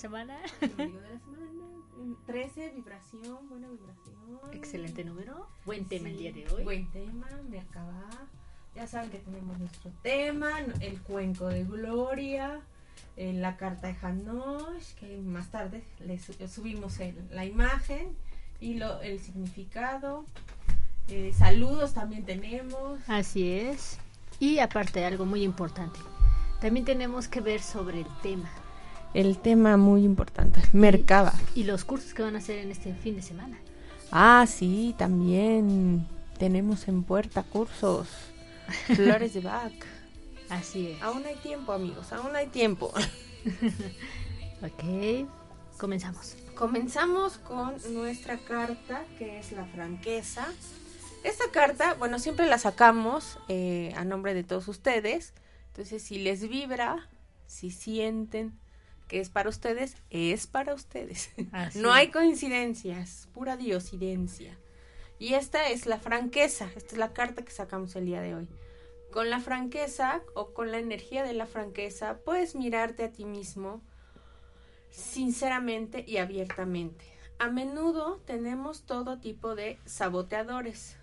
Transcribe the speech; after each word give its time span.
Semana. 0.00 0.38
ombligo 0.62 1.00
de 1.00 1.10
la 1.10 1.18
semana. 1.20 1.50
Mm, 1.98 2.14
13, 2.26 2.70
vibración, 2.70 3.48
buena 3.48 3.68
vibración. 3.68 4.40
Excelente 4.52 5.04
número. 5.04 5.46
Buen 5.66 5.84
tema 5.86 6.08
el 6.08 6.16
día 6.16 6.32
de 6.32 6.48
hoy. 6.48 6.64
Buen 6.64 6.90
tema, 6.90 7.28
Merkabah. 7.48 8.26
Ya 8.74 8.86
saben 8.86 9.10
que 9.10 9.18
tenemos 9.18 9.58
nuestro 9.58 9.90
tema, 10.02 10.50
el 10.80 11.00
cuenco 11.02 11.48
de 11.48 11.64
Gloria, 11.64 12.60
eh, 13.16 13.32
la 13.32 13.56
carta 13.56 13.88
de 13.88 13.96
Hanosh, 14.00 14.94
que 14.94 15.18
más 15.18 15.50
tarde 15.50 15.82
les 16.06 16.22
su- 16.22 16.32
subimos 16.48 17.00
el- 17.00 17.26
la 17.30 17.44
imagen 17.44 18.16
y 18.60 18.74
lo, 18.74 19.00
el 19.02 19.18
significado. 19.18 20.24
Eh, 21.08 21.32
saludos 21.36 21.92
también 21.94 22.24
tenemos. 22.24 23.00
Así 23.08 23.50
es. 23.52 23.98
Y 24.38 24.60
aparte, 24.60 25.04
algo 25.04 25.26
muy 25.26 25.42
importante. 25.42 25.98
También 26.60 26.86
tenemos 26.86 27.26
que 27.26 27.40
ver 27.40 27.60
sobre 27.60 28.00
el 28.00 28.06
tema 28.22 28.50
El 29.12 29.38
tema 29.38 29.76
muy 29.76 30.04
importante, 30.04 30.60
Merkaba. 30.72 31.32
y 31.54 31.64
los 31.64 31.84
cursos 31.84 32.14
que 32.14 32.22
van 32.22 32.36
a 32.36 32.38
hacer 32.38 32.58
en 32.58 32.70
este 32.70 32.94
fin 32.94 33.16
de 33.16 33.22
semana. 33.22 33.58
Ah, 34.12 34.46
sí, 34.48 34.94
también 34.98 36.06
tenemos 36.38 36.86
en 36.88 37.02
puerta 37.02 37.42
cursos. 37.42 38.08
Flores 38.94 39.34
de 39.34 39.40
Bach. 39.40 39.72
Así 40.48 40.88
es. 40.88 41.02
Aún 41.02 41.24
hay 41.26 41.36
tiempo, 41.36 41.72
amigos, 41.72 42.12
aún 42.12 42.34
hay 42.36 42.46
tiempo. 42.48 42.92
Ok, 44.62 45.26
comenzamos. 45.78 46.36
Comenzamos 46.54 47.38
con 47.38 47.76
nuestra 47.94 48.36
carta, 48.36 49.04
que 49.18 49.38
es 49.38 49.52
la 49.52 49.64
franqueza. 49.64 50.46
Esta 51.24 51.50
carta, 51.50 51.94
bueno, 51.94 52.18
siempre 52.18 52.46
la 52.46 52.58
sacamos 52.58 53.38
eh, 53.48 53.94
a 53.96 54.04
nombre 54.04 54.34
de 54.34 54.44
todos 54.44 54.68
ustedes. 54.68 55.32
Entonces, 55.68 56.02
si 56.02 56.18
les 56.18 56.46
vibra, 56.46 57.08
si 57.46 57.70
sienten 57.70 58.52
que 59.10 59.18
es 59.18 59.28
para 59.28 59.48
ustedes, 59.48 59.96
es 60.10 60.46
para 60.46 60.72
ustedes. 60.72 61.30
Así 61.50 61.80
No 61.80 61.92
hay 61.92 62.12
coincidencias, 62.12 63.28
pura 63.34 63.56
diosidencia. 63.56 64.56
Y 65.18 65.34
esta 65.34 65.68
es 65.68 65.86
la 65.86 65.98
franqueza, 65.98 66.70
esta 66.76 66.94
es 66.94 66.96
la 66.96 67.12
carta 67.12 67.42
que 67.42 67.50
sacamos 67.50 67.96
el 67.96 68.06
día 68.06 68.20
de 68.20 68.36
hoy. 68.36 68.48
Con 69.10 69.28
la 69.28 69.40
franqueza 69.40 70.22
o 70.34 70.54
con 70.54 70.70
la 70.70 70.78
energía 70.78 71.24
de 71.24 71.32
la 71.32 71.46
franqueza, 71.46 72.18
puedes 72.24 72.54
mirarte 72.54 73.02
a 73.02 73.10
ti 73.10 73.24
mismo 73.24 73.82
sinceramente 74.90 76.04
y 76.06 76.18
abiertamente. 76.18 77.04
A 77.40 77.50
menudo 77.50 78.20
tenemos 78.26 78.84
todo 78.84 79.18
tipo 79.18 79.56
de 79.56 79.80
saboteadores 79.86 80.98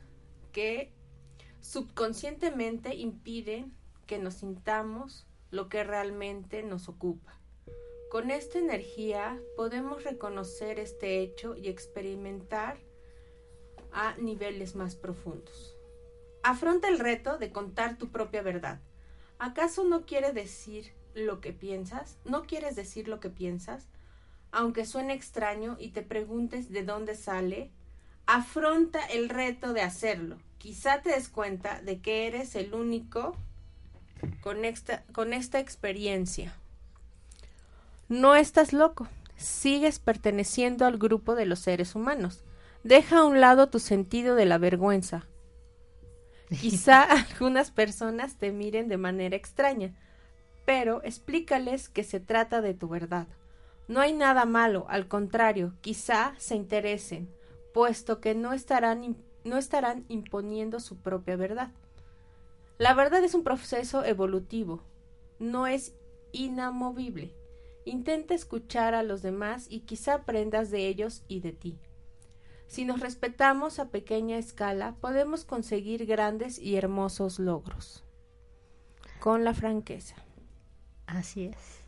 que 0.54 0.94
subconscientemente 1.60 2.96
impiden 2.96 3.76
que 4.06 4.18
nos 4.18 4.36
sintamos 4.36 5.28
lo 5.52 5.68
que 5.68 5.84
realmente 5.84 6.64
nos 6.64 6.88
ocupa. 6.88 7.37
Con 8.10 8.32
esta 8.32 8.58
energía 8.58 9.38
podemos 9.58 10.06
reconocer 10.06 10.80
este 10.80 11.20
hecho 11.20 11.58
y 11.58 11.68
experimentar 11.68 12.78
a 13.92 14.16
niveles 14.16 14.76
más 14.76 14.96
profundos. 14.96 15.76
Afronta 16.42 16.88
el 16.88 17.00
reto 17.00 17.38
de 17.38 17.52
contar 17.52 17.98
tu 17.98 18.08
propia 18.08 18.42
verdad. 18.42 18.80
¿Acaso 19.40 19.84
no 19.84 20.06
quiere 20.06 20.32
decir 20.32 20.94
lo 21.16 21.42
que 21.42 21.52
piensas? 21.52 22.18
¿No 22.24 22.44
quieres 22.44 22.78
decir 22.78 23.10
lo 23.10 23.20
que 23.20 23.30
piensas? 23.30 23.90
Aunque 24.52 24.86
suene 24.86 25.14
extraño 25.14 25.76
y 25.78 25.90
te 25.90 26.02
preguntes 26.02 26.70
de 26.72 26.84
dónde 26.84 27.14
sale, 27.14 27.72
afronta 28.26 29.06
el 29.08 29.28
reto 29.28 29.74
de 29.74 29.82
hacerlo. 29.82 30.38
Quizá 30.60 31.02
te 31.02 31.10
des 31.10 31.28
cuenta 31.28 31.82
de 31.82 32.00
que 32.00 32.26
eres 32.28 32.56
el 32.56 32.74
único 32.74 33.36
con 34.40 34.64
esta, 34.64 35.04
con 35.12 35.34
esta 35.34 35.60
experiencia. 35.60 36.56
No 38.10 38.36
estás 38.36 38.72
loco, 38.72 39.08
sigues 39.36 40.00
perteneciendo 40.00 40.86
al 40.86 40.98
grupo 40.98 41.36
de 41.36 41.46
los 41.46 41.60
seres 41.60 41.94
humanos. 41.94 42.44
Deja 42.84 43.20
a 43.20 43.26
un 43.26 43.42
lado 43.42 43.68
tu 43.68 43.80
sentido 43.80 44.36
de 44.36 44.46
la 44.46 44.58
vergüenza. 44.58 45.28
Quizá 46.50 47.04
algunas 47.04 47.72
personas 47.72 48.38
te 48.38 48.54
miren 48.54 48.88
de 48.88 48.98
manera 48.98 49.36
extraña, 49.36 49.94
pero 50.66 51.04
explícales 51.04 51.90
que 51.90 52.06
se 52.06 52.22
trata 52.22 52.62
de 52.62 52.74
tu 52.74 52.88
verdad. 52.88 53.28
No 53.90 54.00
hay 54.00 54.14
nada 54.14 54.46
malo, 54.46 54.86
al 54.90 55.08
contrario, 55.08 55.74
quizá 55.82 56.34
se 56.38 56.56
interesen, 56.56 57.30
puesto 57.74 58.20
que 58.20 58.36
no 58.36 58.52
estarán, 58.52 59.16
no 59.46 59.58
estarán 59.58 60.06
imponiendo 60.10 60.80
su 60.82 60.98
propia 60.98 61.38
verdad. 61.38 61.72
La 62.78 62.94
verdad 62.94 63.24
es 63.24 63.34
un 63.34 63.44
proceso 63.44 64.04
evolutivo, 64.04 64.82
no 65.40 65.68
es 65.68 65.96
inamovible. 66.34 67.34
Intenta 67.88 68.34
escuchar 68.34 68.94
a 68.94 69.02
los 69.02 69.22
demás 69.22 69.68
y 69.70 69.82
quizá 69.82 70.16
aprendas 70.16 70.72
de 70.72 70.88
ellos 70.88 71.24
y 71.30 71.40
de 71.40 71.54
ti. 71.54 71.80
Si 72.68 72.84
nos 72.84 73.00
respetamos 73.00 73.80
a 73.80 73.92
pequeña 73.92 74.38
escala, 74.38 74.96
podemos 75.00 75.46
conseguir 75.46 76.06
grandes 76.06 76.60
y 76.60 76.76
hermosos 76.76 77.40
logros. 77.40 78.04
Con 79.22 79.46
la 79.46 79.54
franqueza. 79.54 80.16
Así 81.06 81.46
es. 81.46 81.80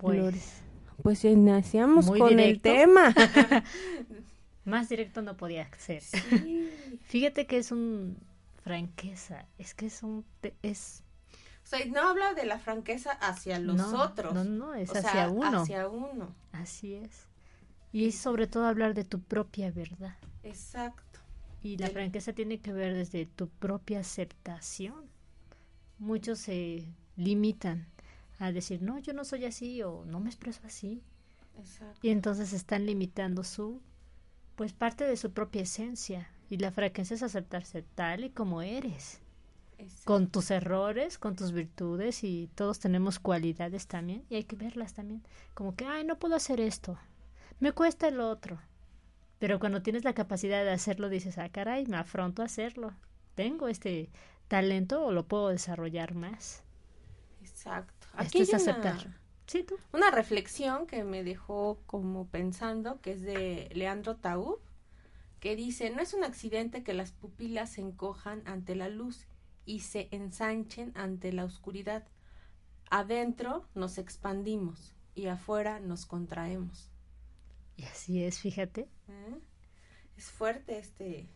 Pues, 0.00 0.62
pues 1.02 1.24
iniciamos 1.24 2.08
con 2.08 2.38
el 2.38 2.60
tema. 2.60 3.12
Más 4.64 4.88
directo 4.88 5.22
no 5.22 5.36
podía 5.36 5.68
ser. 5.76 6.02
Fíjate 7.02 7.48
que 7.48 7.58
es 7.58 7.72
un 7.72 8.16
franqueza. 8.62 9.46
Es 9.58 9.74
que 9.74 9.86
es 9.86 10.04
un... 10.04 10.24
Es, 10.62 11.02
sea, 11.70 11.86
no 11.86 12.08
habla 12.08 12.34
de 12.34 12.46
la 12.46 12.58
franqueza 12.58 13.12
hacia 13.12 13.58
los 13.58 13.76
no, 13.76 14.02
otros. 14.02 14.34
No, 14.34 14.44
no, 14.44 14.74
es 14.74 14.90
o 14.90 14.92
sea, 14.94 15.02
hacia 15.02 15.30
uno. 15.30 15.62
Hacia 15.62 15.88
uno. 15.88 16.34
Así 16.52 16.94
es. 16.94 17.26
Y 17.92 18.08
es 18.08 18.16
sobre 18.16 18.46
todo 18.46 18.66
hablar 18.66 18.94
de 18.94 19.04
tu 19.04 19.20
propia 19.20 19.70
verdad. 19.70 20.16
Exacto. 20.42 21.20
Y 21.62 21.76
la 21.76 21.88
franqueza 21.90 22.32
tiene 22.32 22.60
que 22.60 22.72
ver 22.72 22.94
desde 22.94 23.26
tu 23.26 23.48
propia 23.48 24.00
aceptación. 24.00 25.08
Muchos 25.98 26.38
se 26.38 26.86
limitan 27.16 27.86
a 28.38 28.52
decir, 28.52 28.80
no, 28.80 28.98
yo 28.98 29.12
no 29.12 29.24
soy 29.24 29.44
así 29.44 29.82
o 29.82 30.04
no 30.06 30.20
me 30.20 30.30
expreso 30.30 30.60
así. 30.64 31.02
Exacto. 31.58 32.00
Y 32.02 32.10
entonces 32.10 32.52
están 32.52 32.86
limitando 32.86 33.44
su, 33.44 33.82
pues 34.56 34.72
parte 34.72 35.04
de 35.04 35.16
su 35.16 35.32
propia 35.32 35.62
esencia. 35.62 36.30
Y 36.48 36.56
la 36.56 36.72
franqueza 36.72 37.14
es 37.14 37.22
aceptarse 37.22 37.82
tal 37.82 38.24
y 38.24 38.30
como 38.30 38.62
eres, 38.62 39.20
exacto. 39.80 40.04
con 40.04 40.28
tus 40.28 40.50
errores, 40.50 41.18
con 41.18 41.36
tus 41.36 41.52
virtudes 41.52 42.24
y 42.24 42.48
todos 42.54 42.78
tenemos 42.80 43.18
cualidades 43.18 43.86
también 43.86 44.24
y 44.28 44.36
hay 44.36 44.44
que 44.44 44.56
verlas 44.56 44.94
también. 44.94 45.22
Como 45.54 45.74
que, 45.74 45.84
ay, 45.86 46.04
no 46.04 46.18
puedo 46.18 46.34
hacer 46.36 46.60
esto, 46.60 46.98
me 47.58 47.72
cuesta 47.72 48.08
el 48.08 48.20
otro. 48.20 48.58
Pero 49.38 49.58
cuando 49.58 49.80
tienes 49.82 50.04
la 50.04 50.12
capacidad 50.12 50.62
de 50.64 50.70
hacerlo, 50.72 51.08
dices, 51.08 51.38
ah, 51.38 51.48
caray, 51.48 51.86
me 51.86 51.96
afronto 51.96 52.42
a 52.42 52.44
hacerlo. 52.44 52.92
Tengo 53.34 53.68
este 53.68 54.10
talento 54.48 55.02
o 55.04 55.12
lo 55.12 55.26
puedo 55.26 55.48
desarrollar 55.48 56.14
más. 56.14 56.62
Exacto. 57.40 58.06
Esto 58.08 58.18
Aquí 58.22 58.40
es 58.42 58.52
hay 58.54 58.62
una- 58.62 58.72
aceptar. 58.72 59.20
Sí, 59.46 59.64
tú. 59.64 59.76
una 59.92 60.10
reflexión 60.12 60.86
que 60.86 61.02
me 61.04 61.24
dejó 61.24 61.80
como 61.86 62.26
pensando, 62.28 63.00
que 63.00 63.12
es 63.12 63.22
de 63.22 63.68
Leandro 63.74 64.14
Taub, 64.16 64.60
que 65.40 65.56
dice, 65.56 65.90
no 65.90 66.02
es 66.02 66.12
un 66.14 66.22
accidente 66.22 66.82
que 66.84 66.92
las 66.94 67.10
pupilas 67.12 67.70
se 67.70 67.80
encojan 67.80 68.42
ante 68.46 68.76
la 68.76 68.88
luz 68.88 69.26
y 69.70 69.78
se 69.80 70.08
ensanchen 70.10 70.90
ante 70.96 71.32
la 71.32 71.44
oscuridad. 71.44 72.02
Adentro 72.90 73.68
nos 73.76 73.98
expandimos 73.98 74.94
y 75.14 75.26
afuera 75.26 75.78
nos 75.78 76.06
contraemos. 76.06 76.90
Y 77.76 77.84
así 77.84 78.24
es, 78.24 78.40
fíjate. 78.40 78.88
¿Eh? 79.08 79.38
Es 80.16 80.24
fuerte 80.24 80.76
este... 80.78 81.28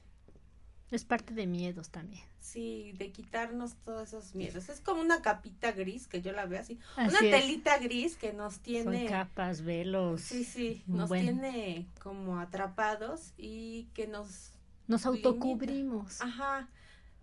Es 0.91 1.05
parte 1.05 1.33
de 1.33 1.47
miedos 1.47 1.91
también. 1.91 2.25
Sí, 2.41 2.93
de 2.99 3.13
quitarnos 3.13 3.77
todos 3.85 4.09
esos 4.09 4.35
miedos. 4.35 4.69
Es 4.69 4.81
como 4.81 5.01
una 5.01 5.23
capita 5.23 5.71
gris 5.71 6.09
que 6.09 6.21
yo 6.21 6.33
la 6.33 6.47
veo 6.47 6.61
así. 6.61 6.79
Así 6.97 7.17
una 7.17 7.29
es. 7.37 7.41
telita 7.41 7.79
gris 7.79 8.17
que 8.17 8.33
nos 8.33 8.59
tiene... 8.59 8.99
Son 9.05 9.09
capas, 9.09 9.63
velos. 9.63 10.23
Sí, 10.23 10.43
sí, 10.45 10.83
nos 10.89 11.09
Bueno. 11.09 11.31
tiene 11.41 11.87
como 12.03 12.41
atrapados 12.41 13.33
y 13.39 13.85
que 13.95 14.09
nos 14.09 14.51
Nos 14.89 15.05
limita. 15.05 15.29
autocubrimos. 15.29 16.21
Ajá, 16.21 16.69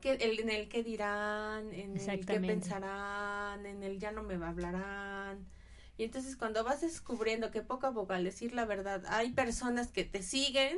que 0.02 0.14
el, 0.14 0.40
en 0.40 0.50
el 0.50 0.68
que 0.68 0.84
dirán, 0.84 1.74
en 1.74 1.98
el 1.98 2.26
que 2.26 2.40
pensarán, 2.40 3.66
en 3.66 3.84
el 3.84 4.00
ya 4.00 4.12
no 4.12 4.24
me 4.24 4.34
hablarán. 4.34 5.48
Y 5.98 6.04
entonces 6.04 6.36
cuando 6.36 6.64
vas 6.64 6.82
descubriendo 6.82 7.52
que 7.52 7.62
poco 7.62 7.88
a 7.88 7.94
poco 7.94 8.14
al 8.14 8.24
decir 8.24 8.54
la 8.54 8.66
verdad 8.66 9.04
hay 9.08 9.32
personas 9.32 9.92
que 9.92 10.04
te 10.04 10.24
siguen 10.24 10.78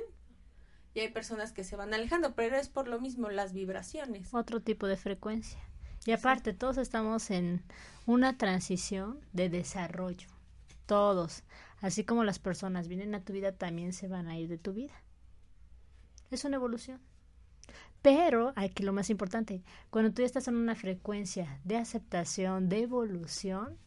y 0.94 1.00
hay 1.00 1.10
personas 1.10 1.52
que 1.52 1.64
se 1.64 1.76
van 1.76 1.94
alejando, 1.94 2.36
pero 2.36 2.56
es 2.56 2.70
por 2.70 2.88
lo 2.88 3.00
mismo 3.00 3.30
las 3.30 3.54
vibraciones. 3.54 4.34
Otro 4.34 4.62
tipo 4.62 4.86
de 4.86 4.98
frecuencia. 4.98 5.60
Y 6.06 6.12
aparte, 6.12 6.54
todos 6.54 6.78
estamos 6.78 7.32
en 7.32 7.64
una 8.06 8.38
transición 8.38 9.20
de 9.32 9.50
desarrollo. 9.50 10.28
Todos. 10.86 11.44
Así 11.82 12.04
como 12.04 12.24
las 12.24 12.40
personas 12.40 12.88
vienen 12.88 13.16
a 13.16 13.24
tu 13.24 13.34
vida, 13.34 13.54
también 13.54 13.94
se 13.94 14.08
van 14.08 14.28
a 14.28 14.38
ir 14.38 14.50
de 14.50 14.58
tu 14.58 14.74
vida. 14.74 14.94
Es 16.30 16.44
una 16.46 16.58
evolución. 16.58 17.00
Pero, 18.04 18.52
aquí 18.58 18.84
lo 18.84 18.92
más 18.92 19.10
importante, 19.10 19.64
cuando 19.90 20.12
tú 20.12 20.24
estás 20.24 20.50
en 20.50 20.58
una 20.58 20.76
frecuencia 20.76 21.60
de 21.64 21.78
aceptación, 21.78 22.68
de 22.68 22.82
evolución, 22.82 23.78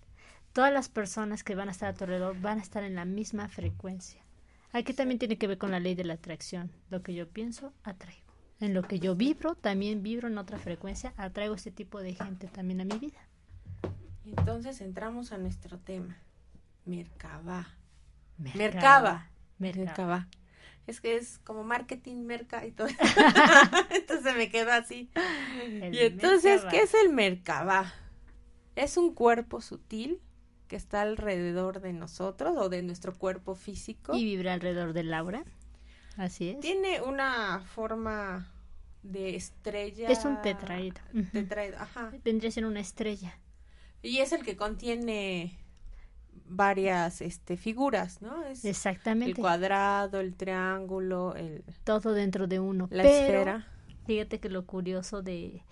todas 0.55 0.73
las 0.73 0.89
personas 0.89 1.45
que 1.45 1.55
van 1.55 1.69
a 1.69 1.73
estar 1.73 1.91
a 1.91 1.95
tu 1.95 2.05
alrededor 2.05 2.41
van 2.41 2.59
a 2.59 2.63
estar 2.63 2.83
en 2.83 2.95
la 2.95 3.05
misma 3.05 3.47
frecuencia. 3.47 4.23
Aquí 4.73 4.95
también 4.95 5.19
tiene 5.19 5.37
que 5.37 5.47
ver 5.47 5.59
con 5.59 5.71
la 5.71 5.81
ley 5.81 5.95
de 5.95 6.05
la 6.05 6.15
atracción. 6.15 6.73
Lo 6.89 7.03
que 7.03 7.13
yo 7.13 7.29
pienso, 7.29 7.75
atraigo. 7.85 8.33
En 8.59 8.73
lo 8.73 8.83
que 8.83 8.99
yo 9.01 9.15
vibro, 9.15 9.55
también 9.55 10.03
vibro 10.03 10.29
en 10.29 10.39
otra 10.39 10.59
frecuencia, 10.59 11.13
atraigo 11.19 11.55
este 11.55 11.71
tipo 11.71 12.01
de 12.01 12.15
gente 12.15 12.47
también 12.47 12.81
a 12.81 12.85
mi 12.87 12.99
vida. 12.99 13.21
Entonces 14.25 14.81
entramos 14.81 15.31
a 15.33 15.37
nuestro 15.37 15.79
tema. 15.79 16.17
Merkabah. 16.87 17.69
Merkaba. 18.39 18.63
Merkaba. 18.63 19.27
Merkaba. 19.59 20.29
Es 20.87 21.00
que 21.00 21.17
es 21.17 21.38
como 21.44 21.65
marketing, 21.65 22.25
merca 22.25 22.65
y 22.65 22.73
todo. 22.73 22.88
entonces 23.91 24.37
me 24.37 24.50
quedo 24.50 24.73
así. 24.73 25.11
El 25.65 25.94
Y 25.94 25.99
entonces. 25.99 26.65
¿qué 26.71 26.83
es 26.83 26.94
el 26.94 27.12
Merkabah? 27.12 27.93
Es 28.77 28.97
un 28.97 29.15
cuerpo 29.15 29.61
sutil 29.61 30.21
que 30.69 30.77
está 30.77 31.03
alrededor 31.03 31.81
de 31.81 31.93
nosotros 31.93 32.56
o 32.56 32.69
de 32.69 32.83
nuestro 32.83 33.15
cuerpo 33.15 33.55
físico. 33.55 34.15
Y 34.15 34.25
vibra 34.25 34.55
alrededor 34.55 34.93
del 34.93 35.12
aura. 35.15 35.44
Así 36.17 36.50
es. 36.50 36.61
Tiene 36.61 37.00
una 37.03 37.61
forma 37.75 38.53
de 39.03 39.37
estrella. 39.37 40.09
Es 40.09 40.25
un 40.25 40.41
tetraedro. 40.43 41.03
Tetraedro, 41.32 41.79
ajá. 41.81 42.12
Vendría 42.25 42.49
a 42.49 42.53
ser 42.53 42.65
una 42.65 42.81
estrella. 42.81 43.39
Y 44.03 44.19
es 44.19 44.32
el 44.32 44.44
que 44.44 44.56
contiene 44.56 45.59
varias 46.47 47.21
este, 47.21 47.56
figuras, 47.56 48.21
¿no? 48.23 48.43
Es 48.44 48.65
el 48.65 48.71
Exactamente. 48.71 49.41
cuadrado, 49.41 50.21
el 50.21 50.35
triángulo, 50.35 51.35
el, 51.35 51.65
Todo 51.85 52.12
dentro 52.12 52.47
de 52.47 52.61
uno. 52.61 52.88
la 52.91 53.03
Pero, 53.03 53.27
esfera. 53.38 53.69
Fíjate 54.06 54.38
que 54.41 54.49
lo 54.49 54.67
curioso 54.67 55.23
de... 55.23 55.62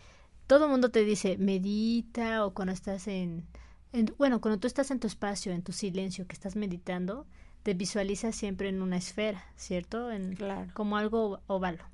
Todo 0.46 0.64
el 0.66 0.70
mundo 0.70 0.90
te 0.90 1.04
dice, 1.04 1.38
medita 1.38 2.44
o 2.44 2.52
cuando 2.54 2.72
estás 2.72 3.06
en, 3.08 3.46
en- 3.92 4.14
Bueno, 4.18 4.40
cuando 4.40 4.58
tú 4.60 4.66
estás 4.66 4.90
en 4.90 5.00
tu 5.00 5.06
espacio, 5.06 5.52
en 5.52 5.62
tu 5.62 5.72
silencio, 5.72 6.26
que 6.26 6.34
estás 6.34 6.54
meditando, 6.56 7.26
te 7.62 7.74
visualizas 7.74 8.34
siempre 8.36 8.68
en 8.68 8.82
una 8.82 8.96
esfera, 8.98 9.42
¿cierto? 9.56 10.10
En, 10.12 10.34
Claro. 10.36 10.70
como 10.74 10.96
algo 10.96 11.40
ovalo. 11.46 11.84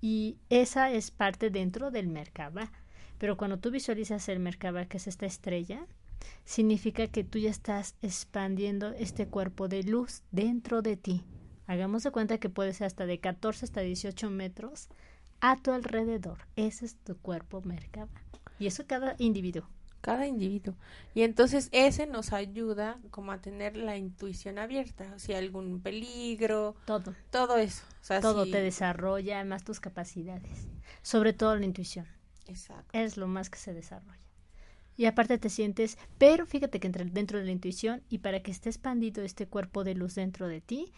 Y 0.00 0.38
esa 0.50 0.90
es 0.90 1.10
parte 1.10 1.50
dentro 1.50 1.90
del 1.90 2.08
Merkaba. 2.08 2.70
Pero 3.18 3.36
cuando 3.36 3.58
tú 3.58 3.70
visualizas 3.70 4.28
el 4.28 4.40
Merkaba, 4.40 4.84
que 4.86 4.96
es 4.98 5.06
esta 5.06 5.24
estrella, 5.26 5.86
significa 6.44 7.06
que 7.08 7.24
tú 7.24 7.38
ya 7.38 7.50
estás 7.50 7.94
expandiendo 8.02 8.88
este 8.92 9.26
cuerpo 9.28 9.68
de 9.68 9.82
luz 9.82 10.22
dentro 10.30 10.82
de 10.82 10.96
ti. 10.96 11.24
Hagamos 11.66 12.02
de 12.04 12.10
cuenta 12.12 12.38
que 12.38 12.48
puede 12.48 12.72
ser 12.74 12.86
hasta 12.86 13.06
de 13.06 13.18
14 13.20 13.64
hasta 13.64 13.80
18 13.80 14.30
metros 14.30 14.88
a 15.40 15.56
tu 15.56 15.72
alrededor. 15.72 16.38
Ese 16.56 16.86
es 16.86 16.96
tu 16.96 17.16
cuerpo 17.16 17.60
Merkaba. 17.62 18.08
Y 18.58 18.66
eso 18.68 18.86
cada 18.86 19.16
individuo. 19.18 19.68
Cada 20.00 20.26
individuo. 20.28 20.76
Y 21.14 21.22
entonces 21.22 21.68
ese 21.72 22.06
nos 22.06 22.32
ayuda 22.32 23.00
como 23.10 23.32
a 23.32 23.40
tener 23.40 23.76
la 23.76 23.96
intuición 23.96 24.58
abierta. 24.58 25.12
O 25.16 25.18
si 25.18 25.32
hay 25.32 25.44
algún 25.44 25.80
peligro, 25.80 26.76
Todo. 26.84 27.14
todo 27.30 27.56
eso. 27.56 27.82
O 28.00 28.04
sea, 28.04 28.20
Todo 28.20 28.44
si- 28.44 28.52
te 28.52 28.62
desarrolla 28.62 29.42
más 29.44 29.64
tus 29.64 29.80
capacidades. 29.80 30.68
Sobre 31.02 31.32
todo 31.32 31.56
la 31.56 31.64
intuición. 31.64 32.06
Exacto. 32.46 32.88
es 32.92 33.16
lo 33.16 33.26
más 33.26 33.50
que 33.50 33.58
se 33.58 33.74
desarrolla. 33.74 34.20
Y 34.96 35.04
aparte 35.04 35.38
te 35.38 35.50
sientes, 35.50 35.98
pero 36.18 36.46
fíjate 36.46 36.80
que 36.80 36.86
entre, 36.86 37.04
dentro 37.04 37.38
de 37.38 37.44
la 37.44 37.52
intuición 37.52 38.02
y 38.08 38.18
para 38.18 38.42
que 38.42 38.50
esté 38.50 38.70
expandido 38.70 39.22
este 39.22 39.46
cuerpo 39.46 39.84
de 39.84 39.94
luz 39.94 40.14
dentro 40.14 40.48
de 40.48 40.60
ti, 40.60 40.92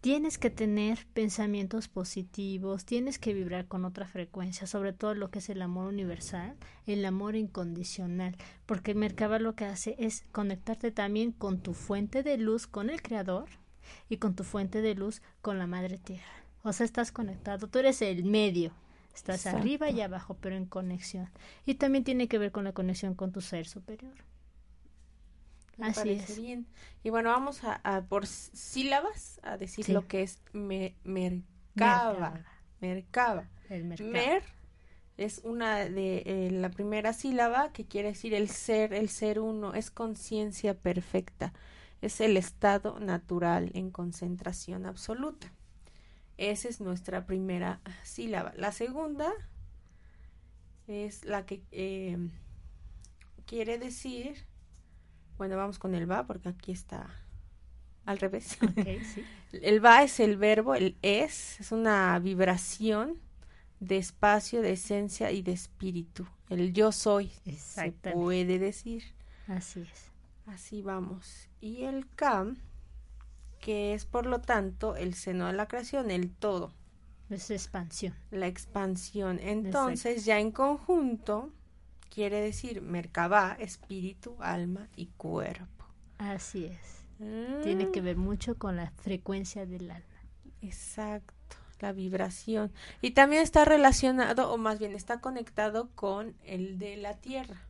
tienes 0.00 0.38
que 0.38 0.50
tener 0.50 1.06
pensamientos 1.12 1.88
positivos, 1.88 2.84
tienes 2.84 3.18
que 3.18 3.34
vibrar 3.34 3.66
con 3.66 3.84
otra 3.84 4.06
frecuencia, 4.06 4.66
sobre 4.66 4.92
todo 4.92 5.14
lo 5.14 5.30
que 5.30 5.40
es 5.40 5.48
el 5.48 5.60
amor 5.60 5.88
universal, 5.88 6.56
el 6.86 7.04
amor 7.04 7.34
incondicional, 7.36 8.36
porque 8.66 8.92
el 8.92 8.98
Merkaba 8.98 9.38
lo 9.38 9.54
que 9.54 9.64
hace 9.64 9.96
es 9.98 10.24
conectarte 10.32 10.92
también 10.92 11.32
con 11.32 11.60
tu 11.60 11.74
fuente 11.74 12.22
de 12.22 12.38
luz, 12.38 12.66
con 12.66 12.88
el 12.88 13.02
Creador, 13.02 13.48
y 14.08 14.16
con 14.18 14.34
tu 14.34 14.44
fuente 14.44 14.80
de 14.82 14.94
luz, 14.94 15.22
con 15.42 15.58
la 15.58 15.66
Madre 15.66 15.98
Tierra. 15.98 16.24
O 16.62 16.72
sea, 16.72 16.84
estás 16.84 17.12
conectado, 17.12 17.68
tú 17.68 17.78
eres 17.78 18.02
el 18.02 18.24
medio, 18.24 18.72
estás 19.16 19.36
Exacto. 19.36 19.58
arriba 19.58 19.90
y 19.90 20.00
abajo, 20.00 20.36
pero 20.40 20.56
en 20.56 20.66
conexión. 20.66 21.28
Y 21.64 21.74
también 21.74 22.04
tiene 22.04 22.28
que 22.28 22.38
ver 22.38 22.52
con 22.52 22.64
la 22.64 22.72
conexión 22.72 23.14
con 23.14 23.32
tu 23.32 23.40
ser 23.40 23.66
superior. 23.66 24.14
Me 25.76 25.88
Así 25.88 26.10
es. 26.10 26.36
bien. 26.38 26.66
Y 27.02 27.10
bueno, 27.10 27.30
vamos 27.30 27.62
a, 27.64 27.80
a 27.84 28.02
por 28.02 28.26
sílabas 28.26 29.40
a 29.42 29.56
decir 29.58 29.84
Sí. 29.84 29.92
lo 29.92 30.06
que 30.06 30.22
es 30.22 30.40
me- 30.52 30.94
mercaba. 31.04 32.44
Mercaba. 32.80 33.48
El. 33.68 33.84
Mer 33.84 34.42
es 35.18 35.40
una 35.44 35.76
de 35.80 36.22
eh, 36.24 36.50
la 36.50 36.70
primera 36.70 37.12
sílaba 37.12 37.72
que 37.72 37.84
quiere 37.86 38.08
decir 38.08 38.32
el 38.34 38.48
ser, 38.48 38.94
el 38.94 39.08
ser 39.08 39.38
uno, 39.40 39.74
es 39.74 39.90
conciencia 39.90 40.74
perfecta, 40.74 41.52
es 42.00 42.20
el 42.20 42.36
estado 42.36 42.98
natural 43.00 43.70
en 43.74 43.90
concentración 43.90 44.86
absoluta. 44.86 45.52
Esa 46.38 46.68
es 46.68 46.80
nuestra 46.80 47.26
primera 47.26 47.80
sílaba. 48.02 48.52
La 48.56 48.72
segunda 48.72 49.32
es 50.86 51.24
la 51.24 51.46
que 51.46 51.62
eh, 51.72 52.18
quiere 53.46 53.78
decir, 53.78 54.36
bueno, 55.38 55.56
vamos 55.56 55.78
con 55.78 55.94
el 55.94 56.10
va 56.10 56.26
porque 56.26 56.48
aquí 56.48 56.72
está 56.72 57.08
al 58.04 58.18
revés. 58.18 58.58
Ok, 58.62 59.02
sí. 59.14 59.24
El 59.52 59.84
va 59.84 60.02
es 60.02 60.20
el 60.20 60.36
verbo, 60.36 60.74
el 60.74 60.96
es 61.02 61.60
es 61.60 61.72
una 61.72 62.18
vibración 62.18 63.18
de 63.80 63.98
espacio, 63.98 64.62
de 64.62 64.72
esencia 64.72 65.30
y 65.30 65.42
de 65.42 65.52
espíritu. 65.52 66.26
El 66.48 66.72
yo 66.72 66.92
soy, 66.92 67.32
se 67.56 67.92
puede 67.92 68.58
decir. 68.58 69.02
Así 69.48 69.80
es. 69.80 70.10
Así 70.46 70.82
vamos. 70.82 71.48
Y 71.60 71.82
el 71.82 72.08
Kam, 72.14 72.58
que 73.66 73.94
es 73.94 74.04
por 74.06 74.26
lo 74.26 74.40
tanto 74.40 74.94
el 74.94 75.14
seno 75.14 75.48
de 75.48 75.52
la 75.52 75.66
creación, 75.66 76.12
el 76.12 76.30
todo, 76.30 76.72
Es 77.30 77.50
expansión. 77.50 78.14
la 78.30 78.46
expansión. 78.46 79.40
Entonces, 79.42 80.24
ya 80.24 80.38
en 80.38 80.52
conjunto, 80.52 81.50
quiere 82.08 82.40
decir 82.40 82.80
Merkabah, 82.80 83.54
espíritu, 83.58 84.36
alma 84.38 84.88
y 84.94 85.06
cuerpo. 85.16 85.84
Así 86.18 86.66
es. 86.66 87.04
Tiene 87.64 87.90
que 87.90 88.00
Mm, 88.00 88.04
ver 88.04 88.16
mucho 88.16 88.56
con 88.56 88.76
la 88.76 88.90
frecuencia 88.92 89.66
del 89.66 89.90
alma. 89.90 90.06
Exacto, 90.62 91.56
la 91.80 91.92
vibración. 91.92 92.72
Y 93.02 93.12
también 93.12 93.42
está 93.42 93.64
relacionado, 93.64 94.52
o 94.52 94.58
más 94.58 94.78
bien 94.78 94.94
está 94.94 95.20
conectado 95.20 95.90
con 95.96 96.36
el 96.44 96.78
de 96.78 96.96
la 96.98 97.14
Tierra. 97.14 97.62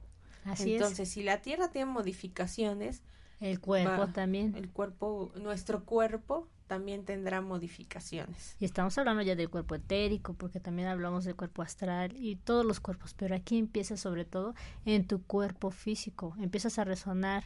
Así 0.44 0.74
Entonces, 0.74 1.08
si 1.08 1.22
la 1.22 1.40
Tierra 1.42 1.68
tiene 1.70 1.90
modificaciones, 1.90 2.96
es. 2.96 3.02
El 3.40 3.60
cuerpo 3.60 3.90
va- 3.98 4.12
también. 4.12 4.54
el 4.56 4.70
cuerpo, 4.70 5.30
nuestro 5.36 5.84
cuerpo 5.84 6.48
también 6.66 7.04
tendrá 7.04 7.40
modificaciones. 7.40 8.56
Y 8.58 8.64
estamos 8.64 8.96
hablando 8.98 9.22
ya 9.22 9.36
del 9.36 9.50
cuerpo 9.50 9.74
etérico, 9.76 10.34
porque 10.34 10.58
también 10.58 10.88
hablamos 10.88 11.24
del 11.24 11.36
cuerpo 11.36 11.62
astral 11.62 12.16
y 12.16 12.36
todos 12.36 12.64
los 12.64 12.80
cuerpos, 12.80 13.14
pero 13.14 13.34
aquí 13.36 13.58
empieza 13.58 13.96
sobre 13.96 14.24
todo 14.24 14.54
en 14.84 15.06
tu 15.06 15.22
cuerpo 15.22 15.70
físico, 15.70 16.34
empiezas 16.38 16.78
a 16.78 16.84
resonar 16.84 17.44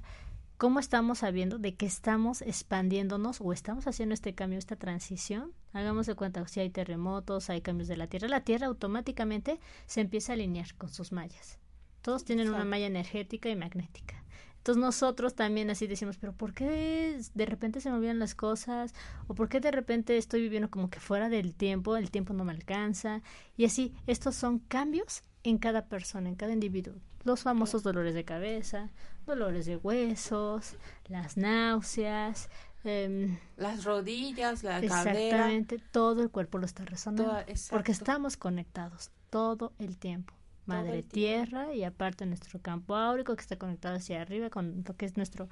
¿Cómo 0.56 0.78
estamos 0.78 1.20
sabiendo 1.20 1.58
de 1.58 1.74
que 1.74 1.86
estamos 1.86 2.42
expandiéndonos 2.42 3.40
o 3.40 3.50
estamos 3.54 3.86
haciendo 3.86 4.12
este 4.12 4.34
cambio, 4.34 4.58
esta 4.58 4.76
transición? 4.76 5.54
Hagamos 5.72 6.04
de 6.06 6.14
cuenta, 6.14 6.46
si 6.48 6.60
hay 6.60 6.68
terremotos, 6.68 7.48
hay 7.48 7.62
cambios 7.62 7.88
de 7.88 7.96
la 7.96 8.08
Tierra, 8.08 8.28
la 8.28 8.44
Tierra 8.44 8.66
automáticamente 8.66 9.58
se 9.86 10.02
empieza 10.02 10.32
a 10.32 10.34
alinear 10.34 10.74
con 10.74 10.90
sus 10.90 11.12
mallas. 11.12 11.58
Todos 12.02 12.26
tienen 12.26 12.50
una 12.50 12.66
malla 12.66 12.86
energética 12.86 13.48
y 13.48 13.56
magnética. 13.56 14.19
Entonces 14.60 14.82
nosotros 14.82 15.34
también 15.34 15.70
así 15.70 15.86
decimos, 15.86 16.18
pero 16.18 16.34
¿por 16.34 16.52
qué 16.52 17.18
de 17.32 17.46
repente 17.46 17.80
se 17.80 17.90
movían 17.90 18.18
las 18.18 18.34
cosas? 18.34 18.92
¿O 19.26 19.34
por 19.34 19.48
qué 19.48 19.58
de 19.58 19.70
repente 19.70 20.18
estoy 20.18 20.42
viviendo 20.42 20.70
como 20.70 20.90
que 20.90 21.00
fuera 21.00 21.30
del 21.30 21.54
tiempo, 21.54 21.96
el 21.96 22.10
tiempo 22.10 22.34
no 22.34 22.44
me 22.44 22.52
alcanza? 22.52 23.22
Y 23.56 23.64
así, 23.64 23.94
estos 24.06 24.34
son 24.34 24.58
cambios 24.58 25.22
en 25.44 25.56
cada 25.56 25.86
persona, 25.86 26.28
en 26.28 26.34
cada 26.34 26.52
individuo. 26.52 26.94
Los 27.24 27.42
famosos 27.42 27.82
dolores 27.82 28.12
de 28.14 28.26
cabeza, 28.26 28.90
dolores 29.26 29.64
de 29.64 29.78
huesos, 29.78 30.74
las 31.08 31.38
náuseas, 31.38 32.50
em, 32.84 33.38
las 33.56 33.84
rodillas, 33.84 34.62
la 34.62 34.78
exactamente, 34.78 35.78
todo 35.90 36.22
el 36.22 36.28
cuerpo 36.28 36.58
lo 36.58 36.66
está 36.66 36.84
resonando. 36.84 37.34
porque 37.70 37.92
estamos 37.92 38.36
conectados 38.36 39.10
todo 39.30 39.72
el 39.78 39.96
tiempo. 39.96 40.34
Madre 40.66 41.02
Tierra 41.02 41.74
y 41.74 41.84
aparte 41.84 42.26
nuestro 42.26 42.60
campo 42.60 42.94
áurico 42.94 43.34
que 43.34 43.42
está 43.42 43.56
conectado 43.56 43.96
hacia 43.96 44.20
arriba 44.20 44.50
con 44.50 44.84
lo 44.86 44.96
que 44.96 45.06
es 45.06 45.16
nuestro 45.16 45.48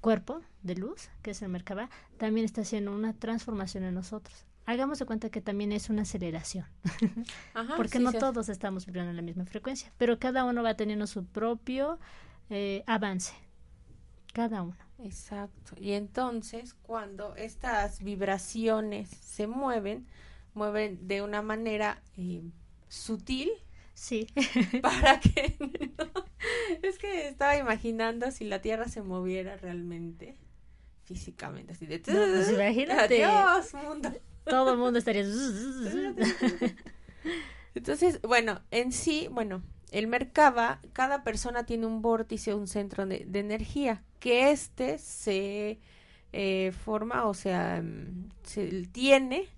cuerpo 0.00 0.40
de 0.62 0.74
luz, 0.74 1.10
que 1.22 1.32
es 1.32 1.42
el 1.42 1.48
Merkaba, 1.48 1.88
también 2.18 2.44
está 2.44 2.62
haciendo 2.62 2.92
una 2.92 3.12
transformación 3.12 3.84
en 3.84 3.94
nosotros 3.94 4.46
hagamos 4.70 4.98
de 4.98 5.06
cuenta 5.06 5.30
que 5.30 5.40
también 5.40 5.72
es 5.72 5.90
una 5.90 6.02
aceleración, 6.02 6.66
porque 7.76 7.98
no 7.98 8.12
todos 8.12 8.48
estamos 8.48 8.86
vibrando 8.86 9.10
en 9.10 9.16
la 9.16 9.22
misma 9.22 9.44
frecuencia, 9.44 9.92
pero 9.98 10.18
cada 10.18 10.44
uno 10.44 10.62
va 10.62 10.74
teniendo 10.74 11.06
su 11.06 11.24
propio 11.24 11.98
eh, 12.50 12.84
avance, 12.86 13.34
cada 14.32 14.62
uno. 14.62 14.76
Exacto. 15.02 15.74
Y 15.76 15.92
entonces, 15.92 16.74
cuando 16.74 17.34
estas 17.36 18.02
vibraciones 18.02 19.08
se 19.08 19.46
mueven, 19.46 20.06
mueven 20.54 21.06
de 21.08 21.22
una 21.22 21.42
manera 21.42 22.02
eh, 22.16 22.42
sutil. 22.88 23.50
Sí. 23.94 24.26
Para 24.82 25.20
que... 25.20 25.56
es 26.82 26.98
que 26.98 27.28
estaba 27.28 27.56
imaginando 27.56 28.30
si 28.30 28.44
la 28.44 28.60
Tierra 28.60 28.88
se 28.88 29.02
moviera 29.02 29.56
realmente 29.56 30.36
físicamente, 31.04 31.72
así 31.72 31.86
de... 31.86 31.98
Pues 31.98 32.50
imagínate. 32.52 33.24
Adiós, 33.24 33.74
mundo. 33.74 34.12
Todo 34.44 34.72
el 34.72 34.78
mundo 34.78 34.98
estaría... 34.98 35.24
Entonces, 37.74 38.20
bueno, 38.22 38.60
en 38.70 38.92
sí, 38.92 39.28
bueno, 39.30 39.62
el 39.90 40.06
Merkaba, 40.06 40.80
cada 40.92 41.22
persona 41.24 41.66
tiene 41.66 41.86
un 41.86 42.02
vórtice, 42.02 42.54
un 42.54 42.68
centro 42.68 43.06
de, 43.06 43.26
energía, 43.34 44.02
que 44.18 44.50
este 44.50 44.98
se 44.98 45.78
eh, 46.32 46.72
forma, 46.84 47.26
o 47.26 47.34
sea, 47.34 47.82
mm, 47.82 48.30
se 48.42 48.86
tiene 48.86 49.48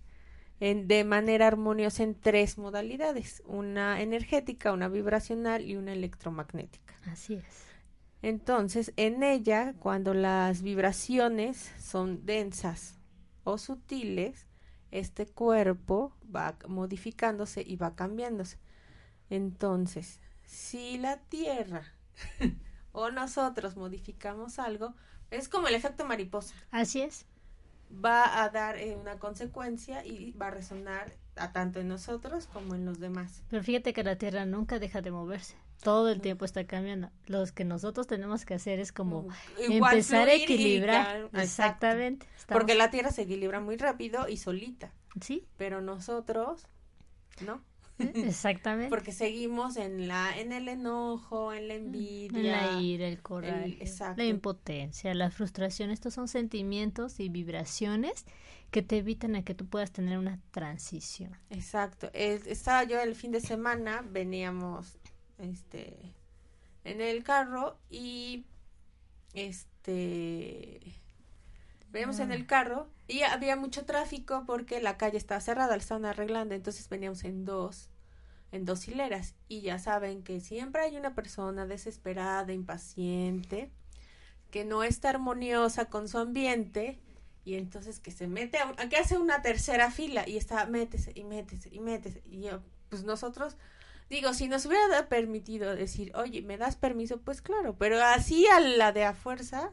en, 0.62 0.87
de 0.87 1.02
manera 1.02 1.49
armoniosa 1.49 2.04
en 2.04 2.14
tres 2.14 2.57
modalidades, 2.57 3.42
una 3.47 4.00
energética, 4.00 4.73
una 4.73 4.87
vibracional 4.87 5.64
y 5.64 5.75
una 5.75 5.92
electromagnética. 5.92 6.95
Así 7.11 7.35
es. 7.35 7.64
Entonces, 8.23 8.92
en 8.95 9.25
ella, 9.25 9.75
cuando 9.81 10.14
las 10.14 10.62
vibraciones 10.62 11.73
son 11.81 12.25
densas 12.25 13.00
o 13.42 13.59
sutiles, 13.59 14.47
este 14.92 15.26
cuerpo 15.26 16.16
va 16.25 16.57
modificándose 16.69 17.64
y 17.66 17.75
va 17.75 17.97
cambiándose. 17.97 18.61
Entonces, 19.31 20.21
si 20.45 20.97
la 20.97 21.16
Tierra 21.23 21.92
o 22.92 23.11
nosotros 23.11 23.76
modificamos 23.76 24.61
algo, 24.61 24.95
es 25.33 25.49
como 25.49 25.66
el 25.66 25.75
efecto 25.75 26.04
mariposa. 26.04 26.54
Así 26.71 27.00
es. 27.00 27.26
Va 27.93 28.43
a 28.43 28.49
dar 28.49 28.79
eh, 28.79 28.97
una 28.97 29.19
consecuencia 29.19 30.05
y 30.05 30.33
va 30.33 30.49
a 30.49 30.51
resonar 30.51 31.13
a 31.37 31.53
tanto 31.53 31.81
en 31.81 31.89
nosotros 31.89 32.47
como 32.53 32.75
en 32.75 32.85
los 32.85 32.99
demás. 32.99 33.43
Pero 33.51 33.63
fíjate 33.63 33.93
que 33.93 34.05
la 34.05 34.17
Tierra 34.17 34.45
nunca 34.47 34.79
deja 34.79 35.03
de 35.03 35.11
moverse. 35.11 35.57
Todo 35.83 36.11
el 36.11 36.21
tiempo 36.21 36.45
está 36.45 36.65
cambiando. 36.65 37.11
Lo 37.27 37.45
que 37.47 37.65
nosotros 37.65 38.07
tenemos 38.07 38.45
que 38.45 38.55
hacer 38.55 38.79
es 38.79 38.93
como 38.93 39.29
empezar 39.59 40.29
a 40.29 40.35
equilibrar. 40.35 41.29
Exactamente. 41.33 42.27
Porque 42.49 42.75
la 42.75 42.91
Tierra 42.91 43.11
se 43.11 43.23
equilibra 43.23 43.61
muy 43.61 43.77
rápido 43.77 44.29
y 44.29 44.37
solita. 44.37 44.93
Sí. 45.21 45.47
Pero 45.57 45.81
nosotros, 45.81 46.67
¿no? 47.45 47.63
Exactamente. 48.15 48.91
Porque 48.91 49.13
seguimos 49.13 49.77
en 49.77 50.09
la 50.09 50.39
en 50.39 50.53
el 50.53 50.69
enojo, 50.69 51.53
en 51.53 51.69
la 51.69 51.75
envidia, 51.75 52.39
en 52.39 52.47
la 52.47 52.81
ira, 52.81 53.07
el 53.07 53.21
coraje, 53.21 53.79
la 54.17 54.25
impotencia, 54.25 55.15
la 55.15 55.31
frustración. 55.31 55.91
Estos 55.91 56.15
son 56.15 56.29
sentimientos 56.29 57.21
y 57.21 57.29
vibraciones 57.29 58.25
que 58.71 58.83
te 58.83 58.99
evitan 58.99 59.37
a 59.37 59.45
que 59.45 59.55
tú 59.55 59.67
puedas 59.67 59.93
tener 59.93 60.19
una 60.19 60.41
transición. 60.51 61.37
Exacto. 61.51 62.11
estaba 62.15 62.85
yo 62.85 63.01
el 63.01 63.15
fin 63.15 63.31
de 63.31 63.41
semana, 63.41 64.03
veníamos 64.09 64.99
este 65.39 66.15
en 66.85 67.01
el 67.01 67.23
carro 67.23 67.79
y 67.91 68.45
este 69.35 71.02
veníamos 71.93 72.19
en 72.19 72.33
el 72.33 72.47
carro 72.47 72.89
y 73.07 73.23
había 73.23 73.55
mucho 73.55 73.85
tráfico 73.85 74.45
porque 74.47 74.81
la 74.81 74.97
calle 74.97 75.19
estaba 75.19 75.41
cerrada, 75.41 75.77
la 75.77 75.83
estaban 75.83 76.07
arreglando, 76.07 76.55
entonces 76.55 76.89
veníamos 76.89 77.23
en 77.25 77.45
dos 77.45 77.91
en 78.51 78.67
dos 78.67 78.87
hileras 78.87 79.35
y 79.49 79.63
ya 79.63 79.79
saben 79.79 80.23
que 80.23 80.41
siempre 80.41 80.83
hay 80.83 80.97
una 80.97 81.15
persona 81.15 81.67
desesperada, 81.67 82.53
impaciente, 82.53 83.71
que 84.51 84.67
no 84.67 84.83
está 84.83 85.09
armoniosa 85.09 85.87
con 85.87 86.07
su 86.07 86.19
ambiente 86.19 87.01
y 87.45 87.55
entonces 87.55 87.99
que 87.99 88.11
se 88.11 88.27
mete 88.27 88.59
a, 88.59 88.75
que 88.89 88.99
hace 88.99 89.17
una 89.17 89.41
tercera 89.41 89.91
fila 89.91 90.29
y 90.29 90.37
está 90.37 90.67
métese 90.67 91.13
y 91.15 91.25
métese 91.25 91.71
y 91.73 91.81
métese 91.81 92.23
y 92.27 92.43
yo, 92.43 92.63
pues 92.89 93.05
nosotros 93.05 93.57
Digo, 94.11 94.35
si 94.35 94.47
nos 94.47 94.67
hubiera 94.67 95.09
permitido 95.09 95.75
decir, 95.75 96.13
oye, 96.15 96.43
¿me 96.43 96.59
das 96.59 96.77
permiso? 96.77 97.23
Pues 97.23 97.41
claro, 97.41 97.79
pero 97.79 97.99
así 98.03 98.47
a 98.47 98.61
la 98.61 98.93
de 98.93 99.05
a 99.05 99.15
fuerza. 99.15 99.73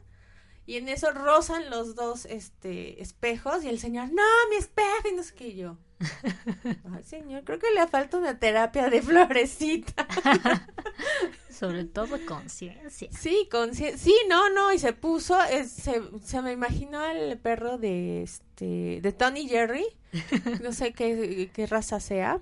Y 0.70 0.78
en 0.78 0.88
eso 0.88 1.10
rozan 1.10 1.72
los 1.72 1.96
dos 1.96 2.26
este, 2.26 3.02
espejos 3.02 3.64
y 3.64 3.70
el 3.70 3.80
señor, 3.80 4.10
no, 4.10 4.22
mi 4.52 4.58
espejo, 4.58 5.10
y 5.12 5.16
no 5.16 5.24
sé 5.24 5.34
qué 5.34 5.56
yo. 5.56 5.78
Ay, 6.94 7.04
señor, 7.04 7.44
creo 7.44 7.58
que 7.58 7.72
le 7.74 7.88
falta 7.88 8.20
una 8.20 8.38
terapia 8.38 8.88
de 8.88 9.02
florecita. 9.02 10.08
Sobre 11.50 11.86
todo 11.86 12.24
conciencia. 12.28 13.10
Sí, 13.12 13.50
conciencia. 13.52 13.98
Sí, 13.98 14.16
no, 14.30 14.52
no, 14.52 14.72
y 14.72 14.78
se 14.78 14.94
puso, 14.94 15.36
se, 15.66 16.04
se 16.22 16.42
me 16.44 16.52
imaginó 16.52 17.04
el 17.04 17.40
perro 17.40 17.80
de 17.80 18.22
este, 18.22 19.02
de 19.02 19.12
Tony 19.12 19.48
Jerry, 19.48 19.88
no 20.62 20.72
sé 20.72 20.94
qué, 20.94 21.50
qué 21.52 21.66
raza 21.66 22.00
sea 22.00 22.40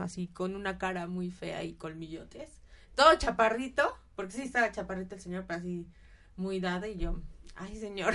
así 0.00 0.28
con 0.28 0.54
una 0.54 0.78
cara 0.78 1.08
muy 1.08 1.32
fea 1.32 1.64
y 1.64 1.72
colmillotes. 1.72 2.50
Todo 2.94 3.16
chaparrito, 3.16 3.98
porque 4.14 4.34
sí 4.34 4.42
estaba 4.42 4.70
chaparrito 4.70 5.16
el 5.16 5.20
señor, 5.20 5.44
pero 5.48 5.58
así 5.58 5.88
muy 6.36 6.60
dado 6.60 6.86
y 6.86 6.96
yo, 6.96 7.20
ay 7.58 7.76
señor, 7.76 8.14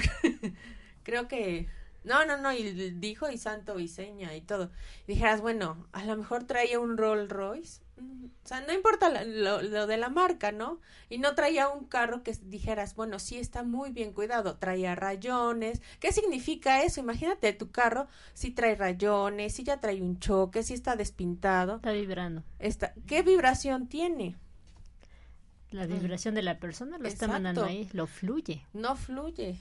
creo 1.03 1.27
que... 1.27 1.67
No, 2.03 2.25
no, 2.25 2.35
no, 2.35 2.51
y 2.51 2.91
dijo 2.91 3.29
y 3.29 3.37
santo 3.37 3.79
y 3.79 3.87
seña 3.87 4.35
y 4.35 4.41
todo. 4.41 4.71
Y 5.07 5.13
dijeras, 5.13 5.39
bueno, 5.39 5.87
a 5.93 6.03
lo 6.03 6.17
mejor 6.17 6.43
traía 6.43 6.77
un 6.77 6.97
Rolls 6.97 7.29
Royce 7.29 7.79
o 8.43 8.47
sea, 8.47 8.61
no 8.61 8.73
importa 8.73 9.09
lo, 9.23 9.87
de 9.87 9.97
la 9.97 10.09
marca, 10.09 10.51
¿no? 10.51 10.81
Y 11.09 11.17
no 11.17 11.33
traía 11.33 11.69
un 11.69 11.85
carro 11.85 12.23
que 12.23 12.33
dijeras, 12.43 12.95
bueno, 12.95 13.19
sí 13.19 13.37
está 13.37 13.63
muy 13.63 13.91
bien 13.91 14.11
cuidado, 14.11 14.57
traía 14.57 14.95
rayones. 14.95 15.81
¿Qué 15.99 16.11
significa 16.11 16.83
eso? 16.83 16.99
Imagínate 16.99 17.53
tu 17.53 17.71
carro, 17.71 18.07
si 18.33 18.51
trae 18.51 18.75
rayones, 18.75 19.55
si 19.55 19.63
ya 19.63 19.79
trae 19.79 20.01
un 20.01 20.19
choque, 20.19 20.63
si 20.63 20.73
está 20.73 20.95
despintado. 20.95 21.77
Está 21.77 21.91
vibrando. 21.93 22.43
Está, 22.59 22.93
¿Qué 23.07 23.21
vibración 23.21 23.87
tiene? 23.87 24.35
La 25.73 25.87
vibración 25.87 26.35
de 26.35 26.43
la 26.43 26.59
persona 26.59 26.97
lo 26.97 27.07
está 27.07 27.27
mandando 27.27 27.65
ahí, 27.65 27.89
lo 27.93 28.07
fluye. 28.07 28.65
No 28.73 28.95
fluye. 28.95 29.57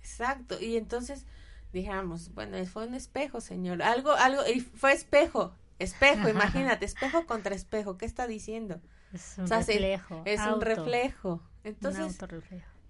Exacto. 0.00 0.60
Y 0.60 0.76
entonces 0.76 1.26
dijéramos, 1.72 2.32
bueno, 2.34 2.64
fue 2.66 2.86
un 2.86 2.94
espejo, 2.94 3.40
señor. 3.40 3.82
Algo, 3.82 4.12
algo, 4.12 4.42
y 4.46 4.60
fue 4.60 4.92
espejo 4.92 5.52
Espejo, 5.78 6.28
imagínate, 6.28 6.86
espejo 6.86 7.26
contra 7.26 7.54
espejo, 7.54 7.98
¿qué 7.98 8.06
está 8.06 8.26
diciendo? 8.26 8.80
Es 9.12 9.36
un 9.38 9.48
reflejo. 9.48 10.22
Es 10.24 10.40
un 10.40 10.60
reflejo. 10.60 11.42
Entonces, 11.64 12.18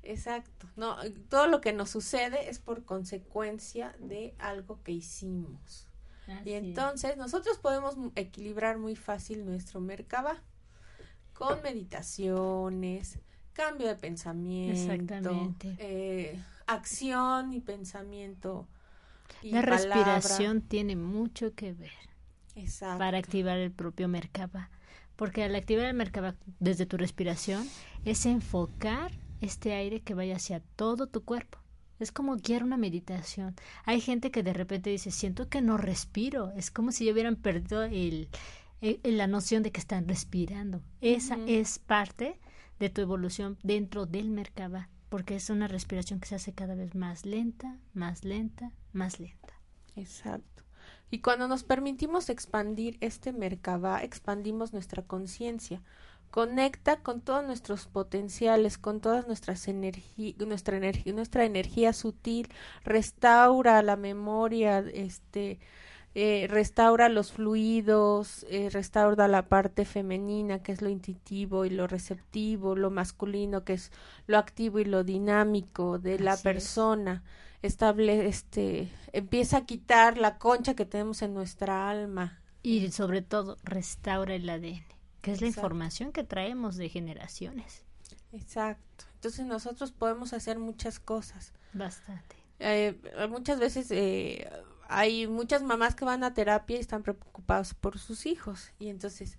Exacto. 0.02 0.68
No, 0.76 0.97
todo 1.28 1.49
lo 1.49 1.61
que 1.61 1.73
nos 1.73 1.90
sucede 1.90 2.49
es 2.49 2.61
por 2.61 2.85
consecuencia 2.85 3.97
de 3.99 4.35
algo 4.38 4.80
que 4.85 4.92
hicimos. 4.92 5.88
y 6.45 6.52
entonces 6.52 7.16
nosotros 7.16 7.59
podemos 7.59 7.97
equilibrar 8.14 8.78
muy 8.78 8.95
fácil 8.95 9.45
nuestro 9.45 9.80
Merkaba 9.80 10.42
con 11.38 11.62
meditaciones, 11.62 13.19
cambio 13.52 13.88
de 13.88 13.97
pensamiento, 13.97 15.55
eh, 15.78 16.38
acción 16.66 17.52
y 17.52 17.61
pensamiento. 17.61 18.69
Y 19.43 19.52
La 19.52 19.62
respiración 19.62 20.62
tiene 20.62 20.97
mucho 20.97 21.55
que 21.55 21.73
ver 21.73 21.90
para 22.99 23.19
activar 23.19 23.59
el 23.59 23.71
propio 23.71 24.09
Merkaba. 24.09 24.71
Porque 25.16 25.45
al 25.45 25.55
activar 25.55 25.87
el 25.87 25.95
Merkaba 25.95 26.35
desde 26.61 26.87
tu 26.87 26.97
respiración 26.97 27.66
es 28.05 28.26
enfocar 28.26 29.12
este 29.40 29.75
aire 29.75 30.00
que 30.00 30.14
vaya 30.14 30.37
hacia 30.37 30.61
todo 30.61 31.07
tu 31.07 31.25
cuerpo. 31.25 31.59
Es 31.99 32.12
como 32.12 32.37
guiar 32.37 32.62
una 32.62 32.76
meditación. 32.76 33.55
Hay 33.85 34.02
gente 34.02 34.31
que 34.31 34.43
de 34.43 34.52
repente 34.52 34.90
dice, 34.90 35.11
siento 35.11 35.49
que 35.49 35.62
no 35.62 35.78
respiro. 35.78 36.52
Es 36.55 36.71
como 36.71 36.93
si 36.93 37.11
hubieran 37.11 37.37
perdido 37.37 37.85
el, 37.85 38.28
la 39.02 39.26
noción 39.26 39.62
de 39.62 39.73
que 39.73 39.81
están 39.81 40.09
respirando. 40.09 40.83
Esa 41.00 41.38
es 41.47 41.78
parte 41.78 42.38
de 42.78 42.90
tu 42.90 43.00
evolución 43.00 43.59
dentro 43.62 44.07
del 44.07 44.31
Merkaba, 44.31 44.88
porque 45.09 45.37
es 45.37 45.50
una 45.50 45.69
respiración 45.69 46.21
que 46.21 46.28
se 46.28 46.35
hace 46.35 46.52
cada 46.52 46.75
vez 46.75 46.95
más 46.95 47.25
lenta, 47.25 47.78
más 47.95 48.25
lenta, 48.25 48.73
más 48.93 49.21
lenta. 49.21 49.55
Exacto. 49.95 50.64
Y 51.11 51.21
cuando 51.21 51.49
nos 51.49 51.62
permitimos 51.62 52.28
expandir 52.28 52.99
este 53.00 53.33
Merkaba, 53.33 54.02
expandimos 54.02 54.73
nuestra 54.73 55.02
conciencia 55.02 55.83
conecta 56.31 56.97
con 56.99 57.21
todos 57.21 57.45
nuestros 57.45 57.87
potenciales, 57.87 58.78
con 58.78 59.00
todas 59.00 59.26
nuestras 59.26 59.69
energías, 59.69 60.37
nuestra 60.47 60.76
energía, 60.76 61.12
nuestra 61.12 61.45
energía 61.45 61.93
sutil, 61.93 62.49
restaura 62.85 63.83
la 63.83 63.97
memoria, 63.97 64.81
este, 64.81 65.59
eh, 66.18 66.46
restaura 66.49 67.11
los 67.11 67.32
fluidos, 67.32 68.46
eh, 68.49 68.70
restaura 68.70 69.28
la 69.28 69.49
parte 69.49 69.85
femenina, 69.85 70.62
que 70.62 70.73
es 70.73 70.80
lo 70.80 70.88
intuitivo 70.88 71.66
y 71.66 71.70
lo 71.70 71.87
receptivo, 71.87 72.75
lo 72.75 72.90
masculino, 72.90 73.64
que 73.64 73.75
es 73.75 73.92
lo 74.26 74.38
activo 74.38 74.78
y 74.78 74.87
lo 74.87 75.04
dinámico 75.04 75.99
de 75.99 76.18
la 76.18 76.38
persona. 76.38 77.23
Estable, 77.61 78.28
este, 78.28 78.88
empieza 79.12 79.58
a 79.58 79.66
quitar 79.66 80.16
la 80.16 80.38
concha 80.38 80.73
que 80.73 80.87
tenemos 80.87 81.20
en 81.20 81.35
nuestra 81.35 81.90
alma. 81.90 82.40
Y 82.62 82.90
sobre 82.92 83.20
todo, 83.20 83.58
restaura 83.62 84.35
el 84.35 84.49
ADN 84.49 84.96
que 85.20 85.32
es 85.32 85.40
la 85.40 85.49
información 85.49 86.12
que 86.12 86.23
traemos 86.23 86.76
de 86.76 86.88
generaciones. 86.88 87.82
Exacto. 88.32 89.06
Entonces 89.14 89.44
nosotros 89.44 89.90
podemos 89.90 90.32
hacer 90.32 90.56
muchas 90.56 91.00
cosas. 91.00 91.52
Bastante. 91.73 92.37
Eh, 92.61 92.96
muchas 93.28 93.58
veces 93.58 93.90
eh, 93.90 94.49
hay 94.88 95.26
muchas 95.26 95.62
mamás 95.62 95.95
que 95.95 96.05
van 96.05 96.25
a 96.25 96.35
terapia 96.35 96.76
y 96.76 96.81
están 96.81 97.02
preocupadas 97.02 97.75
por 97.75 97.99
sus 97.99 98.26
hijos. 98.26 98.73
Y 98.78 98.88
entonces, 98.88 99.38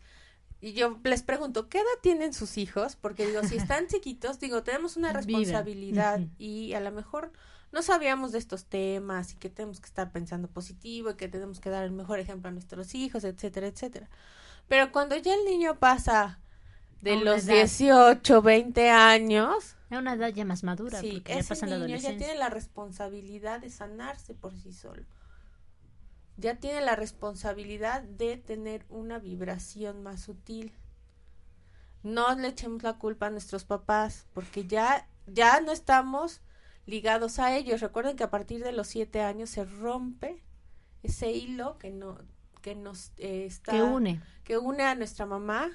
y 0.60 0.74
yo 0.74 1.00
les 1.04 1.24
pregunto, 1.24 1.70
¿qué 1.70 1.80
edad 1.80 1.88
tienen 2.01 2.34
sus 2.34 2.58
hijos? 2.58 2.96
Porque 2.96 3.27
digo, 3.27 3.44
si 3.44 3.58
están 3.58 3.88
chiquitos, 3.88 4.39
digo, 4.39 4.63
tenemos 4.63 4.98
una 4.98 5.13
responsabilidad 5.13 6.22
y 6.38 6.74
a 6.74 6.80
lo 6.80 6.92
mejor 6.92 7.32
no 7.72 7.82
sabíamos 7.82 8.32
de 8.32 8.39
estos 8.39 8.66
temas 8.66 9.34
y 9.34 9.36
que 9.36 9.50
tenemos 9.50 9.80
que 9.80 9.88
estar 9.88 10.12
pensando 10.12 10.48
positivo 10.48 11.12
y 11.12 11.16
que 11.16 11.27
tenemos 11.27 11.60
que 11.60 11.70
dar 11.70 11.84
el 11.84 11.92
mejor 11.92 12.20
ejemplo 12.20 12.50
a 12.50 12.51
nuestros 12.51 12.96
hijos, 12.96 13.24
etcétera, 13.24 13.68
etcétera. 13.68 14.10
Pero 14.68 14.92
cuando 14.92 15.16
ya 15.16 15.34
el 15.34 15.46
niño 15.46 15.77
pasa 15.80 16.39
de 17.01 17.16
los 17.18 17.46
18, 17.46 18.42
20 18.42 18.89
años. 18.89 19.75
A 19.89 20.00
una 20.00 20.13
edad 20.13 20.30
ya 20.30 20.44
más 20.44 20.63
madura, 20.63 21.00
sí, 21.00 21.22
porque 21.24 21.42
ya 21.42 21.66
niño 21.66 21.96
ya 21.98 22.18
tiene 22.18 22.36
la 22.36 22.50
responsabilidad 22.50 23.62
de 23.62 23.70
sanarse 23.70 24.34
por 24.34 24.54
sí 24.58 24.74
solo. 24.74 25.04
Ya 26.38 26.56
tiene 26.56 26.82
la 26.82 26.96
responsabilidad 26.96 28.03
de 28.03 28.38
tener 28.38 28.86
una 28.89 29.20
vibración 29.20 30.03
más 30.03 30.22
sutil. 30.22 30.74
No 32.03 32.36
le 32.36 32.50
echemos 32.50 32.84
la 32.84 32.94
culpa 33.00 33.27
a 33.27 33.32
nuestros 33.32 33.65
papás, 33.65 34.27
porque 34.34 34.65
ya, 34.65 35.10
ya 35.25 35.60
no 35.62 35.72
estamos 35.72 36.41
ligados 36.86 37.39
a 37.39 37.56
ellos. 37.56 37.82
Recuerden 37.82 38.15
que 38.15 38.24
a 38.24 38.29
partir 38.29 38.63
de 38.63 38.72
los 38.72 38.88
siete 38.88 39.22
años 39.22 39.50
se 39.50 39.65
rompe 39.65 40.44
ese 41.03 41.32
hilo 41.32 41.77
que 41.77 41.91
no 41.91 42.17
que 42.62 42.75
nos 42.75 43.12
eh, 43.17 43.46
está 43.46 43.72
que 43.72 43.84
une 43.84 44.22
que 44.44 44.58
une 44.58 44.84
a 44.84 44.96
nuestra 44.96 45.25
mamá 45.25 45.70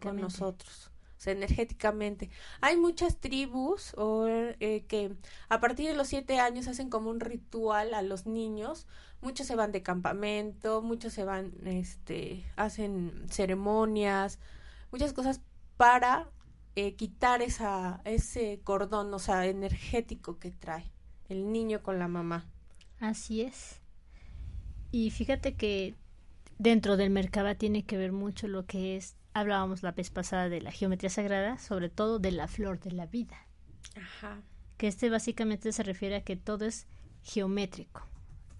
con 0.00 0.20
nosotros 0.20 0.90
o 1.16 1.20
sea, 1.20 1.32
energéticamente. 1.32 2.30
Hay 2.60 2.76
muchas 2.76 3.18
tribus 3.18 3.94
eh, 4.28 4.84
que 4.88 5.14
a 5.48 5.60
partir 5.60 5.88
de 5.88 5.94
los 5.94 6.08
siete 6.08 6.40
años 6.40 6.68
hacen 6.68 6.90
como 6.90 7.10
un 7.10 7.20
ritual 7.20 7.94
a 7.94 8.02
los 8.02 8.26
niños. 8.26 8.86
Muchos 9.20 9.46
se 9.46 9.56
van 9.56 9.72
de 9.72 9.82
campamento 9.82 10.82
muchos 10.82 11.14
se 11.14 11.24
van 11.24 11.54
este 11.64 12.44
hacen 12.56 13.24
ceremonias 13.30 14.38
muchas 14.92 15.14
cosas 15.14 15.40
para 15.78 16.28
eh, 16.76 16.94
quitar 16.94 17.40
esa 17.40 18.02
ese 18.04 18.60
cordón 18.64 19.14
o 19.14 19.18
sea 19.18 19.46
energético 19.46 20.38
que 20.38 20.50
trae 20.50 20.92
el 21.28 21.52
niño 21.52 21.82
con 21.82 21.98
la 21.98 22.08
mamá. 22.08 22.46
Así 23.00 23.42
es. 23.42 23.80
Y 24.90 25.10
fíjate 25.10 25.54
que 25.54 25.94
dentro 26.58 26.96
del 26.96 27.10
Merkaba 27.10 27.54
tiene 27.54 27.84
que 27.84 27.96
ver 27.96 28.12
mucho 28.12 28.46
lo 28.48 28.66
que 28.66 28.96
es, 28.96 29.16
hablábamos 29.34 29.82
la 29.82 29.92
vez 29.92 30.10
pasada 30.10 30.48
de 30.48 30.60
la 30.60 30.72
geometría 30.72 31.10
sagrada, 31.10 31.58
sobre 31.58 31.90
todo 31.90 32.18
de 32.18 32.30
la 32.30 32.48
flor 32.48 32.80
de 32.80 32.92
la 32.92 33.06
vida. 33.06 33.36
Ajá. 33.96 34.40
Que 34.78 34.88
este 34.88 35.10
básicamente 35.10 35.72
se 35.72 35.82
refiere 35.82 36.16
a 36.16 36.24
que 36.24 36.36
todo 36.36 36.64
es 36.64 36.86
geométrico. 37.22 38.06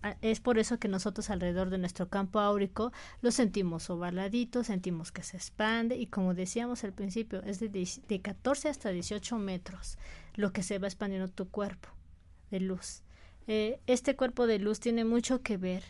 Ah, 0.03 0.19
es 0.21 0.41
por 0.41 0.59
eso 0.59 0.79
que 0.79 0.89
nosotros 0.89 1.31
alrededor 1.31 1.71
de 1.71 1.79
nuestro 1.79 2.11
campo 2.11 2.39
áurico 2.39 2.93
lo 3.23 3.31
sentimos 3.31 3.89
ovaladito, 3.89 4.63
sentimos 4.63 5.13
que 5.13 5.23
se 5.23 5.39
expande 5.39 5.97
y 5.97 6.09
como 6.09 6.35
decíamos 6.35 6.85
al 6.85 6.93
principio, 6.93 7.43
es 7.45 7.59
de, 7.59 7.69
de 7.71 8.21
14 8.21 8.69
hasta 8.69 8.91
18 8.91 9.39
metros 9.39 9.97
lo 10.35 10.53
que 10.53 10.63
se 10.63 10.79
va 10.79 10.89
expandiendo 10.89 11.29
tu 11.29 11.49
cuerpo 11.49 11.89
de 12.51 12.61
luz. 12.61 13.03
Eh, 13.47 13.81
este 13.87 14.17
cuerpo 14.17 14.47
de 14.47 14.59
luz 14.59 14.81
tiene 14.81 15.05
mucho 15.05 15.43
que 15.43 15.57
ver 15.57 15.85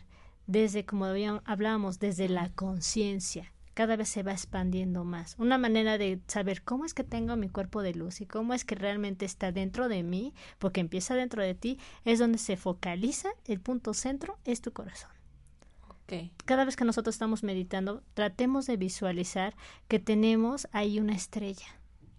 desde, 0.47 0.85
como 0.85 1.07
hablábamos, 1.07 1.99
desde 1.99 2.29
la 2.29 2.51
conciencia. 2.53 3.53
Cada 3.75 3.97
vez 3.97 4.09
se 4.09 4.23
va 4.23 4.33
expandiendo 4.33 5.05
más. 5.05 5.35
Una 5.39 5.59
manera 5.59 5.99
de 5.99 6.21
saber 6.27 6.63
cómo 6.63 6.85
es 6.85 6.95
que 6.95 7.05
tengo 7.05 7.37
mi 7.37 7.49
cuerpo 7.49 7.83
de 7.83 7.95
luz 7.95 8.21
y 8.21 8.27
cómo 8.27 8.55
es 8.55 8.65
que 8.65 8.75
realmente 8.75 9.25
está 9.25 9.53
dentro 9.53 9.89
de 9.89 10.03
mí, 10.03 10.33
porque 10.59 10.81
empieza 10.81 11.15
dentro 11.15 11.43
de 11.43 11.55
ti, 11.55 11.79
es 12.05 12.19
donde 12.19 12.39
se 12.39 12.57
focaliza, 12.57 13.31
el 13.45 13.61
punto 13.61 13.93
centro 13.93 14.39
es 14.45 14.61
tu 14.61 14.73
corazón. 14.73 15.11
Cada 16.45 16.65
vez 16.65 16.77
que 16.77 16.85
nosotros 16.85 17.15
estamos 17.15 17.43
meditando, 17.43 18.03
tratemos 18.15 18.67
de 18.67 18.77
visualizar 18.77 19.57
que 19.89 19.99
tenemos 19.99 20.69
ahí 20.73 21.01
una 21.01 21.15
estrella. 21.15 21.67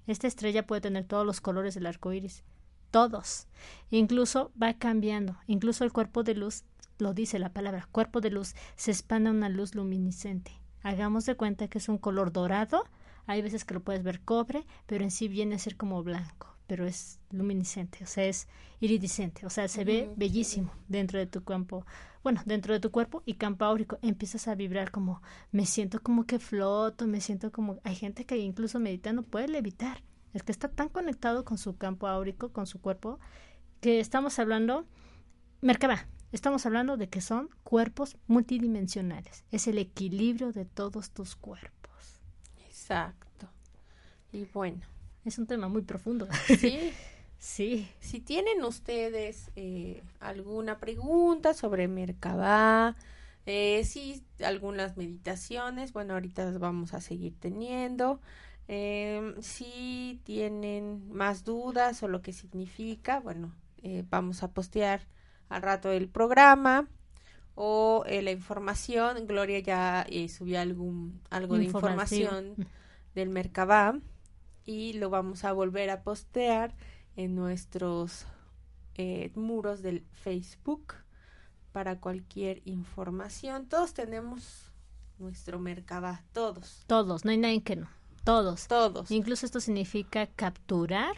Esta 0.07 0.27
estrella 0.27 0.67
puede 0.67 0.81
tener 0.81 1.05
todos 1.05 1.25
los 1.25 1.39
colores 1.39 1.75
del 1.75 1.85
arco 1.85 2.11
iris, 2.11 2.43
todos. 2.91 3.47
Incluso 3.91 4.51
va 4.61 4.73
cambiando. 4.73 5.37
Incluso 5.47 5.83
el 5.83 5.93
cuerpo 5.93 6.23
de 6.23 6.35
luz 6.35 6.63
lo 6.97 7.13
dice 7.13 7.39
la 7.39 7.53
palabra, 7.53 7.87
cuerpo 7.91 8.21
de 8.21 8.31
luz, 8.31 8.55
se 8.75 8.91
expande 8.91 9.29
una 9.29 9.49
luz 9.49 9.75
luminiscente. 9.75 10.51
Hagamos 10.85 11.25
de 11.25 11.33
cuenta 11.33 11.67
que 11.67 11.79
es 11.79 11.89
un 11.89 11.97
color 11.97 12.31
dorado, 12.31 12.83
hay 13.25 13.41
veces 13.41 13.65
que 13.65 13.73
lo 13.73 13.79
puedes 13.79 14.03
ver 14.03 14.21
cobre, 14.21 14.67
pero 14.85 15.03
en 15.03 15.09
sí 15.09 15.27
viene 15.27 15.55
a 15.55 15.57
ser 15.57 15.77
como 15.77 16.03
blanco, 16.03 16.55
pero 16.67 16.85
es 16.85 17.19
luminiscente, 17.31 18.03
o 18.03 18.07
sea, 18.07 18.25
es 18.25 18.47
iridiscente, 18.79 19.47
o 19.47 19.49
sea, 19.49 19.67
se 19.67 19.83
ve 19.83 20.11
bellísimo 20.15 20.71
dentro 20.87 21.17
de 21.17 21.25
tu 21.25 21.43
campo, 21.43 21.87
bueno, 22.21 22.43
dentro 22.45 22.71
de 22.71 22.79
tu 22.79 22.91
cuerpo 22.91 23.23
y 23.25 23.33
campo 23.33 23.65
áurico, 23.65 23.97
empiezas 24.03 24.47
a 24.47 24.53
vibrar 24.53 24.91
como, 24.91 25.23
me 25.51 25.65
siento 25.65 26.03
como 26.03 26.27
que 26.27 26.37
floto, 26.37 27.07
me 27.07 27.19
siento 27.19 27.51
como, 27.51 27.79
hay 27.83 27.95
gente 27.95 28.25
que 28.25 28.37
incluso 28.37 28.79
meditando 28.79 29.23
puede 29.23 29.47
levitar, 29.47 30.03
es 30.33 30.43
que 30.43 30.51
está 30.51 30.67
tan 30.67 30.89
conectado 30.89 31.45
con 31.45 31.57
su 31.57 31.77
campo 31.77 32.05
áurico, 32.05 32.53
con 32.53 32.67
su 32.67 32.79
cuerpo, 32.79 33.19
que 33.81 33.99
estamos 33.99 34.37
hablando, 34.37 34.85
Merkaba, 35.61 36.05
Estamos 36.35 36.65
hablando 36.65 36.97
de 36.97 37.07
que 37.07 37.21
son 37.21 37.49
cuerpos 37.63 38.17
multidimensionales. 38.27 39.45
Es 39.51 39.67
el 39.67 39.77
equilibrio 39.77 40.51
de 40.51 40.65
todos 40.65 41.11
tus 41.11 41.37
cuerpos. 41.37 42.19
Exacto. 42.67 43.47
Y 44.33 44.43
bueno. 44.43 44.81
Es 45.23 45.39
un 45.39 45.47
tema 45.47 45.69
muy 45.69 45.83
profundo. 45.83 46.27
Sí. 46.59 46.91
sí. 47.39 47.87
Si 48.01 48.19
tienen 48.19 48.65
ustedes 48.65 49.49
eh, 49.55 50.03
alguna 50.19 50.77
pregunta 50.77 51.53
sobre 51.53 51.87
Merkabah, 51.87 52.97
eh, 53.45 53.85
sí, 53.85 54.21
algunas 54.43 54.97
meditaciones, 54.97 55.93
bueno, 55.93 56.15
ahorita 56.15 56.43
las 56.43 56.59
vamos 56.59 56.93
a 56.93 56.99
seguir 56.99 57.33
teniendo. 57.39 58.19
Eh, 58.67 59.35
si 59.39 60.19
tienen 60.25 61.09
más 61.13 61.45
dudas 61.45 62.03
o 62.03 62.09
lo 62.09 62.21
que 62.21 62.33
significa, 62.33 63.21
bueno, 63.21 63.53
eh, 63.83 64.03
vamos 64.09 64.43
a 64.43 64.51
postear 64.51 65.07
al 65.49 65.61
rato 65.61 65.89
del 65.89 66.07
programa 66.07 66.87
o 67.55 68.03
eh, 68.07 68.21
la 68.21 68.31
información. 68.31 69.25
Gloria 69.27 69.59
ya 69.59 70.05
eh, 70.09 70.29
subió 70.29 70.59
algún, 70.59 71.21
algo 71.29 71.57
de 71.57 71.63
información 71.63 72.67
del 73.15 73.29
Mercabá 73.29 73.99
y 74.65 74.93
lo 74.93 75.09
vamos 75.09 75.43
a 75.43 75.53
volver 75.53 75.89
a 75.89 76.03
postear 76.03 76.75
en 77.15 77.35
nuestros 77.35 78.25
eh, 78.95 79.31
muros 79.35 79.81
del 79.81 80.05
Facebook 80.11 80.95
para 81.71 81.99
cualquier 81.99 82.61
información. 82.65 83.67
Todos 83.67 83.93
tenemos 83.93 84.71
nuestro 85.17 85.59
Mercabá, 85.59 86.23
todos. 86.33 86.83
Todos, 86.87 87.25
no 87.25 87.31
hay 87.31 87.37
nadie 87.37 87.63
que 87.63 87.75
no. 87.75 87.87
Todos. 88.23 88.67
Todos. 88.67 89.11
Incluso 89.11 89.45
esto 89.45 89.59
significa 89.59 90.27
capturar 90.27 91.15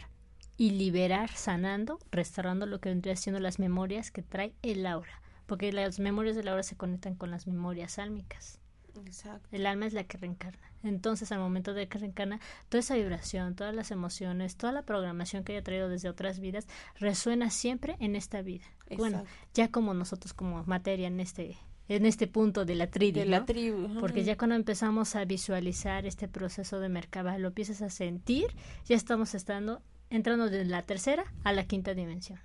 y 0.58 0.72
liberar 0.72 1.30
sanando, 1.30 2.00
restaurando 2.10 2.66
lo 2.66 2.80
que 2.80 2.90
vendría 2.90 3.16
siendo 3.16 3.40
las 3.40 3.58
memorias 3.60 4.10
que 4.10 4.22
trae 4.22 4.52
el 4.62 4.84
aura, 4.86 5.22
porque 5.46 5.72
las 5.72 6.00
memorias 6.00 6.36
del 6.36 6.48
aura 6.48 6.64
se 6.64 6.76
conectan 6.76 7.14
con 7.14 7.30
las 7.30 7.46
memorias 7.46 7.98
álmicas. 7.98 8.60
Exacto. 9.06 9.48
El 9.52 9.64
alma 9.66 9.86
es 9.86 9.92
la 9.92 10.02
que 10.02 10.18
reencarna. 10.18 10.72
Entonces, 10.82 11.30
al 11.30 11.38
momento 11.38 11.72
de 11.72 11.86
que 11.86 11.98
reencarna, 11.98 12.40
toda 12.68 12.80
esa 12.80 12.96
vibración, 12.96 13.54
todas 13.54 13.72
las 13.72 13.92
emociones, 13.92 14.56
toda 14.56 14.72
la 14.72 14.82
programación 14.82 15.44
que 15.44 15.52
haya 15.52 15.62
traído 15.62 15.88
desde 15.88 16.08
otras 16.08 16.40
vidas, 16.40 16.66
resuena 16.96 17.50
siempre 17.50 17.96
en 18.00 18.16
esta 18.16 18.42
vida. 18.42 18.64
Bueno, 18.96 19.24
ya 19.54 19.70
como 19.70 19.94
nosotros 19.94 20.34
como 20.34 20.64
materia 20.64 21.06
en 21.06 21.20
este 21.20 21.56
en 21.86 22.04
este 22.04 22.26
punto 22.26 22.66
de 22.66 22.74
la 22.74 22.88
tribu, 22.88 23.20
de 23.20 23.24
la 23.24 23.46
tribu. 23.46 23.98
Porque 24.00 24.22
ya 24.22 24.36
cuando 24.36 24.56
empezamos 24.56 25.16
a 25.16 25.24
visualizar 25.24 26.04
este 26.04 26.28
proceso 26.28 26.80
de 26.80 26.90
Merkaba, 26.90 27.38
lo 27.38 27.48
empiezas 27.48 27.80
a 27.80 27.88
sentir, 27.88 28.54
ya 28.84 28.94
estamos 28.94 29.34
estando 29.34 29.80
entrando 30.10 30.50
de 30.50 30.64
la 30.64 30.82
tercera 30.82 31.24
a 31.44 31.52
la 31.52 31.66
quinta 31.66 31.94
dimensión. 31.94 32.40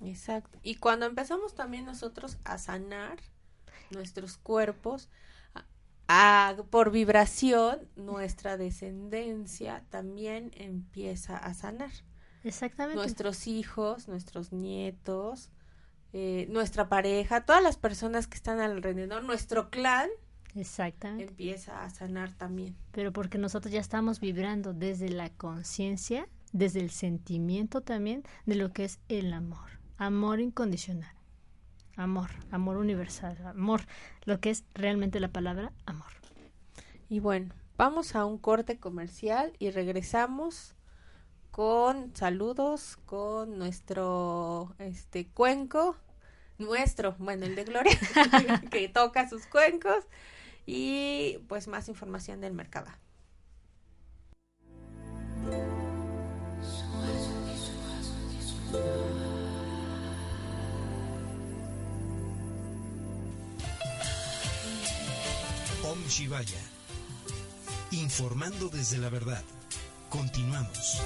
Exacto. 0.00 0.58
Y 0.62 0.76
cuando 0.76 1.06
empezamos 1.06 1.54
también 1.54 1.84
nosotros 1.84 2.38
a 2.44 2.58
sanar 2.58 3.18
nuestros 3.90 4.36
cuerpos, 4.36 5.08
a, 6.08 6.56
por 6.70 6.90
vibración, 6.90 7.88
nuestra 7.96 8.56
descendencia 8.56 9.84
también 9.88 10.50
empieza 10.54 11.36
a 11.36 11.54
sanar. 11.54 11.90
Exactamente. 12.42 12.96
Nuestros 12.96 13.46
hijos, 13.46 14.06
nuestros 14.08 14.52
nietos, 14.52 15.50
eh, 16.12 16.46
nuestra 16.50 16.88
pareja, 16.88 17.44
todas 17.44 17.62
las 17.62 17.76
personas 17.76 18.26
que 18.26 18.36
están 18.36 18.60
alrededor, 18.60 19.24
nuestro 19.24 19.70
clan, 19.70 20.10
Exactamente. 20.54 21.24
empieza 21.30 21.82
a 21.82 21.90
sanar 21.90 22.32
también. 22.34 22.76
Pero 22.92 23.12
porque 23.12 23.38
nosotros 23.38 23.72
ya 23.72 23.80
estamos 23.80 24.20
vibrando 24.20 24.74
desde 24.74 25.08
la 25.08 25.30
conciencia, 25.30 26.28
desde 26.54 26.80
el 26.80 26.90
sentimiento 26.90 27.82
también 27.82 28.22
de 28.46 28.54
lo 28.54 28.72
que 28.72 28.84
es 28.84 29.00
el 29.08 29.34
amor, 29.34 29.80
amor 29.98 30.40
incondicional, 30.40 31.14
amor, 31.96 32.30
amor 32.50 32.76
universal, 32.76 33.36
amor, 33.44 33.82
lo 34.24 34.40
que 34.40 34.50
es 34.50 34.64
realmente 34.72 35.20
la 35.20 35.28
palabra 35.28 35.72
amor. 35.84 36.12
Y 37.10 37.18
bueno, 37.18 37.52
vamos 37.76 38.14
a 38.14 38.24
un 38.24 38.38
corte 38.38 38.78
comercial 38.78 39.52
y 39.58 39.70
regresamos 39.70 40.76
con 41.50 42.14
saludos 42.14 42.98
con 43.04 43.58
nuestro 43.58 44.74
este 44.78 45.26
cuenco 45.26 45.96
nuestro, 46.56 47.16
bueno, 47.18 47.46
el 47.46 47.56
de 47.56 47.64
Gloria, 47.64 47.98
que 48.70 48.88
toca 48.88 49.28
sus 49.28 49.44
cuencos 49.46 50.04
y 50.66 51.38
pues 51.48 51.66
más 51.66 51.88
información 51.88 52.40
del 52.40 52.52
mercado. 52.52 52.86
Om 65.84 66.08
Shivaya. 66.08 66.60
Informando 67.90 68.68
desde 68.68 68.98
la 68.98 69.08
verdad. 69.08 69.42
Continuamos. 70.08 71.00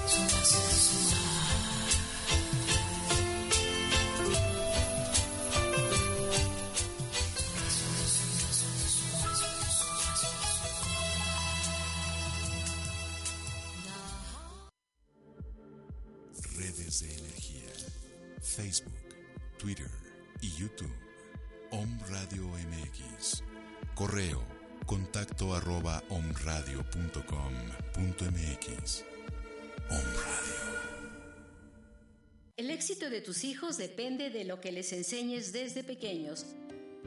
El 32.57 32.69
éxito 32.71 33.09
de 33.09 33.21
tus 33.21 33.43
hijos 33.43 33.77
depende 33.77 34.29
de 34.29 34.43
lo 34.43 34.59
que 34.59 34.71
les 34.71 34.91
enseñes 34.91 35.53
desde 35.53 35.83
pequeños. 35.83 36.45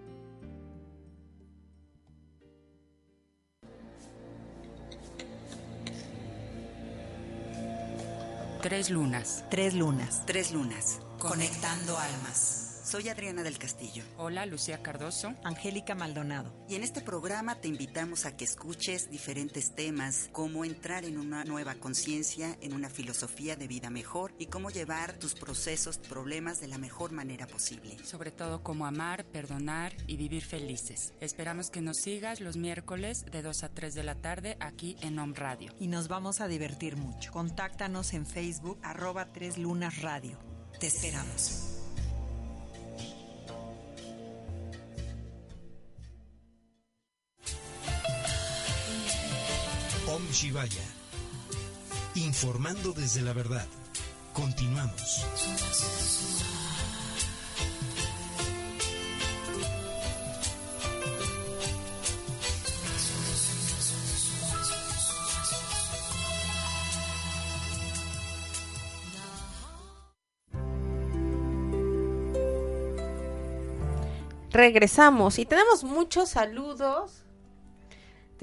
Tres 8.66 8.90
lunas. 8.90 9.44
Tres 9.52 9.76
lunas. 9.76 10.24
Tres 10.26 10.52
lunas. 10.52 11.00
Conectando 11.20 11.96
almas. 12.00 12.65
Soy 12.86 13.10
Adriana 13.10 13.42
del 13.42 13.58
Castillo. 13.58 14.04
Hola, 14.16 14.46
Lucía 14.46 14.84
Cardoso. 14.84 15.34
Angélica 15.44 15.96
Maldonado. 15.96 16.54
Y 16.70 16.76
en 16.76 16.84
este 16.84 17.02
programa 17.02 17.56
te 17.56 17.68
invitamos 17.68 18.28
a 18.28 18.38
que 18.38 18.46
escuches 18.46 19.10
diferentes 19.10 19.74
temas, 19.74 20.30
cómo 20.32 20.66
entrar 20.66 21.04
en 21.04 21.18
una 21.18 21.44
nueva 21.46 21.74
conciencia, 21.74 22.56
en 22.62 22.76
una 22.76 22.92
filosofía 22.92 23.56
de 23.56 23.68
vida 23.68 23.90
mejor 23.90 24.36
y 24.38 24.46
cómo 24.46 24.70
llevar 24.70 25.18
tus 25.18 25.34
procesos, 25.34 25.98
problemas 25.98 26.62
de 26.62 26.68
la 26.68 26.78
mejor 26.78 27.12
manera 27.12 27.48
posible. 27.48 27.98
Sobre 28.04 28.30
todo 28.30 28.62
cómo 28.62 28.86
amar, 28.86 29.26
perdonar 29.26 29.98
y 30.06 30.16
vivir 30.18 30.46
felices. 30.46 31.16
Esperamos 31.22 31.72
que 31.72 31.82
nos 31.82 31.98
sigas 31.98 32.40
los 32.40 32.56
miércoles 32.56 33.26
de 33.32 33.42
2 33.42 33.64
a 33.64 33.70
3 33.70 33.96
de 33.96 34.04
la 34.04 34.14
tarde 34.14 34.58
aquí 34.60 34.96
en 35.02 35.18
Home 35.18 35.34
Radio. 35.36 35.74
Y 35.80 35.88
nos 35.88 36.08
vamos 36.08 36.40
a 36.40 36.48
divertir 36.48 36.98
mucho. 36.98 37.32
Contáctanos 37.32 38.14
en 38.14 38.28
Facebook 38.28 38.78
arroba 38.84 39.34
Tres 39.34 39.58
Lunas 39.58 40.04
Radio. 40.04 40.38
Te 40.80 40.86
esperamos. 40.86 41.75
Om. 50.16 50.24
Informando 52.16 52.94
desde 52.94 53.22
la 53.22 53.34
verdad. 53.34 53.68
Continuamos. 54.32 55.26
Regresamos 74.52 75.40
y 75.40 75.46
tenemos 75.46 75.84
muchos 75.84 76.30
saludos. 76.30 77.25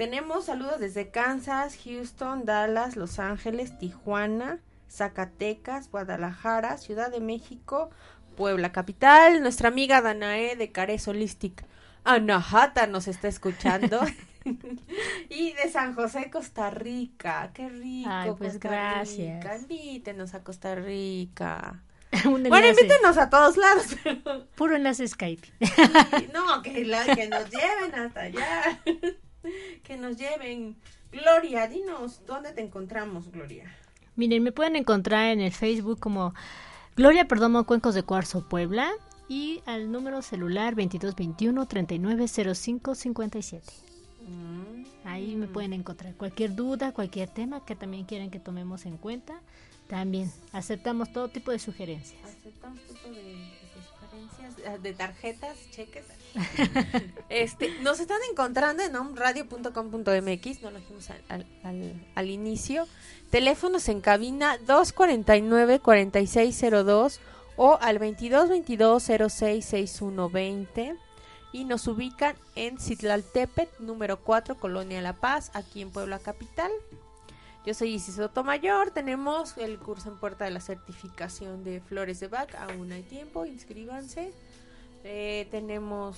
Tenemos 0.03 0.47
saludos 0.47 0.81
desde 0.81 1.11
Kansas, 1.11 1.77
Houston, 1.85 2.43
Dallas, 2.43 2.97
Los 2.97 3.19
Ángeles, 3.19 3.79
Tijuana, 3.79 4.59
Zacatecas, 4.91 5.89
Guadalajara, 5.89 6.77
Ciudad 6.77 7.09
de 7.09 7.21
México, 7.21 7.89
Puebla 8.35 8.73
Capital. 8.73 9.41
Nuestra 9.41 9.69
amiga 9.69 10.01
Danae 10.01 10.57
de 10.57 10.73
Cares 10.73 11.07
Holistic 11.07 11.63
Anahata 12.03 12.85
nos 12.85 13.07
está 13.07 13.29
escuchando. 13.29 14.01
y 15.29 15.53
de 15.53 15.69
San 15.71 15.95
José, 15.95 16.29
Costa 16.29 16.69
Rica. 16.69 17.51
Qué 17.53 17.69
rico. 17.69 18.09
Ay, 18.11 18.31
pues 18.37 18.55
Costa 18.55 18.67
gracias. 18.67 19.41
Rica. 19.41 19.55
Invítenos 19.55 20.33
a 20.33 20.43
Costa 20.43 20.75
Rica. 20.75 21.81
Bueno, 22.25 22.67
invítenos 22.67 23.17
a 23.17 23.27
todos 23.31 23.57
lados, 23.57 23.87
pero 24.03 24.45
Puro 24.55 24.75
enlace 24.75 25.07
Skype. 25.07 25.47
no, 26.31 26.61
que, 26.61 26.85
la- 26.85 27.05
que 27.15 27.27
nos 27.27 27.49
lleven 27.49 27.95
hasta 27.95 28.21
allá. 28.21 28.81
que 29.83 29.97
nos 29.97 30.17
lleven. 30.17 30.75
Gloria, 31.11 31.67
dinos, 31.67 32.21
¿dónde 32.25 32.53
te 32.53 32.61
encontramos, 32.61 33.31
Gloria? 33.31 33.65
Miren, 34.15 34.43
me 34.43 34.51
pueden 34.51 34.75
encontrar 34.75 35.31
en 35.31 35.41
el 35.41 35.51
Facebook 35.51 35.99
como 35.99 36.33
Gloria 36.95 37.27
Perdomo 37.27 37.65
Cuencos 37.65 37.95
de 37.95 38.03
Cuarzo 38.03 38.47
Puebla 38.47 38.91
y 39.27 39.61
al 39.65 39.91
número 39.91 40.21
celular 40.21 40.75
2221 40.75 41.67
3905 41.67 42.95
57. 42.95 43.63
Ahí 45.05 45.35
me 45.35 45.47
pueden 45.47 45.73
encontrar 45.73 46.15
cualquier 46.15 46.55
duda, 46.55 46.93
cualquier 46.93 47.29
tema 47.29 47.65
que 47.65 47.75
también 47.75 48.05
quieran 48.05 48.29
que 48.29 48.39
tomemos 48.39 48.85
en 48.85 48.97
cuenta. 48.97 49.41
También 49.87 50.31
aceptamos 50.53 51.11
todo 51.11 51.27
tipo 51.27 51.51
de 51.51 51.59
sugerencias. 51.59 52.23
Aceptamos 52.23 52.79
tipo 52.83 53.09
de, 53.09 53.52
ah, 54.67 54.77
de 54.77 54.93
tarjetas, 54.93 55.57
cheques. 55.71 56.03
este, 57.29 57.79
nos 57.81 57.99
están 57.99 58.19
encontrando 58.31 58.83
en 58.83 58.95
omradio.com.mx, 58.95 60.61
no 60.61 60.71
lo 60.71 60.77
dijimos 60.79 61.09
al, 61.09 61.21
al, 61.29 61.45
al- 61.63 62.07
al 62.15 62.29
inicio. 62.29 62.87
Teléfonos 63.29 63.89
en 63.89 63.99
cabina 64.01 64.57
249-4602 64.67 67.19
o 67.55 67.77
al 67.81 67.99
2222-066120 67.99 70.97
y 71.51 71.65
nos 71.65 71.87
ubican 71.87 72.35
en 72.55 72.79
Citlaltepet, 72.79 73.69
número 73.79 74.19
4, 74.21 74.55
Colonia 74.59 75.01
La 75.01 75.13
Paz, 75.13 75.49
aquí 75.53 75.81
en 75.81 75.89
Puebla 75.91 76.19
Capital. 76.19 76.71
Yo 77.65 77.73
soy 77.73 77.93
Isis 77.93 78.15
Sotomayor, 78.15 78.91
tenemos 78.91 79.57
el 79.57 79.79
curso 79.79 80.09
en 80.09 80.17
puerta 80.17 80.43
de 80.43 80.51
la 80.51 80.59
certificación 80.59 81.63
de 81.63 81.79
Flores 81.79 82.19
de 82.19 82.27
Bach, 82.27 82.53
aún 82.55 82.91
hay 82.91 83.03
tiempo, 83.03 83.45
inscríbanse. 83.45 84.33
Eh, 85.05 85.47
tenemos 85.49 86.17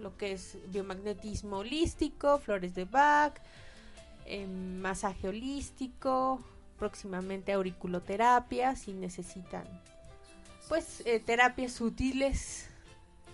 lo 0.00 0.16
que 0.16 0.32
es 0.32 0.56
biomagnetismo 0.68 1.58
holístico, 1.58 2.38
Flores 2.38 2.74
de 2.74 2.86
Bach, 2.86 3.34
em, 4.24 4.78
masaje 4.78 5.28
holístico, 5.28 6.40
próximamente 6.78 7.52
auriculoterapia, 7.52 8.76
si 8.76 8.94
necesitan 8.94 9.64
pues 10.68 11.02
eh, 11.06 11.20
terapias 11.20 11.72
sutiles, 11.72 12.68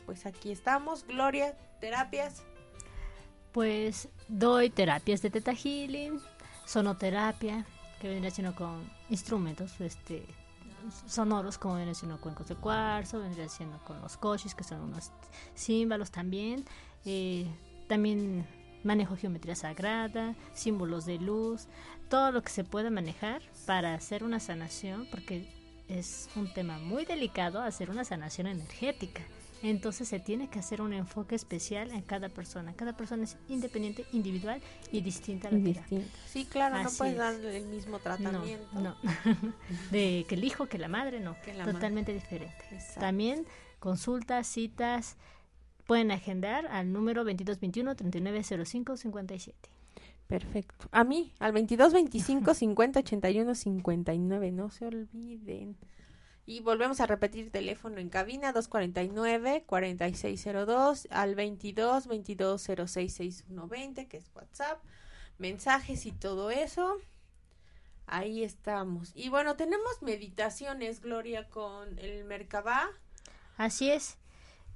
pues 0.06 0.26
aquí 0.26 0.50
estamos, 0.50 1.06
Gloria, 1.06 1.56
terapias. 1.80 2.42
Pues 3.52 4.08
doy 4.32 4.70
terapias 4.70 5.20
de 5.22 5.30
Teta 5.30 5.52
Healing, 5.52 6.18
sonoterapia, 6.64 7.66
que 8.00 8.08
vendría 8.08 8.30
siendo 8.30 8.54
con 8.54 8.90
instrumentos 9.10 9.80
este 9.80 10.26
sonoros 11.06 11.58
como 11.58 11.74
vendría 11.74 11.94
siendo 11.94 12.20
cuencos 12.20 12.48
de 12.48 12.56
cuarzo, 12.56 13.20
vendría 13.20 13.48
siendo 13.48 13.78
con 13.84 14.00
los 14.00 14.16
coches 14.16 14.54
que 14.54 14.64
son 14.64 14.80
unos 14.80 15.12
címbalos 15.56 16.10
también. 16.10 16.64
eh, 17.04 17.46
también 17.86 18.46
manejo 18.84 19.16
geometría 19.16 19.54
sagrada, 19.54 20.34
símbolos 20.54 21.04
de 21.04 21.18
luz, 21.18 21.68
todo 22.08 22.32
lo 22.32 22.42
que 22.42 22.50
se 22.50 22.64
pueda 22.64 22.90
manejar 22.90 23.42
para 23.66 23.94
hacer 23.94 24.24
una 24.24 24.40
sanación, 24.40 25.06
porque 25.10 25.46
es 25.88 26.30
un 26.36 26.52
tema 26.52 26.78
muy 26.78 27.04
delicado 27.04 27.60
hacer 27.60 27.90
una 27.90 28.04
sanación 28.04 28.46
energética. 28.46 29.22
Entonces 29.62 30.08
se 30.08 30.18
tiene 30.18 30.48
que 30.48 30.58
hacer 30.58 30.82
un 30.82 30.92
enfoque 30.92 31.34
especial 31.34 31.90
en 31.92 32.02
cada 32.02 32.28
persona. 32.28 32.74
Cada 32.74 32.96
persona 32.96 33.24
es 33.24 33.36
independiente, 33.48 34.04
individual 34.12 34.60
y 34.90 35.00
distinta 35.00 35.48
a 35.48 35.52
la 35.52 35.62
terapia. 35.62 36.02
Sí, 36.26 36.44
claro, 36.46 36.82
no 36.82 36.90
puedes 36.90 37.14
es. 37.14 37.18
darle 37.18 37.56
el 37.56 37.66
mismo 37.66 37.98
tratamiento. 37.98 38.66
No, 38.72 38.80
no. 38.80 38.96
De 39.90 40.24
que 40.28 40.34
el 40.34 40.44
hijo, 40.44 40.66
que 40.66 40.78
la 40.78 40.88
madre, 40.88 41.20
no. 41.20 41.36
Que 41.42 41.52
la 41.52 41.60
madre. 41.60 41.74
Totalmente 41.74 42.12
diferente. 42.12 42.64
Exacto. 42.72 43.00
También 43.00 43.46
consultas, 43.78 44.46
citas, 44.46 45.16
pueden 45.86 46.10
agendar 46.10 46.66
al 46.66 46.92
número 46.92 47.24
2221 47.24 47.94
3905 47.94 48.96
57. 48.96 49.70
Perfecto. 50.26 50.88
A 50.92 51.04
mí, 51.04 51.32
al 51.38 51.52
22 51.52 51.92
25 51.92 52.54
50 52.54 53.00
81 53.00 53.54
59, 53.54 54.52
no 54.52 54.70
se 54.70 54.86
olviden. 54.86 55.76
Y 56.44 56.60
volvemos 56.60 57.00
a 57.00 57.06
repetir 57.06 57.50
teléfono 57.50 57.98
en 57.98 58.08
cabina 58.08 58.52
249 58.52 59.64
4602 59.66 61.08
al 61.10 61.34
22 61.34 62.06
22 62.08 62.62
06 62.62 63.14
6120, 63.14 64.08
que 64.08 64.16
es 64.16 64.30
WhatsApp, 64.34 64.82
mensajes 65.38 66.06
y 66.06 66.12
todo 66.12 66.50
eso. 66.50 66.98
Ahí 68.06 68.42
estamos. 68.42 69.12
Y 69.14 69.28
bueno, 69.28 69.56
tenemos 69.56 70.02
meditaciones, 70.02 71.00
Gloria, 71.00 71.48
con 71.48 71.98
el 71.98 72.24
Merkabah. 72.24 72.90
Así 73.56 73.90
es. 73.90 74.18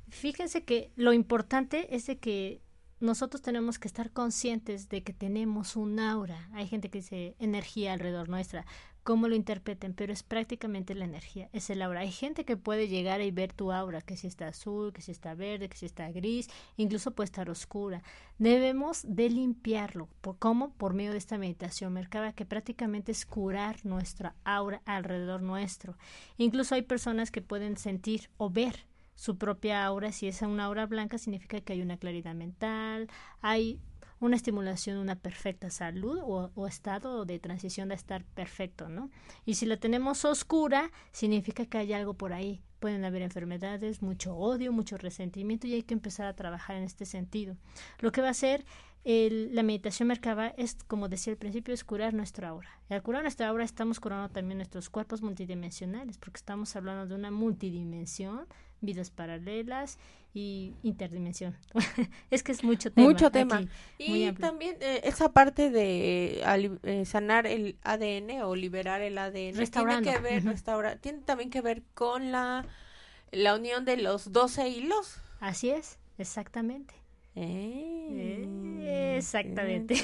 Fíjense 0.08 0.64
que 0.64 0.92
lo 0.94 1.12
importante 1.12 1.94
es 1.96 2.06
de 2.06 2.18
que 2.18 2.60
nosotros 3.00 3.42
tenemos 3.42 3.78
que 3.78 3.88
estar 3.88 4.10
conscientes 4.10 4.88
de 4.88 5.02
que 5.02 5.12
tenemos 5.12 5.76
un 5.76 5.98
aura. 5.98 6.48
Hay 6.52 6.66
gente 6.66 6.88
que 6.88 6.98
dice 6.98 7.34
energía 7.38 7.92
alrededor 7.92 8.28
nuestra, 8.28 8.64
cómo 9.06 9.28
lo 9.28 9.36
interpreten, 9.36 9.94
pero 9.94 10.12
es 10.12 10.24
prácticamente 10.24 10.92
la 10.96 11.04
energía, 11.04 11.48
es 11.52 11.70
el 11.70 11.80
aura. 11.80 12.00
Hay 12.00 12.10
gente 12.10 12.44
que 12.44 12.56
puede 12.56 12.88
llegar 12.88 13.20
y 13.20 13.30
ver 13.30 13.52
tu 13.52 13.70
aura, 13.70 14.00
que 14.00 14.16
si 14.16 14.26
está 14.26 14.48
azul, 14.48 14.92
que 14.92 15.00
si 15.00 15.12
está 15.12 15.36
verde, 15.36 15.68
que 15.68 15.76
si 15.76 15.86
está 15.86 16.10
gris, 16.10 16.48
incluso 16.76 17.12
puede 17.12 17.26
estar 17.26 17.48
oscura. 17.48 18.02
Debemos 18.38 19.04
de 19.06 19.30
limpiarlo. 19.30 20.08
¿Por 20.20 20.40
cómo? 20.40 20.72
Por 20.72 20.92
medio 20.92 21.12
de 21.12 21.18
esta 21.18 21.38
meditación 21.38 21.92
mercaba, 21.92 22.32
que 22.32 22.46
prácticamente 22.46 23.12
es 23.12 23.24
curar 23.26 23.76
nuestra 23.86 24.34
aura 24.42 24.82
alrededor 24.86 25.40
nuestro. 25.40 25.96
Incluso 26.36 26.74
hay 26.74 26.82
personas 26.82 27.30
que 27.30 27.42
pueden 27.42 27.76
sentir 27.76 28.28
o 28.38 28.50
ver 28.50 28.88
su 29.14 29.38
propia 29.38 29.86
aura. 29.86 30.10
Si 30.10 30.26
es 30.26 30.42
una 30.42 30.64
aura 30.64 30.84
blanca, 30.86 31.16
significa 31.18 31.60
que 31.60 31.74
hay 31.74 31.80
una 31.80 31.96
claridad 31.96 32.34
mental, 32.34 33.08
hay 33.40 33.78
una 34.20 34.36
estimulación, 34.36 34.98
una 34.98 35.16
perfecta 35.16 35.70
salud 35.70 36.18
o, 36.22 36.66
estado 36.66 37.24
de 37.24 37.38
transición 37.38 37.88
de 37.88 37.94
estar 37.94 38.24
perfecto, 38.24 38.88
¿no? 38.88 39.10
Y 39.44 39.54
si 39.54 39.66
la 39.66 39.76
tenemos 39.76 40.24
oscura, 40.24 40.90
significa 41.12 41.66
que 41.66 41.78
hay 41.78 41.92
algo 41.92 42.14
por 42.14 42.32
ahí. 42.32 42.62
Pueden 42.80 43.04
haber 43.04 43.22
enfermedades, 43.22 44.02
mucho 44.02 44.36
odio, 44.36 44.72
mucho 44.72 44.96
resentimiento 44.96 45.66
y 45.66 45.74
hay 45.74 45.82
que 45.82 45.94
empezar 45.94 46.26
a 46.26 46.36
trabajar 46.36 46.76
en 46.76 46.84
este 46.84 47.04
sentido. 47.04 47.56
Lo 47.98 48.12
que 48.12 48.20
va 48.20 48.28
a 48.28 48.32
hacer 48.32 48.64
la 49.06 49.62
meditación 49.62 50.08
Merkaba 50.08 50.48
es, 50.48 50.74
como 50.88 51.08
decía 51.08 51.32
al 51.32 51.38
principio, 51.38 51.72
es 51.72 51.84
curar 51.84 52.12
nuestra 52.12 52.48
aura. 52.48 52.68
Y 52.90 52.94
al 52.94 53.04
curar 53.04 53.22
nuestra 53.22 53.46
aura 53.46 53.64
estamos 53.64 54.00
curando 54.00 54.28
también 54.30 54.58
nuestros 54.58 54.90
cuerpos 54.90 55.22
multidimensionales, 55.22 56.18
porque 56.18 56.38
estamos 56.38 56.74
hablando 56.74 57.06
de 57.06 57.14
una 57.14 57.30
multidimensión, 57.30 58.46
vidas 58.80 59.10
paralelas 59.10 59.98
y 60.36 60.74
interdimensión. 60.82 61.56
es 62.30 62.42
que 62.42 62.52
es 62.52 62.62
mucho 62.62 62.92
tema. 62.92 63.08
Mucho 63.08 63.30
tema. 63.30 63.62
y 63.96 64.30
también 64.32 64.76
eh, 64.80 65.00
esa 65.04 65.32
parte 65.32 65.70
de 65.70 66.42
eh, 66.82 67.04
sanar 67.06 67.46
el 67.46 67.78
ADN 67.82 68.42
o 68.42 68.54
liberar 68.54 69.00
el 69.00 69.16
ADN 69.16 69.64
tiene 69.70 70.02
que 70.02 70.18
ver, 70.18 70.42
tiene 71.00 71.20
también 71.20 71.48
que 71.48 71.62
ver 71.62 71.82
con 71.94 72.32
la, 72.32 72.66
la 73.32 73.54
unión 73.54 73.86
de 73.86 73.96
los 73.96 74.30
12 74.30 74.68
hilos. 74.68 75.22
Así 75.40 75.70
es, 75.70 75.98
exactamente. 76.18 76.94
Eh, 77.34 79.14
exactamente. 79.16 79.94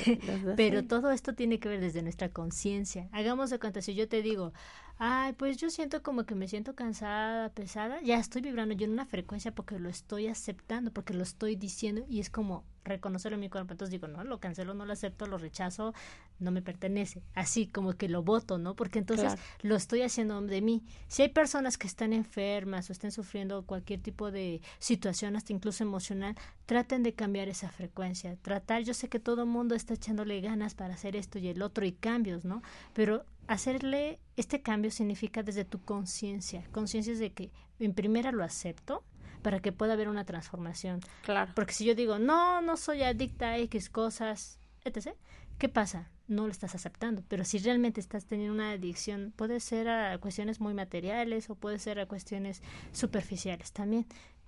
Pero 0.56 0.84
todo 0.86 1.10
esto 1.10 1.34
tiene 1.34 1.58
que 1.58 1.68
ver 1.68 1.80
desde 1.80 2.02
nuestra 2.02 2.30
conciencia. 2.30 3.10
Hagamos 3.12 3.50
de 3.50 3.58
cuenta, 3.58 3.82
si 3.82 3.94
yo 3.94 4.08
te 4.08 4.22
digo, 4.22 4.54
ay, 4.98 5.32
pues 5.34 5.56
yo 5.56 5.70
siento 5.70 6.02
como 6.02 6.24
que 6.24 6.34
me 6.34 6.48
siento 6.48 6.74
cansada, 6.74 7.50
pesada, 7.50 8.00
ya 8.02 8.18
estoy 8.18 8.42
vibrando 8.42 8.74
yo 8.74 8.84
en 8.84 8.92
una 8.92 9.06
frecuencia 9.06 9.54
porque 9.54 9.78
lo 9.78 9.88
estoy 9.88 10.28
aceptando, 10.28 10.92
porque 10.92 11.14
lo 11.14 11.22
estoy 11.22 11.56
diciendo 11.56 12.04
y 12.08 12.20
es 12.20 12.30
como 12.30 12.64
reconocerlo 12.84 13.36
en 13.36 13.40
mi 13.40 13.48
cuerpo. 13.48 13.72
Entonces 13.72 13.92
digo, 13.92 14.08
no, 14.08 14.24
lo 14.24 14.40
cancelo, 14.40 14.74
no 14.74 14.84
lo 14.84 14.92
acepto, 14.92 15.26
lo 15.26 15.38
rechazo, 15.38 15.94
no 16.38 16.50
me 16.50 16.62
pertenece. 16.62 17.22
Así 17.34 17.66
como 17.66 17.92
que 17.92 18.08
lo 18.08 18.22
voto, 18.22 18.58
¿no? 18.58 18.74
Porque 18.74 18.98
entonces 18.98 19.34
lo 19.62 19.76
estoy 19.76 20.02
haciendo 20.02 20.40
de 20.40 20.60
mí. 20.60 20.82
Si 21.08 21.22
hay 21.22 21.28
personas 21.28 21.78
que 21.78 21.86
están 21.86 22.12
enfermas 22.12 22.88
o 22.88 22.92
estén 22.92 23.12
sufriendo 23.12 23.64
cualquier 23.64 24.00
tipo 24.00 24.30
de 24.30 24.60
situación, 24.78 25.36
hasta 25.36 25.52
incluso 25.52 25.84
emocional, 25.84 26.36
traten 26.66 27.02
de 27.02 27.14
cambiar 27.14 27.48
esa 27.48 27.70
frecuencia. 27.70 28.36
Tratar, 28.42 28.82
yo 28.82 28.94
sé 28.94 29.08
que 29.08 29.20
todo 29.20 29.42
el 29.42 29.48
mundo 29.48 29.74
está 29.74 29.94
echándole 29.94 30.40
ganas 30.40 30.74
para 30.74 30.94
hacer 30.94 31.16
esto 31.16 31.38
y 31.38 31.48
el 31.48 31.62
otro 31.62 31.84
y 31.84 31.92
cambios, 31.92 32.44
¿no? 32.44 32.62
Pero 32.94 33.24
hacerle 33.52 34.18
este 34.36 34.62
cambio 34.62 34.90
significa 34.90 35.42
desde 35.42 35.64
tu 35.64 35.84
conciencia. 35.84 36.64
Conciencia 36.72 37.12
es 37.12 37.18
de 37.18 37.32
que 37.32 37.52
en 37.78 37.94
primera 37.94 38.32
lo 38.32 38.44
acepto, 38.44 39.04
para 39.42 39.60
que 39.60 39.72
pueda 39.72 39.92
haber 39.94 40.08
una 40.08 40.24
transformación. 40.24 41.00
Claro. 41.22 41.52
Porque 41.54 41.74
si 41.74 41.84
yo 41.84 41.94
digo, 41.94 42.18
no, 42.18 42.62
no 42.62 42.76
soy 42.76 43.02
adicta 43.02 43.50
a 43.50 43.58
X 43.58 43.90
cosas, 43.90 44.58
etc., 44.84 45.14
¿qué 45.58 45.68
pasa? 45.68 46.10
No 46.28 46.46
lo 46.46 46.52
estás 46.52 46.74
aceptando. 46.74 47.22
Pero 47.28 47.44
si 47.44 47.58
realmente 47.58 48.00
estás 48.00 48.24
teniendo 48.24 48.54
una 48.54 48.70
adicción, 48.70 49.32
puede 49.36 49.60
ser 49.60 49.88
a 49.88 50.16
cuestiones 50.18 50.60
muy 50.60 50.74
materiales 50.74 51.50
o 51.50 51.56
puede 51.56 51.78
ser 51.78 51.98
a 51.98 52.06
cuestiones 52.06 52.62
superficiales 52.92 53.72
también. 53.72 54.06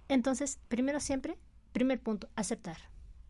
Entonces, 0.09 0.61
primero 0.69 1.01
siempre, 1.01 1.37
primer 1.73 2.01
punto, 2.01 2.29
aceptar. 2.37 2.79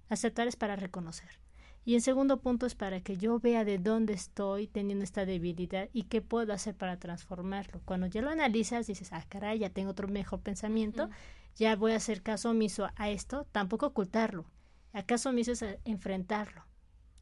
Aceptar 0.09 0.47
es 0.47 0.57
para 0.57 0.77
reconocer. 0.77 1.44
Y 1.85 1.95
en 1.95 2.01
segundo 2.01 2.41
punto 2.41 2.67
es 2.67 2.75
para 2.75 3.01
que 3.01 3.17
yo 3.17 3.39
vea 3.41 3.65
de 3.65 3.79
dónde 3.79 4.15
estoy 4.15 4.67
teniendo 4.67 5.05
esta 5.05 5.27
debilidad 5.27 5.89
y 5.93 6.05
qué 6.05 6.23
puedo 6.23 6.53
hacer 6.53 6.75
para 6.75 6.99
transformarlo. 6.99 7.83
Cuando 7.85 8.07
ya 8.07 8.23
lo 8.23 8.31
analizas, 8.31 8.87
dices, 8.87 9.13
ah, 9.13 9.25
caray, 9.29 9.59
ya 9.59 9.71
tengo 9.71 9.91
otro 9.91 10.09
mejor 10.09 10.41
pensamiento 10.41 11.11
ya 11.57 11.77
voy 11.77 11.93
a 11.93 11.97
hacer 11.97 12.23
caso 12.23 12.51
omiso 12.51 12.89
a 12.97 13.11
esto, 13.11 13.47
tampoco 13.53 13.87
ocultarlo. 13.87 14.45
¿Acaso 14.93 15.31
omiso 15.31 15.53
es 15.53 15.65
enfrentarlo 15.85 16.65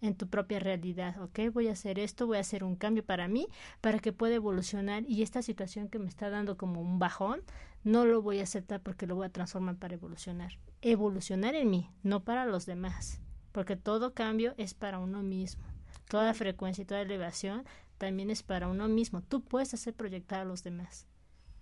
en 0.00 0.14
tu 0.14 0.28
propia 0.28 0.58
realidad? 0.58 1.20
¿Ok? 1.22 1.40
Voy 1.52 1.68
a 1.68 1.72
hacer 1.72 1.98
esto, 1.98 2.26
voy 2.26 2.38
a 2.38 2.40
hacer 2.40 2.64
un 2.64 2.76
cambio 2.76 3.04
para 3.04 3.28
mí, 3.28 3.46
para 3.80 3.98
que 3.98 4.12
pueda 4.12 4.34
evolucionar 4.34 5.04
y 5.06 5.22
esta 5.22 5.42
situación 5.42 5.88
que 5.88 5.98
me 5.98 6.08
está 6.08 6.30
dando 6.30 6.56
como 6.56 6.80
un 6.80 6.98
bajón, 6.98 7.42
no 7.84 8.04
lo 8.04 8.22
voy 8.22 8.40
a 8.40 8.44
aceptar 8.44 8.80
porque 8.80 9.06
lo 9.06 9.16
voy 9.16 9.26
a 9.26 9.32
transformar 9.32 9.76
para 9.76 9.94
evolucionar. 9.94 10.58
Evolucionar 10.80 11.54
en 11.54 11.70
mí, 11.70 11.90
no 12.02 12.24
para 12.24 12.46
los 12.46 12.66
demás, 12.66 13.20
porque 13.52 13.76
todo 13.76 14.14
cambio 14.14 14.54
es 14.56 14.74
para 14.74 14.98
uno 14.98 15.22
mismo. 15.22 15.64
Toda 16.08 16.34
frecuencia 16.34 16.82
y 16.82 16.86
toda 16.86 17.02
elevación 17.02 17.64
también 17.98 18.30
es 18.30 18.42
para 18.42 18.68
uno 18.68 18.88
mismo. 18.88 19.22
Tú 19.22 19.42
puedes 19.42 19.72
hacer 19.74 19.94
proyectar 19.94 20.40
a 20.40 20.44
los 20.44 20.64
demás. 20.64 21.06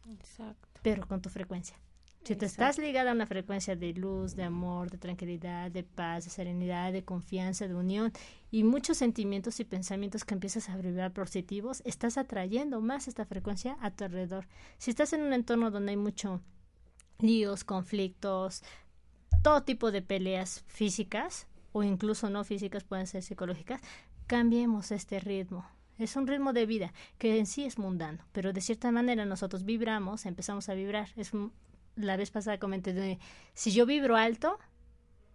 Exacto. 0.09 0.69
Pero 0.83 1.07
con 1.07 1.21
tu 1.21 1.29
frecuencia. 1.29 1.77
Si 2.25 2.37
te 2.37 2.45
estás 2.45 2.79
ligada 2.79 3.11
a 3.11 3.15
una 3.15 3.27
frecuencia 3.27 3.77
de 3.77 3.95
luz, 3.95 4.37
de 4.37 4.45
amor, 4.45 4.91
de 4.91 4.99
tranquilidad, 4.99 5.71
de 5.71 5.85
paz, 5.85 6.25
de 6.25 6.31
serenidad, 6.31 6.93
de 6.93 7.03
confianza, 7.03 7.67
de 7.67 7.75
unión 7.75 8.13
y 8.51 8.63
muchos 8.63 8.99
sentimientos 8.99 9.59
y 9.59 9.65
pensamientos 9.65 10.25
que 10.27 10.35
empiezas 10.35 10.69
a 10.69 10.77
vibrar 10.77 11.13
positivos, 11.13 11.83
estás 11.87 12.19
atrayendo 12.19 12.83
más 12.83 13.09
esta 13.09 13.25
frecuencia 13.25 13.79
a 13.81 13.91
tu 13.91 14.05
alrededor. 14.05 14.47
Si 14.77 14.91
estás 14.91 15.15
en 15.15 15.23
un 15.23 15.33
entorno 15.33 15.71
donde 15.71 15.93
hay 15.93 15.97
mucho 15.97 16.43
líos, 17.19 17.65
conflictos, 17.65 18.63
todo 19.43 19.63
tipo 19.63 19.91
de 19.91 20.03
peleas 20.03 20.63
físicas 20.67 21.47
o 21.73 21.83
incluso 21.83 22.31
no 22.31 22.45
físicas, 22.45 22.85
pueden 22.85 23.07
ser 23.07 23.23
psicológicas, 23.23 23.81
cambiemos 24.27 24.91
este 24.91 25.21
ritmo. 25.21 25.67
Es 25.99 26.17
un 26.17 26.27
ritmo 26.27 26.53
de 26.53 26.65
vida 26.67 26.93
que 27.19 27.39
en 27.39 27.47
sí 27.47 27.65
es 27.65 27.79
mundano, 27.79 28.25
pero 28.33 28.53
de 28.53 28.61
cierta 28.61 28.91
manera 28.91 29.27
nosotros 29.27 29.65
vibramos, 29.65 30.25
empezamos 30.25 30.69
a 30.69 30.75
vibrar. 30.75 31.09
Es 31.17 31.33
la 31.97 32.17
vez 32.17 32.31
pasada 32.31 32.59
comenté 32.59 32.95
de 32.95 33.19
si 33.55 33.71
yo 33.73 33.87
vibro 33.87 34.17
alto, 34.17 34.59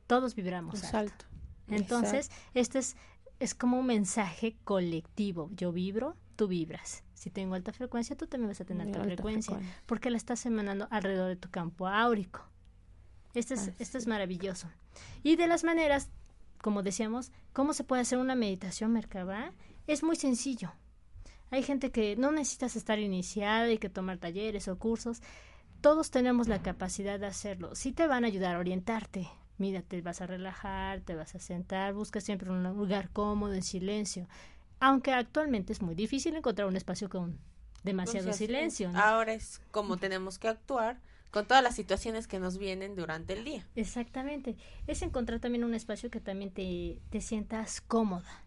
todos 0.08 0.36
vibramos 0.36 0.94
alto. 0.94 1.26
Entonces, 1.68 2.32
este 2.54 2.80
es, 2.80 2.96
es 3.40 3.56
como 3.56 3.80
un 3.80 3.86
mensaje 3.88 4.56
colectivo. 4.64 5.50
Yo 5.54 5.72
vibro, 5.72 6.16
tú 6.36 6.48
vibras. 6.48 7.04
Si 7.14 7.30
tengo 7.30 7.56
alta 7.56 7.72
frecuencia, 7.72 8.16
tú 8.16 8.28
también 8.28 8.50
vas 8.50 8.62
a 8.62 8.66
tener 8.66 8.88
alta, 8.88 9.04
frecuencia, 9.04 9.60
porque 9.86 10.10
la 10.10 10.18
estás 10.18 10.46
emanando 10.46 10.88
alrededor 10.92 11.30
de 11.30 11.36
tu 11.36 11.50
campo 11.50 11.88
áurico. 11.88 12.42
Este 13.34 13.56
es, 13.56 13.72
este 13.80 13.98
es 13.98 14.08
maravilloso. 14.08 14.70
Y 15.24 15.36
de 15.36 15.48
las 15.48 15.64
maneras, 15.64 16.10
como 16.66 16.82
decíamos, 16.82 17.32
¿cómo 17.54 17.74
se 17.74 17.84
puede 17.84 18.02
hacer 18.02 18.18
una 18.18 18.34
meditación 18.34 18.92
Merkaba? 18.92 19.52
Es 19.86 20.02
muy 20.02 20.16
sencillo. 20.16 20.74
Hay 21.52 21.62
gente 21.62 21.92
que 21.92 22.16
no 22.16 22.32
necesitas 22.32 22.76
estar 22.76 22.98
iniciada 22.98 23.70
y 23.70 23.78
que 23.78 23.88
tomar 23.88 24.18
talleres 24.18 24.68
o 24.68 24.76
cursos 24.80 25.22
todos 25.82 26.10
tenemos 26.10 26.48
la 26.48 26.64
capacidad 26.64 27.20
de 27.20 27.28
hacerlo. 27.28 27.76
Sí 27.76 27.92
te 27.92 28.08
van 28.08 28.24
a 28.24 28.28
ayudar 28.30 28.56
a 28.56 28.60
orientarte. 28.60 29.30
Mira, 29.60 29.84
te 29.84 30.02
vas 30.02 30.22
a 30.22 30.26
relajar, 30.26 31.02
te 31.02 31.14
vas 31.14 31.36
a 31.36 31.40
sentar, 31.40 31.94
busca 31.94 32.20
siempre 32.20 32.50
un 32.50 32.64
lugar 32.64 33.12
cómodo, 33.12 33.54
en 33.54 33.62
silencio. 33.62 34.28
Aunque 34.80 35.14
actualmente 35.14 35.72
es 35.72 35.84
muy 35.84 35.94
difícil 35.94 36.36
encontrar 36.36 36.68
un 36.68 36.78
espacio 36.78 37.10
con 37.10 37.38
demasiado 37.84 38.34
silencio. 38.34 38.92
Ahora 38.96 39.34
es 39.34 39.62
como 39.70 39.98
tenemos 39.98 40.40
que 40.40 40.48
actuar 40.48 40.98
con 41.36 41.46
todas 41.46 41.62
las 41.62 41.76
situaciones 41.76 42.26
que 42.26 42.40
nos 42.40 42.58
vienen 42.58 42.96
durante 42.96 43.34
el 43.34 43.44
día. 43.44 43.68
Exactamente. 43.76 44.56
Es 44.88 45.04
encontrar 45.04 45.40
también 45.40 45.64
un 45.66 45.76
espacio 45.76 46.10
que 46.10 46.20
también 46.20 46.50
te, 46.50 46.98
te 47.12 47.22
sientas 47.22 47.82
cómoda. 47.82 48.44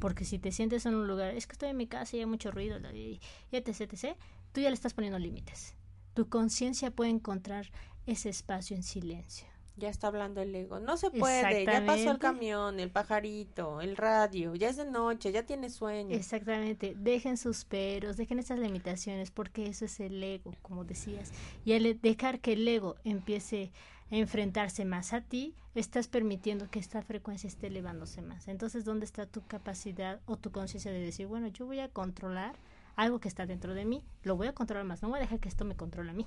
Porque 0.00 0.26
si 0.26 0.38
te 0.38 0.52
sientes 0.52 0.84
en 0.84 0.96
un 0.96 1.06
lugar, 1.06 1.34
es 1.34 1.46
que 1.46 1.52
estoy 1.52 1.70
en 1.70 1.78
mi 1.78 1.86
casa 1.86 2.16
y 2.16 2.20
hay 2.20 2.26
mucho 2.26 2.50
ruido, 2.50 2.78
y 2.92 3.20
etc, 3.52 3.80
etc, 3.80 4.16
tú 4.52 4.60
ya 4.60 4.68
le 4.68 4.74
estás 4.74 4.92
poniendo 4.92 5.18
límites 5.18 5.76
tu 6.14 6.28
conciencia 6.28 6.92
puede 6.92 7.10
encontrar 7.10 7.70
ese 8.06 8.28
espacio 8.28 8.76
en 8.76 8.82
silencio. 8.82 9.46
Ya 9.76 9.88
está 9.88 10.06
hablando 10.06 10.40
el 10.40 10.54
ego. 10.54 10.78
No 10.78 10.96
se 10.96 11.10
puede, 11.10 11.64
ya 11.64 11.84
pasó 11.84 12.12
el 12.12 12.18
camión, 12.18 12.78
el 12.78 12.90
pajarito, 12.90 13.80
el 13.80 13.96
radio, 13.96 14.54
ya 14.54 14.68
es 14.68 14.76
de 14.76 14.84
noche, 14.84 15.32
ya 15.32 15.44
tiene 15.44 15.68
sueño. 15.70 16.14
Exactamente, 16.14 16.94
dejen 16.96 17.36
sus 17.36 17.64
peros, 17.64 18.16
dejen 18.16 18.38
esas 18.38 18.58
limitaciones, 18.58 19.30
porque 19.30 19.66
eso 19.66 19.84
es 19.84 19.98
el 20.00 20.22
ego, 20.22 20.54
como 20.62 20.84
decías. 20.84 21.32
Y 21.64 21.72
al 21.72 22.00
dejar 22.00 22.40
que 22.40 22.52
el 22.52 22.66
ego 22.66 22.96
empiece 23.04 23.72
a 24.10 24.16
enfrentarse 24.16 24.84
más 24.84 25.12
a 25.12 25.22
ti, 25.22 25.54
estás 25.74 26.06
permitiendo 26.06 26.70
que 26.70 26.78
esta 26.78 27.02
frecuencia 27.02 27.48
esté 27.48 27.66
elevándose 27.66 28.22
más. 28.22 28.46
Entonces, 28.46 28.84
¿dónde 28.84 29.06
está 29.06 29.26
tu 29.26 29.44
capacidad 29.46 30.20
o 30.26 30.36
tu 30.36 30.52
conciencia 30.52 30.92
de 30.92 31.00
decir, 31.00 31.26
bueno, 31.26 31.48
yo 31.48 31.66
voy 31.66 31.80
a 31.80 31.88
controlar 31.88 32.54
algo 32.96 33.18
que 33.18 33.28
está 33.28 33.44
dentro 33.46 33.74
de 33.74 33.84
mí, 33.84 34.04
lo 34.22 34.36
voy 34.36 34.46
a 34.46 34.52
controlar 34.52 34.86
más, 34.86 35.02
no 35.02 35.08
voy 35.08 35.18
a 35.18 35.22
dejar 35.22 35.40
que 35.40 35.48
esto 35.48 35.64
me 35.64 35.74
controle 35.76 36.10
a 36.10 36.14
mí. 36.14 36.26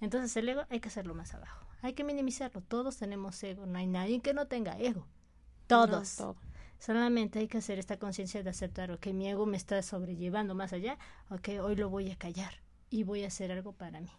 Entonces 0.00 0.36
el 0.36 0.48
ego 0.48 0.62
hay 0.70 0.78
que 0.80 0.88
hacerlo 0.88 1.14
más 1.14 1.34
abajo, 1.34 1.66
hay 1.82 1.92
que 1.94 2.04
minimizarlo, 2.04 2.60
todos 2.62 2.96
tenemos 2.96 3.42
ego, 3.42 3.66
no 3.66 3.78
hay 3.78 3.86
nadie 3.86 4.20
que 4.20 4.34
no 4.34 4.46
tenga 4.46 4.78
ego, 4.78 5.06
todos. 5.66 6.22
Solamente 6.78 7.40
hay 7.40 7.48
que 7.48 7.58
hacer 7.58 7.78
esta 7.78 7.98
conciencia 7.98 8.42
de 8.42 8.50
aceptar, 8.50 8.98
que 8.98 9.12
mi 9.12 9.28
ego 9.28 9.44
me 9.44 9.58
está 9.58 9.82
sobrellevando 9.82 10.54
más 10.54 10.72
allá, 10.72 10.98
ok, 11.28 11.48
hoy 11.62 11.76
lo 11.76 11.90
voy 11.90 12.10
a 12.10 12.16
callar 12.16 12.54
y 12.88 13.04
voy 13.04 13.24
a 13.24 13.26
hacer 13.26 13.52
algo 13.52 13.72
para 13.72 14.00
mí. 14.00 14.10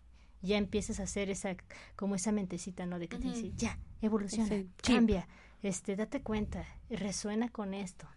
Ya 0.43 0.57
empiezas 0.57 0.99
a 0.99 1.03
hacer 1.03 1.29
esa, 1.29 1.55
como 1.95 2.15
esa 2.15 2.31
mentecita, 2.31 2.85
¿no? 2.85 2.99
De 2.99 3.07
que 3.07 3.17
te 3.17 3.27
dice, 3.27 3.51
ya, 3.55 3.79
evoluciona, 4.01 4.63
cambia, 4.83 5.27
este, 5.61 5.95
date 5.95 6.21
cuenta, 6.21 6.65
resuena 6.89 7.49
con 7.49 7.73
esto. 7.73 8.07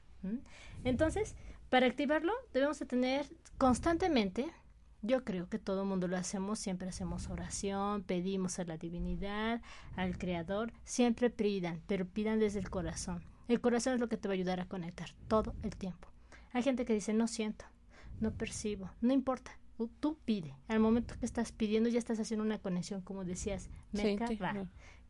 Entonces, 0.84 1.34
para 1.68 1.86
activarlo 1.86 2.32
debemos 2.52 2.78
de 2.78 2.86
tener 2.86 3.26
constantemente, 3.58 4.46
yo 5.04 5.22
creo 5.22 5.48
que 5.48 5.58
todo 5.58 5.82
el 5.82 5.88
mundo 5.88 6.08
lo 6.08 6.16
hacemos, 6.16 6.58
siempre 6.58 6.88
hacemos 6.88 7.28
oración, 7.28 8.02
pedimos 8.02 8.58
a 8.58 8.64
la 8.64 8.78
divinidad, 8.78 9.60
al 9.96 10.16
creador, 10.16 10.72
siempre 10.84 11.28
pidan, 11.28 11.82
pero 11.86 12.06
pidan 12.06 12.38
desde 12.38 12.58
el 12.58 12.70
corazón. 12.70 13.22
El 13.46 13.60
corazón 13.60 13.94
es 13.94 14.00
lo 14.00 14.08
que 14.08 14.16
te 14.16 14.28
va 14.28 14.32
a 14.32 14.36
ayudar 14.36 14.60
a 14.60 14.66
conectar 14.66 15.10
todo 15.28 15.54
el 15.62 15.76
tiempo. 15.76 16.08
Hay 16.52 16.62
gente 16.62 16.86
que 16.86 16.94
dice, 16.94 17.12
no 17.12 17.28
siento, 17.28 17.66
no 18.20 18.32
percibo, 18.32 18.90
no 19.02 19.12
importa, 19.12 19.58
tú 20.00 20.16
pide. 20.24 20.56
Al 20.68 20.80
momento 20.80 21.14
que 21.20 21.26
estás 21.26 21.52
pidiendo 21.52 21.90
ya 21.90 21.98
estás 21.98 22.18
haciendo 22.18 22.44
una 22.44 22.58
conexión, 22.58 23.02
como 23.02 23.24
decías, 23.24 23.68
Meca, 23.92 24.28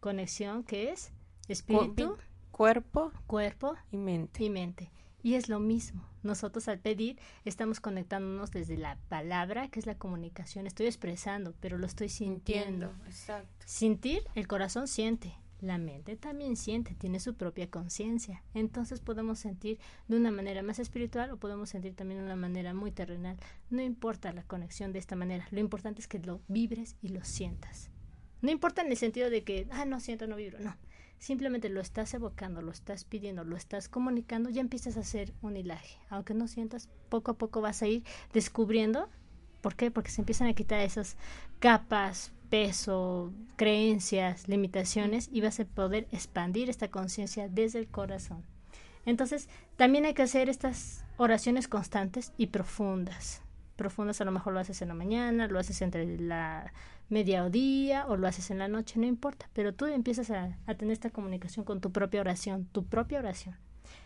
Conexión 0.01 0.65
que 0.65 0.91
es 0.91 1.13
espíritu, 1.47 2.19
cuerpo, 2.51 3.13
cuerpo 3.27 3.77
y 3.93 3.97
mente. 3.97 4.43
Y 4.43 4.51
mente. 4.51 4.91
Y 5.25 5.37
es 5.37 5.49
lo 5.49 5.59
mismo. 5.59 6.07
Nosotros 6.23 6.69
al 6.69 6.79
pedir 6.79 7.19
estamos 7.47 7.81
conectándonos 7.81 8.51
desde 8.51 8.77
la 8.77 8.99
palabra, 9.09 9.69
que 9.69 9.81
es 9.81 9.87
la 9.87 9.97
comunicación. 9.97 10.67
Estoy 10.67 10.85
expresando, 10.85 11.55
pero 11.61 11.79
lo 11.79 11.87
estoy 11.87 12.11
sintiendo. 12.11 12.93
exacto. 13.07 13.65
Sentir, 13.65 14.23
el 14.35 14.47
corazón 14.47 14.87
siente. 14.87 15.35
La 15.63 15.79
mente 15.79 16.17
también 16.17 16.57
siente, 16.59 16.95
tiene 16.95 17.21
su 17.21 17.37
propia 17.37 17.71
conciencia. 17.71 18.43
Entonces 18.53 19.01
podemos 19.01 19.39
sentir 19.39 19.79
de 20.09 20.19
una 20.19 20.31
manera 20.31 20.63
más 20.63 20.79
espiritual 20.79 21.31
o 21.31 21.39
podemos 21.39 21.71
sentir 21.71 21.95
también 21.95 22.21
de 22.21 22.27
una 22.27 22.37
manera 22.37 22.75
muy 22.75 22.93
terrenal. 22.93 23.39
No 23.71 23.81
importa 23.81 24.31
la 24.35 24.43
conexión 24.43 24.93
de 24.93 24.99
esta 24.99 25.17
manera. 25.17 25.49
Lo 25.51 25.61
importante 25.61 26.03
es 26.03 26.07
que 26.07 26.19
lo 26.19 26.43
vibres 26.49 26.97
y 27.01 27.09
lo 27.09 27.25
sientas. 27.25 27.89
No 28.43 28.51
importa 28.51 28.83
en 28.83 28.91
el 28.91 28.99
sentido 28.99 29.31
de 29.31 29.43
que, 29.43 29.69
ah, 29.71 29.87
no 29.87 30.01
siento, 30.01 30.27
no 30.27 30.37
vibro. 30.37 30.61
No 30.61 30.77
simplemente 31.25 31.71
lo 31.71 31.81
estás 31.81 32.13
evocando, 32.13 32.61
lo 32.61 32.71
estás 32.71 33.05
pidiendo, 33.05 33.45
lo 33.45 33.57
estás 33.57 33.89
comunicando, 33.89 34.51
ya 34.51 34.61
empiezas 34.61 34.99
a 34.99 35.01
hacer 35.01 35.33
un 35.41 35.57
hilaje. 35.57 35.99
Aunque 36.11 36.35
no 36.35 36.47
sientas, 36.49 36.91
poco 37.09 37.31
a 37.31 37.39
poco 37.39 37.63
vas 37.63 37.83
a 37.83 37.87
ir 37.87 38.05
descubriendo. 38.35 39.09
¿Por 39.63 39.75
qué? 39.75 39.91
Porque 39.91 40.11
se 40.11 40.21
empiezan 40.21 40.49
a 40.49 40.53
quitar 40.53 40.81
esas 40.81 41.17
capas, 41.61 42.35
peso, 42.51 43.33
creencias, 43.57 44.49
limitaciones 44.49 45.31
y 45.33 45.41
vas 45.41 45.59
a 45.61 45.65
poder 45.65 46.07
expandir 46.13 46.69
esta 46.69 46.89
conciencia 46.89 47.49
desde 47.49 47.79
el 47.79 47.89
corazón. 47.89 48.45
Entonces, 49.07 49.49
también 49.77 50.05
hay 50.05 50.13
que 50.13 50.23
hacer 50.23 50.51
estas 50.51 51.07
oraciones 51.17 51.69
constantes 51.69 52.35
y 52.37 52.49
profundas. 52.49 53.41
Profundas 53.77 54.21
a 54.21 54.27
lo 54.27 54.31
mejor 54.31 54.53
lo 54.53 54.61
haces 54.61 54.83
en 54.83 54.89
la 54.89 54.95
mañana, 54.95 55.49
lo 55.49 55.59
haces 55.59 55.81
entre 55.81 56.19
la 56.19 56.71
media 57.09 58.07
o 58.09 58.17
lo 58.17 58.27
haces 58.27 58.51
en 58.51 58.59
la 58.59 58.69
noche, 58.69 58.99
no 58.99 59.07
importa, 59.07 59.49
pero 59.53 59.75
tú 59.75 59.87
empiezas 59.87 60.31
a, 60.31 60.57
tener 60.77 60.93
esta 60.93 61.11
comunicación 61.11 61.65
con 61.65 61.81
tu 61.81 61.93
propia 61.93 62.21
oración, 62.21 62.67
tu 62.73 62.87
propia 62.87 63.19
oración. 63.19 63.57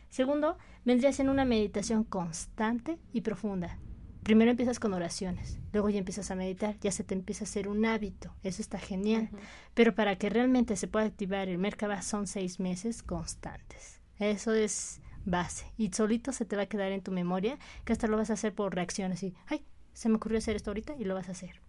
Segundo, 0.08 0.56
vendrías 0.84 1.20
en 1.20 1.28
una 1.28 1.44
meditación 1.44 2.04
constante 2.04 2.98
y 3.12 3.20
profunda. 3.20 3.78
Primero 4.22 4.50
empiezas 4.50 4.78
con 4.78 4.92
oraciones, 4.92 5.58
luego 5.72 5.88
ya 5.88 5.98
empiezas 5.98 6.30
a 6.30 6.34
meditar, 6.34 6.78
ya 6.80 6.92
se 6.92 7.04
te 7.04 7.14
empieza 7.14 7.44
a 7.44 7.48
hacer 7.48 7.68
un 7.68 7.84
hábito, 7.86 8.34
eso 8.42 8.60
está 8.60 8.78
genial. 8.78 9.30
Pero 9.74 9.94
para 9.94 10.16
que 10.16 10.28
realmente 10.28 10.76
se 10.76 10.88
pueda 10.88 11.06
activar 11.06 11.48
el 11.48 11.58
Merkaba 11.58 12.02
son 12.02 12.26
seis 12.26 12.60
meses 12.60 13.02
constantes. 13.02 14.02
Eso 14.18 14.52
es 14.52 15.00
base. 15.24 15.72
Y 15.78 15.90
solito 15.92 16.32
se 16.32 16.44
te 16.44 16.56
va 16.56 16.62
a 16.62 16.66
quedar 16.66 16.92
en 16.92 17.02
tu 17.02 17.12
memoria 17.12 17.58
que 17.84 17.92
hasta 17.92 18.06
lo 18.06 18.16
vas 18.16 18.30
a 18.30 18.34
hacer 18.34 18.54
por 18.54 18.74
reacciones 18.74 19.22
y, 19.22 19.34
ay, 19.46 19.64
se 19.94 20.08
me 20.08 20.16
ocurrió 20.16 20.38
hacer 20.38 20.56
esto 20.56 20.70
ahorita 20.70 20.94
y 20.98 21.04
lo 21.04 21.14
vas 21.14 21.28
a 21.28 21.32
hacer 21.32 21.67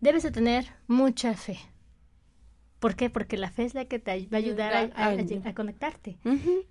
debes 0.00 0.22
de 0.22 0.30
tener 0.30 0.66
mucha 0.86 1.34
fe. 1.34 1.58
¿Por 2.78 2.94
qué? 2.94 3.08
Porque 3.10 3.36
la 3.36 3.50
fe 3.50 3.64
es 3.64 3.74
la 3.74 3.86
que 3.86 3.98
te 3.98 4.26
va 4.26 4.36
a 4.36 4.40
ayudar 4.40 4.92
a, 4.94 5.54
conectarte. 5.54 6.18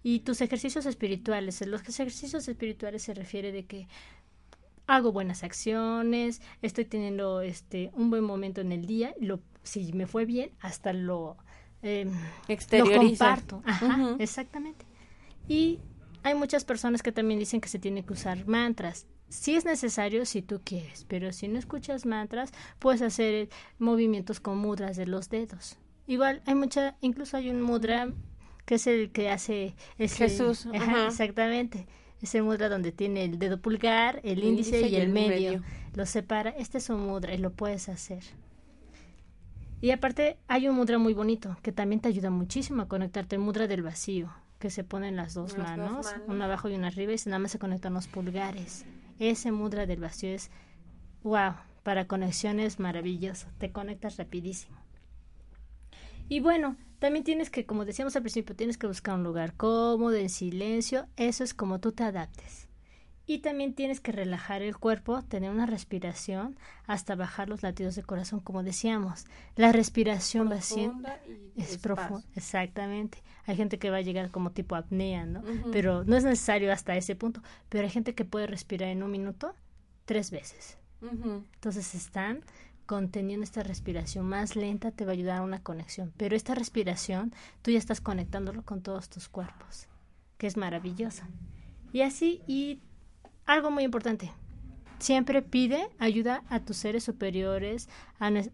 Y 0.03 0.19
tus 0.19 0.41
ejercicios 0.41 0.85
espirituales, 0.85 1.65
los 1.65 1.81
ejercicios 1.81 2.47
espirituales 2.47 3.03
se 3.03 3.13
refiere 3.13 3.51
de 3.51 3.65
que 3.65 3.87
hago 4.87 5.11
buenas 5.11 5.43
acciones, 5.43 6.41
estoy 6.61 6.85
teniendo 6.85 7.41
este 7.41 7.89
un 7.95 8.11
buen 8.11 8.23
momento 8.23 8.61
en 8.61 8.71
el 8.71 8.85
día, 8.85 9.15
lo, 9.19 9.39
si 9.63 9.93
me 9.93 10.05
fue 10.05 10.25
bien, 10.25 10.51
hasta 10.59 10.93
lo, 10.93 11.37
eh, 11.81 12.07
lo 12.71 12.85
comparto. 12.85 13.63
Ajá, 13.65 14.15
exactamente. 14.19 14.85
Y 15.47 15.79
hay 16.21 16.35
muchas 16.35 16.65
personas 16.65 17.01
que 17.01 17.11
también 17.11 17.39
dicen 17.39 17.61
que 17.61 17.67
se 17.67 17.79
tiene 17.79 18.05
que 18.05 18.13
usar 18.13 18.45
mantras 18.47 19.07
si 19.35 19.55
es 19.55 19.65
necesario 19.65 20.25
si 20.25 20.41
tú 20.41 20.61
quieres, 20.63 21.05
pero 21.07 21.31
si 21.31 21.47
no 21.47 21.59
escuchas 21.59 22.05
mantras, 22.05 22.51
puedes 22.79 23.01
hacer 23.01 23.49
movimientos 23.79 24.39
con 24.39 24.57
mudras 24.57 24.95
de 24.95 25.05
los 25.05 25.29
dedos. 25.29 25.77
Igual 26.07 26.41
hay 26.45 26.55
mucha, 26.55 26.95
incluso 27.01 27.37
hay 27.37 27.49
un 27.49 27.61
mudra 27.61 28.09
que 28.65 28.75
es 28.75 28.87
el 28.87 29.11
que 29.11 29.29
hace 29.29 29.75
Jesús, 29.97 30.67
exactamente. 30.73 31.85
Es 32.21 32.33
el 32.33 32.43
mudra 32.43 32.69
donde 32.69 32.91
tiene 32.91 33.25
el 33.25 33.37
dedo 33.37 33.59
pulgar, 33.59 34.21
el, 34.23 34.43
índice, 34.43 34.87
y, 34.87 34.95
el, 34.95 35.09
medio. 35.09 35.61
Lo 35.93 36.05
separa. 36.05 36.51
Este 36.51 36.77
es 36.77 36.89
un 36.89 37.05
mudra 37.05 37.33
y 37.33 37.37
lo 37.37 37.51
puedes 37.51 37.89
hacer. 37.89 38.23
Y 39.81 39.91
aparte 39.91 40.37
hay 40.47 40.67
un 40.67 40.75
mudra 40.75 40.97
muy 40.97 41.13
bonito 41.13 41.57
que 41.61 41.71
también 41.71 41.99
te 41.99 42.07
ayuda 42.07 42.29
muchísimo 42.31 42.81
a 42.81 42.87
conectarte, 42.87 43.35
el 43.35 43.41
mudra 43.41 43.67
del 43.67 43.83
vacío, 43.83 44.31
que 44.59 44.69
se 44.69 44.83
pone 44.83 45.09
en 45.09 45.17
las 45.17 45.33
dos, 45.33 45.57
manos, 45.57 46.15
una 46.27 46.45
abajo 46.45 46.69
y 46.69 46.73
una 46.73 46.87
arriba 46.87 47.11
y 47.11 47.17
nada 47.25 47.39
más 47.39 47.51
se 47.51 47.59
conectan 47.59 47.93
los 47.93 48.07
pulgares. 48.07 48.85
Ese 49.19 49.51
mudra 49.51 49.85
del 49.85 49.99
vacío 49.99 50.29
es, 50.29 50.51
wow, 51.23 51.53
para 51.83 52.07
conexiones 52.07 52.79
maravilloso, 52.79 53.47
te 53.57 53.71
conectas 53.71 54.17
rapidísimo. 54.17 54.77
Y 56.27 56.39
bueno, 56.39 56.75
también 56.99 57.23
tienes 57.23 57.49
que, 57.49 57.65
como 57.65 57.85
decíamos 57.85 58.15
al 58.15 58.23
principio, 58.23 58.55
tienes 58.55 58.77
que 58.77 58.87
buscar 58.87 59.15
un 59.15 59.23
lugar 59.23 59.53
cómodo, 59.53 60.15
en 60.15 60.29
silencio, 60.29 61.07
eso 61.17 61.43
es 61.43 61.53
como 61.53 61.79
tú 61.79 61.91
te 61.91 62.03
adaptes. 62.03 62.64
Y 63.27 63.39
también 63.39 63.73
tienes 63.73 64.01
que 64.01 64.11
relajar 64.11 64.61
el 64.61 64.77
cuerpo, 64.77 65.23
tener 65.23 65.49
una 65.49 65.65
respiración 65.65 66.57
hasta 66.85 67.15
bajar 67.15 67.49
los 67.49 67.63
latidos 67.63 67.95
de 67.95 68.03
corazón, 68.03 68.39
como 68.39 68.61
decíamos. 68.61 69.25
La 69.55 69.71
respiración 69.71 70.51
va 70.51 70.57
es 70.57 71.77
profunda, 71.77 72.23
exactamente. 72.35 73.23
Hay 73.45 73.55
gente 73.55 73.79
que 73.79 73.89
va 73.89 73.97
a 73.97 74.01
llegar 74.01 74.29
como 74.29 74.51
tipo 74.51 74.75
apnea, 74.75 75.25
¿no? 75.25 75.43
Pero 75.71 76.03
no 76.03 76.15
es 76.15 76.23
necesario 76.23 76.71
hasta 76.71 76.95
ese 76.95 77.15
punto. 77.15 77.41
Pero 77.69 77.85
hay 77.85 77.89
gente 77.89 78.13
que 78.13 78.25
puede 78.25 78.47
respirar 78.47 78.89
en 78.89 79.01
un 79.01 79.11
minuto 79.11 79.55
tres 80.05 80.29
veces. 80.29 80.77
Entonces 81.01 81.95
están 81.95 82.43
conteniendo 82.85 83.43
esta 83.43 83.63
respiración 83.63 84.27
más 84.27 84.55
lenta, 84.55 84.91
te 84.91 85.05
va 85.05 85.11
a 85.11 85.13
ayudar 85.13 85.39
a 85.39 85.43
una 85.43 85.61
conexión. 85.61 86.13
Pero 86.17 86.35
esta 86.35 86.55
respiración, 86.55 87.33
tú 87.61 87.71
ya 87.71 87.79
estás 87.79 88.01
conectándolo 88.01 88.63
con 88.63 88.81
todos 88.81 89.09
tus 89.09 89.27
cuerpos, 89.29 89.87
que 90.37 90.47
es 90.47 90.57
maravillosa. 90.57 91.27
Y 91.91 92.01
así, 92.01 92.41
y 92.47 92.81
algo 93.45 93.71
muy 93.71 93.83
importante. 93.83 94.31
Siempre 94.99 95.41
pide 95.41 95.89
ayuda 95.99 96.43
a 96.49 96.61
tus 96.61 96.77
seres 96.77 97.03
superiores, 97.03 97.89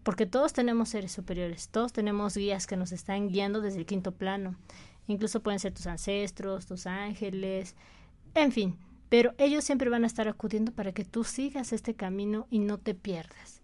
porque 0.02 0.26
todos 0.26 0.52
tenemos 0.52 0.88
seres 0.88 1.12
superiores, 1.12 1.68
todos 1.68 1.92
tenemos 1.92 2.36
guías 2.36 2.66
que 2.66 2.76
nos 2.76 2.92
están 2.92 3.28
guiando 3.28 3.60
desde 3.60 3.78
el 3.78 3.86
quinto 3.86 4.12
plano. 4.12 4.56
Incluso 5.06 5.42
pueden 5.42 5.60
ser 5.60 5.72
tus 5.72 5.86
ancestros, 5.86 6.66
tus 6.66 6.86
ángeles, 6.86 7.76
en 8.34 8.50
fin, 8.52 8.76
pero 9.08 9.34
ellos 9.38 9.64
siempre 9.64 9.90
van 9.90 10.04
a 10.04 10.06
estar 10.06 10.26
acudiendo 10.26 10.72
para 10.72 10.92
que 10.92 11.04
tú 11.04 11.22
sigas 11.22 11.72
este 11.72 11.94
camino 11.94 12.46
y 12.50 12.58
no 12.58 12.78
te 12.78 12.94
pierdas. 12.94 13.62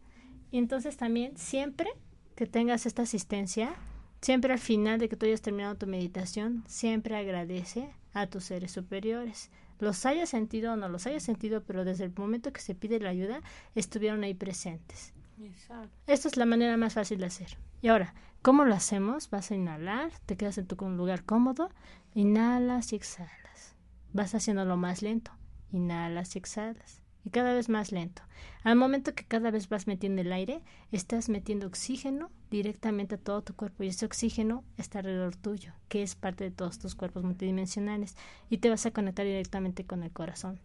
Y 0.51 0.59
entonces 0.59 0.97
también 0.97 1.37
siempre 1.37 1.91
que 2.37 2.47
tengas 2.47 2.87
esta 2.87 3.03
asistencia, 3.03 3.75
siempre 4.21 4.53
al 4.53 4.59
final 4.59 4.99
de 4.99 5.09
que 5.09 5.17
tú 5.17 5.27
hayas 5.27 5.43
terminado 5.43 5.75
tu 5.75 5.87
meditación, 5.87 6.65
siempre 6.67 7.17
agradece 7.17 7.89
a 8.13 8.27
tus 8.27 8.45
seres 8.45 8.73
superiores 8.73 9.51
los 9.79 10.07
haya 10.07 10.27
sentido 10.27 10.73
o 10.73 10.77
no 10.77 10.89
los 10.89 11.07
haya 11.07 11.21
sentido, 11.21 11.63
pero 11.63 11.85
desde 11.85 12.05
el 12.05 12.13
momento 12.17 12.53
que 12.53 12.61
se 12.61 12.75
pide 12.75 13.01
la 13.01 13.11
ayuda, 13.11 13.41
estuvieron 13.75 14.23
ahí 14.25 14.35
presentes. 14.35 15.13
Exacto. 15.43 15.91
Esta 16.07 16.29
es 16.29 16.37
la 16.37 16.47
manera 16.47 16.77
más 16.77 16.95
fácil 16.95 17.19
de 17.19 17.27
hacer. 17.27 17.57
Y 17.81 17.89
ahora, 17.89 18.15
¿cómo 18.43 18.65
lo 18.65 18.75
hacemos? 18.75 19.31
Vas 19.31 19.51
a 19.51 19.55
inhalar, 19.55 20.11
te 20.27 20.37
quedas 20.37 20.59
en 20.59 20.67
tu 20.67 20.77
lugar 20.91 21.25
cómodo, 21.25 21.71
inhalas 22.15 22.93
y 22.93 22.97
exhalas. 22.97 23.77
Vas 24.13 24.35
haciéndolo 24.35 24.77
más 24.77 25.03
lento, 25.03 25.31
inhalas 25.71 26.35
y 26.35 26.39
exhalas 26.39 27.03
y 27.29 27.31
cada 27.31 27.53
vez 27.53 27.69
más 27.69 27.93
lento. 27.93 28.23
Al 28.65 28.77
momento 28.77 29.15
que 29.15 29.23
cada 29.23 29.51
vez 29.51 29.69
vas 29.69 29.87
metiendo 29.87 30.23
el 30.23 30.33
aire, 30.33 30.63
estás 30.93 31.29
metiendo 31.29 31.67
oxígeno 31.67 32.31
directamente 32.51 33.17
a 33.17 33.19
todo 33.19 33.43
tu 33.43 33.55
cuerpo 33.55 33.85
y 33.85 33.89
ese 33.89 34.07
oxígeno 34.07 34.65
está 34.79 35.01
alrededor 35.01 35.37
tuyo, 35.37 35.75
que 35.89 36.03
es 36.03 36.15
parte 36.15 36.45
de 36.45 36.51
todos 36.51 36.79
tus 36.79 36.95
cuerpos 36.95 37.25
multidimensionales 37.25 38.17
y 38.49 38.59
te 38.59 38.71
vas 38.71 38.87
a 38.87 38.93
conectar 38.93 39.27
directamente 39.27 39.85
con 39.85 40.03
el 40.03 40.11
corazón. 40.11 40.59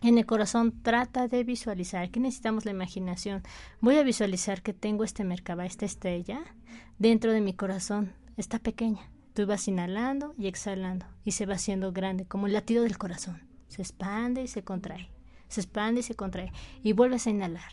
En 0.00 0.16
el 0.16 0.24
corazón 0.24 0.82
trata 0.82 1.28
de 1.28 1.44
visualizar. 1.44 2.04
Aquí 2.04 2.20
necesitamos 2.20 2.64
la 2.64 2.70
imaginación. 2.70 3.42
Voy 3.82 3.98
a 3.98 4.02
visualizar 4.02 4.62
que 4.62 4.72
tengo 4.72 5.04
este 5.04 5.24
merkaba, 5.24 5.66
esta 5.66 5.84
estrella, 5.84 6.42
dentro 6.98 7.32
de 7.32 7.42
mi 7.42 7.52
corazón. 7.52 8.14
Está 8.38 8.58
pequeña. 8.58 9.10
Tú 9.34 9.46
vas 9.46 9.68
inhalando 9.68 10.34
y 10.38 10.46
exhalando 10.46 11.04
y 11.22 11.32
se 11.32 11.44
va 11.44 11.54
haciendo 11.54 11.92
grande, 11.92 12.24
como 12.24 12.46
el 12.46 12.54
latido 12.54 12.82
del 12.82 12.96
corazón. 12.96 13.42
Se 13.68 13.82
expande 13.82 14.42
y 14.42 14.48
se 14.48 14.64
contrae 14.64 15.10
se 15.52 15.60
expande 15.60 16.00
y 16.00 16.02
se 16.02 16.14
contrae 16.14 16.52
y 16.82 16.92
vuelves 16.92 17.26
a 17.26 17.30
inhalar. 17.30 17.72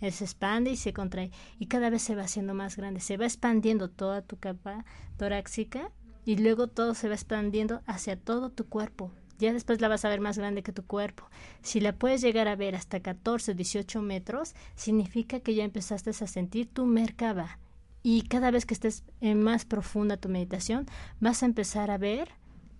Él 0.00 0.12
se 0.12 0.24
expande 0.24 0.70
y 0.70 0.76
se 0.76 0.92
contrae 0.92 1.30
y 1.58 1.66
cada 1.66 1.90
vez 1.90 2.02
se 2.02 2.14
va 2.14 2.22
haciendo 2.22 2.54
más 2.54 2.76
grande, 2.76 3.00
se 3.00 3.16
va 3.16 3.26
expandiendo 3.26 3.88
toda 3.88 4.22
tu 4.22 4.38
capa 4.38 4.84
torácica 5.16 5.92
y 6.24 6.36
luego 6.36 6.68
todo 6.68 6.94
se 6.94 7.08
va 7.08 7.14
expandiendo 7.14 7.82
hacia 7.86 8.16
todo 8.16 8.50
tu 8.50 8.66
cuerpo. 8.66 9.12
Ya 9.38 9.52
después 9.52 9.80
la 9.80 9.88
vas 9.88 10.04
a 10.04 10.10
ver 10.10 10.20
más 10.20 10.36
grande 10.36 10.62
que 10.62 10.72
tu 10.72 10.84
cuerpo. 10.84 11.24
Si 11.62 11.80
la 11.80 11.94
puedes 11.94 12.20
llegar 12.20 12.46
a 12.46 12.56
ver 12.56 12.74
hasta 12.74 13.00
14 13.00 13.52
o 13.52 13.54
18 13.54 14.02
metros, 14.02 14.54
significa 14.74 15.40
que 15.40 15.54
ya 15.54 15.64
empezaste 15.64 16.10
a 16.10 16.12
sentir 16.12 16.68
tu 16.68 16.84
merkaba. 16.84 17.58
Y 18.02 18.22
cada 18.22 18.50
vez 18.50 18.66
que 18.66 18.74
estés 18.74 19.04
en 19.20 19.42
más 19.42 19.64
profunda 19.64 20.18
tu 20.18 20.28
meditación, 20.28 20.86
vas 21.20 21.42
a 21.42 21.46
empezar 21.46 21.90
a 21.90 21.98
ver 21.98 22.28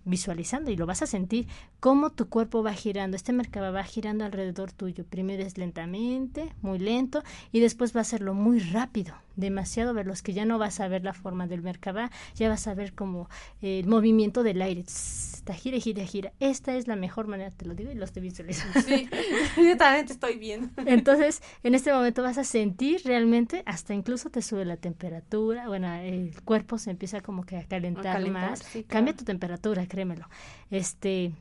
visualizando 0.05 0.71
y 0.71 0.75
lo 0.75 0.85
vas 0.85 1.01
a 1.01 1.07
sentir 1.07 1.47
cómo 1.79 2.11
tu 2.11 2.29
cuerpo 2.29 2.63
va 2.63 2.73
girando. 2.73 3.15
Este 3.15 3.33
mercado 3.33 3.71
va 3.73 3.83
girando 3.83 4.25
alrededor 4.25 4.71
tuyo. 4.71 5.05
Primero 5.05 5.43
es 5.43 5.57
lentamente, 5.57 6.53
muy 6.61 6.79
lento 6.79 7.23
y 7.51 7.59
después 7.59 7.95
va 7.95 7.99
a 7.99 8.01
hacerlo 8.01 8.33
muy 8.33 8.59
rápido, 8.59 9.13
demasiado 9.35 9.93
veloz 9.93 10.21
que 10.21 10.33
ya 10.33 10.45
no 10.45 10.57
vas 10.57 10.79
a 10.79 10.87
ver 10.87 11.03
la 11.03 11.13
forma 11.13 11.47
del 11.47 11.61
mercaba, 11.61 12.11
ya 12.35 12.49
vas 12.49 12.67
a 12.67 12.73
ver 12.73 12.93
como 12.93 13.29
el 13.61 13.87
movimiento 13.87 14.43
del 14.43 14.61
aire. 14.61 14.81
Está 14.81 15.53
gira, 15.53 15.79
gira, 15.79 16.05
gira. 16.05 16.33
Esta 16.39 16.75
es 16.75 16.87
la 16.87 16.95
mejor 16.95 17.27
manera, 17.27 17.49
te 17.51 17.65
lo 17.65 17.73
digo 17.73 17.91
y 17.91 17.95
lo 17.95 18.05
estoy 18.05 18.21
visualizando. 18.21 18.79
Sí, 18.81 19.09
yo 19.57 19.77
también 19.77 20.05
estoy 20.05 20.37
bien. 20.37 20.71
Entonces, 20.85 21.41
en 21.63 21.75
este 21.75 21.91
momento 21.91 22.21
vas 22.23 22.37
a 22.37 22.43
sentir 22.43 23.01
realmente, 23.05 23.63
hasta 23.65 23.93
incluso 23.93 24.29
te 24.29 24.41
sube 24.41 24.65
la 24.65 24.77
temperatura, 24.77 25.67
bueno, 25.67 25.91
el 25.93 26.39
cuerpo 26.43 26.77
se 26.77 26.91
empieza 26.91 27.21
como 27.21 27.45
que 27.45 27.57
a 27.57 27.63
calentar, 27.63 28.21
más. 28.29 28.61
Cambia 28.87 29.15
tu 29.15 29.23
temperatura, 29.23 29.87
créemelo. 29.87 30.27
Este, 30.69 31.31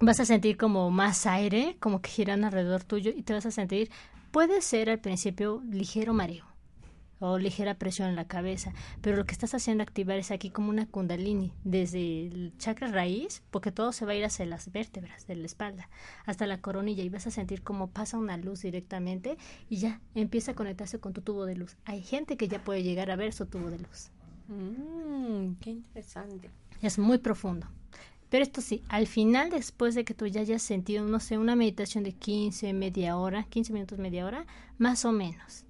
vas 0.00 0.20
a 0.20 0.24
sentir 0.24 0.56
como 0.56 0.90
más 0.90 1.26
aire, 1.26 1.76
como 1.80 2.00
que 2.02 2.10
giran 2.10 2.44
alrededor 2.44 2.84
tuyo 2.84 3.10
y 3.14 3.22
te 3.22 3.32
vas 3.32 3.46
a 3.46 3.50
sentir, 3.50 3.90
puede 4.30 4.60
ser 4.60 4.90
al 4.90 4.98
principio 4.98 5.62
ligero 5.70 6.12
mareo 6.12 6.53
o 7.18 7.38
ligera 7.38 7.74
presión 7.74 8.08
en 8.08 8.16
la 8.16 8.26
cabeza, 8.26 8.72
pero 9.00 9.16
lo 9.16 9.24
que 9.24 9.32
estás 9.32 9.54
haciendo 9.54 9.82
activar 9.82 10.18
es 10.18 10.30
aquí 10.30 10.50
como 10.50 10.70
una 10.70 10.86
kundalini, 10.86 11.52
desde 11.64 12.26
el 12.26 12.52
chakra 12.58 12.88
raíz, 12.88 13.42
porque 13.50 13.72
todo 13.72 13.92
se 13.92 14.04
va 14.04 14.12
a 14.12 14.16
ir 14.16 14.24
hacia 14.24 14.46
las 14.46 14.72
vértebras 14.72 15.26
de 15.26 15.36
la 15.36 15.46
espalda, 15.46 15.88
hasta 16.26 16.46
la 16.46 16.60
coronilla 16.60 17.02
y 17.02 17.08
vas 17.08 17.26
a 17.26 17.30
sentir 17.30 17.62
como 17.62 17.90
pasa 17.90 18.18
una 18.18 18.36
luz 18.36 18.62
directamente 18.62 19.36
y 19.68 19.76
ya 19.76 20.00
empieza 20.14 20.52
a 20.52 20.54
conectarse 20.54 20.98
con 20.98 21.12
tu 21.12 21.20
tubo 21.20 21.46
de 21.46 21.56
luz. 21.56 21.76
Hay 21.84 22.02
gente 22.02 22.36
que 22.36 22.48
ya 22.48 22.62
puede 22.62 22.82
llegar 22.82 23.10
a 23.10 23.16
ver 23.16 23.32
su 23.32 23.46
tubo 23.46 23.70
de 23.70 23.78
luz. 23.78 24.10
Mm, 24.48 25.54
qué 25.60 25.70
interesante. 25.70 26.50
Es 26.82 26.98
muy 26.98 27.18
profundo. 27.18 27.66
Pero 28.34 28.42
esto 28.42 28.60
sí, 28.60 28.82
al 28.88 29.06
final, 29.06 29.50
después 29.50 29.94
de 29.94 30.04
que 30.04 30.12
tú 30.12 30.26
ya 30.26 30.40
hayas 30.40 30.62
sentido, 30.62 31.06
no 31.06 31.20
sé, 31.20 31.38
una 31.38 31.54
meditación 31.54 32.02
de 32.02 32.12
15, 32.12 32.72
media 32.72 33.16
hora, 33.16 33.44
15 33.44 33.72
minutos, 33.72 33.98
media 33.98 34.26
hora, 34.26 34.44
más 34.76 35.04
o 35.04 35.12
menos, 35.12 35.64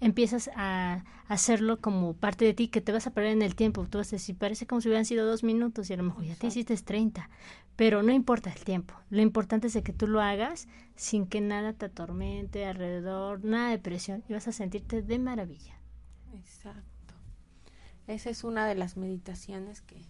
empiezas 0.00 0.50
a 0.54 1.04
hacerlo 1.26 1.80
como 1.80 2.14
parte 2.14 2.44
de 2.44 2.54
ti, 2.54 2.68
que 2.68 2.80
te 2.80 2.92
vas 2.92 3.06
a 3.06 3.10
perder 3.12 3.32
en 3.32 3.42
el 3.42 3.54
tiempo. 3.54 3.86
Tú 3.86 3.98
vas 3.98 4.08
a 4.12 4.16
decir, 4.16 4.36
parece 4.36 4.66
como 4.66 4.80
si 4.80 4.88
hubieran 4.88 5.04
sido 5.04 5.26
dos 5.26 5.42
minutos 5.44 5.90
y 5.90 5.92
a 5.92 5.96
lo 5.96 6.04
mejor 6.04 6.24
ya 6.24 6.34
te 6.36 6.46
hiciste 6.46 6.76
30. 6.76 7.28
Pero 7.76 8.02
no 8.02 8.12
importa 8.12 8.50
el 8.50 8.64
tiempo. 8.64 8.94
Lo 9.10 9.22
importante 9.22 9.68
es 9.68 9.78
que 9.82 9.92
tú 9.92 10.06
lo 10.06 10.20
hagas 10.20 10.66
sin 10.96 11.26
que 11.26 11.40
nada 11.40 11.72
te 11.72 11.86
atormente 11.86 12.66
alrededor, 12.66 13.44
nada 13.44 13.70
de 13.70 13.78
presión 13.78 14.24
y 14.28 14.32
vas 14.32 14.48
a 14.48 14.52
sentirte 14.52 15.02
de 15.02 15.18
maravilla. 15.18 15.78
Exacto. 16.34 17.14
Esa 18.06 18.30
es 18.30 18.42
una 18.42 18.66
de 18.66 18.74
las 18.74 18.96
meditaciones 18.96 19.82
que... 19.82 20.02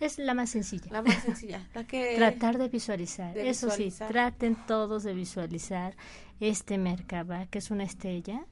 Es 0.00 0.18
la 0.18 0.34
más 0.34 0.50
sencilla. 0.50 0.92
La 0.92 1.02
más 1.02 1.22
sencilla. 1.22 1.66
La 1.74 1.84
que... 1.84 2.14
Tratar 2.16 2.58
de 2.58 2.68
visualizar. 2.68 3.36
Eso 3.36 3.70
sí, 3.70 3.92
traten 4.06 4.56
todos 4.66 5.02
de 5.02 5.12
visualizar 5.12 5.96
este 6.38 6.78
Merkaba, 6.78 7.46
que 7.46 7.58
es 7.58 7.70
una 7.72 7.82
estrella. 7.82 8.46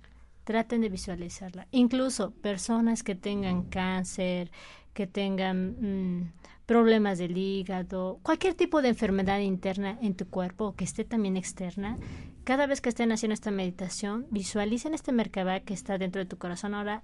Traten 0.47 0.80
de 0.80 0.88
visualizarla. 0.88 1.66
Incluso 1.72 2.30
personas 2.30 3.03
que 3.03 3.16
tengan 3.16 3.64
cáncer, 3.64 4.53
que 4.94 5.09
tengan 5.09 6.20
mm, 6.20 6.32
problemas 6.66 7.18
del 7.18 7.36
hígado, 7.36 8.20
cualquier 8.22 8.55
tipo 8.55 8.80
de 8.80 8.90
enfermedad 8.90 9.40
interna 9.40 9.99
en 10.01 10.14
tu 10.14 10.28
cuerpo 10.28 10.66
o 10.66 10.76
que 10.76 10.84
esté 10.84 11.05
también 11.05 11.36
externa, 11.36 11.99
cada 12.44 12.68
vez 12.68 12.80
que 12.80 12.90
estén 12.90 13.11
haciendo 13.11 13.34
esta 13.34 13.51
meditación, 13.51 14.28
visualicen 14.30 14.94
este 14.94 15.11
Merkaba 15.11 15.59
que 15.59 15.74
está 15.74 15.99
dentro 15.99 16.20
de 16.20 16.26
tu 16.26 16.38
corazón. 16.38 16.74
Ahora 16.74 17.03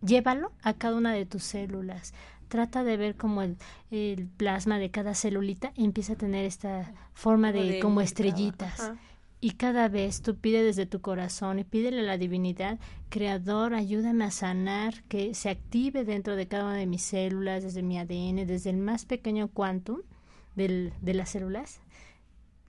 llévalo 0.00 0.52
a 0.62 0.74
cada 0.74 0.94
una 0.94 1.12
de 1.12 1.26
tus 1.26 1.42
células. 1.42 2.14
Trata 2.46 2.84
de 2.84 2.96
ver 2.96 3.16
como 3.16 3.42
el, 3.42 3.56
el 3.90 4.28
plasma 4.28 4.78
de 4.78 4.92
cada 4.92 5.16
celulita 5.16 5.72
empieza 5.74 6.12
a 6.12 6.16
tener 6.16 6.44
esta 6.44 6.92
forma 7.14 7.50
de, 7.50 7.80
como 7.80 8.00
estrellitas. 8.00 8.92
Y 9.40 9.52
cada 9.52 9.88
vez 9.88 10.22
tú 10.22 10.36
pide 10.36 10.62
desde 10.62 10.86
tu 10.86 11.00
corazón 11.00 11.58
y 11.58 11.64
pídele 11.64 12.00
a 12.00 12.04
la 12.04 12.18
divinidad, 12.18 12.78
Creador, 13.10 13.74
ayúdame 13.74 14.24
a 14.24 14.30
sanar, 14.30 15.02
que 15.04 15.34
se 15.34 15.50
active 15.50 16.04
dentro 16.04 16.36
de 16.36 16.48
cada 16.48 16.64
una 16.64 16.76
de 16.76 16.86
mis 16.86 17.02
células, 17.02 17.62
desde 17.62 17.82
mi 17.82 17.98
ADN, 17.98 18.46
desde 18.46 18.70
el 18.70 18.78
más 18.78 19.04
pequeño 19.04 19.48
quantum 19.48 20.00
del, 20.54 20.92
de 21.02 21.14
las 21.14 21.30
células, 21.30 21.80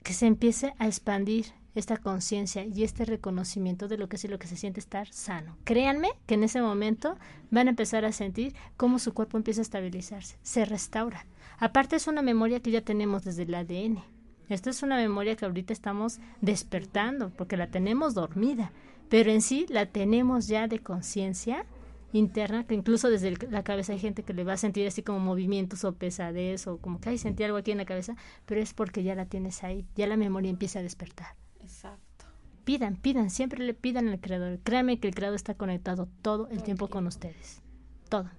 que 0.02 0.12
se 0.12 0.26
empiece 0.26 0.74
a 0.78 0.86
expandir 0.86 1.46
esta 1.74 1.96
conciencia 1.96 2.64
y 2.64 2.82
este 2.82 3.04
reconocimiento 3.04 3.88
de 3.88 3.98
lo 3.98 4.08
que 4.08 4.16
es 4.16 4.24
y 4.24 4.28
lo 4.28 4.38
que 4.38 4.46
se 4.46 4.56
siente 4.56 4.80
estar 4.80 5.08
sano. 5.12 5.56
Créanme 5.64 6.08
que 6.26 6.34
en 6.34 6.44
ese 6.44 6.60
momento 6.60 7.16
van 7.50 7.68
a 7.68 7.70
empezar 7.70 8.04
a 8.04 8.12
sentir 8.12 8.54
cómo 8.76 8.98
su 8.98 9.14
cuerpo 9.14 9.36
empieza 9.36 9.60
a 9.60 9.62
estabilizarse, 9.62 10.36
se 10.42 10.64
restaura. 10.64 11.26
Aparte 11.58 11.96
es 11.96 12.06
una 12.06 12.22
memoria 12.22 12.60
que 12.60 12.70
ya 12.70 12.82
tenemos 12.82 13.24
desde 13.24 13.44
el 13.44 13.54
ADN. 13.54 14.02
Esta 14.48 14.70
es 14.70 14.82
una 14.82 14.96
memoria 14.96 15.36
que 15.36 15.44
ahorita 15.44 15.72
estamos 15.72 16.20
despertando 16.40 17.30
porque 17.30 17.56
la 17.56 17.70
tenemos 17.70 18.14
dormida, 18.14 18.72
pero 19.08 19.30
en 19.30 19.42
sí 19.42 19.66
la 19.68 19.86
tenemos 19.86 20.46
ya 20.48 20.68
de 20.68 20.78
conciencia 20.78 21.66
interna, 22.12 22.64
que 22.64 22.74
incluso 22.74 23.10
desde 23.10 23.36
la 23.50 23.62
cabeza 23.62 23.92
hay 23.92 23.98
gente 23.98 24.22
que 24.22 24.32
le 24.32 24.44
va 24.44 24.54
a 24.54 24.56
sentir 24.56 24.86
así 24.86 25.02
como 25.02 25.18
movimientos 25.18 25.84
o 25.84 25.92
pesadez 25.92 26.66
o 26.66 26.78
como 26.78 27.00
que 27.00 27.10
hay 27.10 27.18
sentí 27.18 27.44
algo 27.44 27.58
aquí 27.58 27.70
en 27.70 27.78
la 27.78 27.84
cabeza, 27.84 28.16
pero 28.46 28.60
es 28.60 28.72
porque 28.72 29.02
ya 29.02 29.14
la 29.14 29.26
tienes 29.26 29.62
ahí, 29.62 29.86
ya 29.94 30.06
la 30.06 30.16
memoria 30.16 30.50
empieza 30.50 30.78
a 30.78 30.82
despertar. 30.82 31.36
Exacto. 31.60 32.24
Pidan, 32.64 32.96
pidan, 32.96 33.30
siempre 33.30 33.64
le 33.64 33.74
pidan 33.74 34.08
al 34.08 34.20
creador. 34.20 34.58
Créanme 34.62 35.00
que 35.00 35.08
el 35.08 35.14
creador 35.14 35.36
está 35.36 35.54
conectado 35.54 36.08
todo 36.22 36.48
el 36.48 36.62
tiempo 36.62 36.88
con 36.88 37.06
ustedes. 37.06 37.62
Todo. 38.08 38.30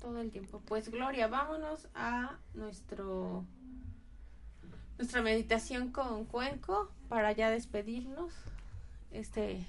Todo 0.00 0.20
el 0.20 0.30
tiempo. 0.30 0.62
Pues 0.66 0.90
Gloria, 0.90 1.28
vámonos 1.28 1.88
a 1.94 2.38
nuestro 2.54 3.44
nuestra 5.00 5.22
meditación 5.22 5.90
con 5.92 6.26
Cuenco 6.26 6.90
para 7.08 7.32
ya 7.32 7.48
despedirnos. 7.48 8.34
Este 9.10 9.66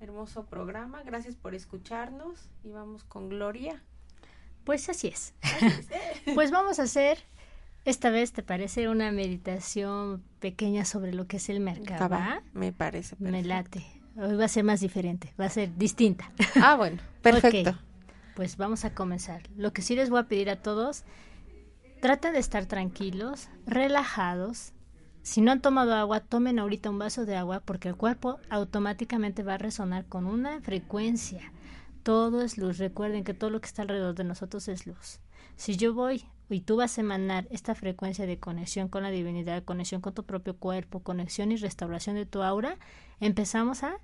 hermoso 0.00 0.46
programa. 0.46 1.04
Gracias 1.04 1.36
por 1.36 1.54
escucharnos 1.54 2.48
y 2.64 2.70
vamos 2.70 3.04
con 3.04 3.28
Gloria. 3.28 3.80
Pues 4.64 4.88
así 4.88 5.06
es. 5.06 5.32
pues 6.34 6.50
vamos 6.50 6.80
a 6.80 6.82
hacer 6.82 7.18
esta 7.84 8.10
vez 8.10 8.32
te 8.32 8.42
parece 8.42 8.88
una 8.88 9.12
meditación 9.12 10.24
pequeña 10.40 10.84
sobre 10.84 11.12
lo 11.12 11.28
que 11.28 11.36
es 11.36 11.48
el 11.50 11.60
mercado. 11.60 12.18
Me 12.52 12.72
parece. 12.72 13.14
Me 13.20 13.44
late. 13.44 13.86
Hoy 14.16 14.34
va 14.34 14.46
a 14.46 14.48
ser 14.48 14.64
más 14.64 14.80
diferente, 14.80 15.32
va 15.40 15.44
a 15.44 15.50
ser 15.50 15.76
distinta. 15.76 16.32
Ah, 16.56 16.74
bueno, 16.74 17.00
perfecto. 17.22 17.78
Pues 18.34 18.56
vamos 18.56 18.84
a 18.84 18.92
comenzar. 18.92 19.42
Lo 19.56 19.72
que 19.72 19.82
sí 19.82 19.94
les 19.94 20.10
voy 20.10 20.18
a 20.18 20.24
pedir 20.24 20.50
a 20.50 20.62
todos, 20.62 21.04
trata 22.04 22.32
de 22.32 22.38
estar 22.38 22.66
tranquilos, 22.66 23.48
relajados. 23.64 24.74
Si 25.22 25.40
no 25.40 25.52
han 25.52 25.62
tomado 25.62 25.94
agua, 25.94 26.20
tomen 26.20 26.58
ahorita 26.58 26.90
un 26.90 26.98
vaso 26.98 27.24
de 27.24 27.34
agua 27.34 27.62
porque 27.64 27.88
el 27.88 27.96
cuerpo 27.96 28.38
automáticamente 28.50 29.42
va 29.42 29.54
a 29.54 29.56
resonar 29.56 30.04
con 30.04 30.26
una 30.26 30.60
frecuencia. 30.60 31.50
Todo 32.02 32.42
es 32.42 32.58
luz. 32.58 32.76
Recuerden 32.76 33.24
que 33.24 33.32
todo 33.32 33.48
lo 33.48 33.58
que 33.62 33.68
está 33.68 33.80
alrededor 33.80 34.14
de 34.16 34.24
nosotros 34.24 34.68
es 34.68 34.86
luz. 34.86 35.20
Si 35.56 35.78
yo 35.78 35.94
voy 35.94 36.26
y 36.50 36.60
tú 36.60 36.76
vas 36.76 36.98
a 36.98 37.00
emanar 37.00 37.48
esta 37.50 37.74
frecuencia 37.74 38.26
de 38.26 38.38
conexión 38.38 38.90
con 38.90 39.02
la 39.02 39.10
divinidad, 39.10 39.64
conexión 39.64 40.02
con 40.02 40.12
tu 40.12 40.24
propio 40.24 40.58
cuerpo, 40.58 41.00
conexión 41.00 41.52
y 41.52 41.56
restauración 41.56 42.16
de 42.16 42.26
tu 42.26 42.42
aura, 42.42 42.76
empezamos 43.18 43.82
a 43.82 43.96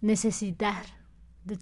necesitar. 0.00 0.84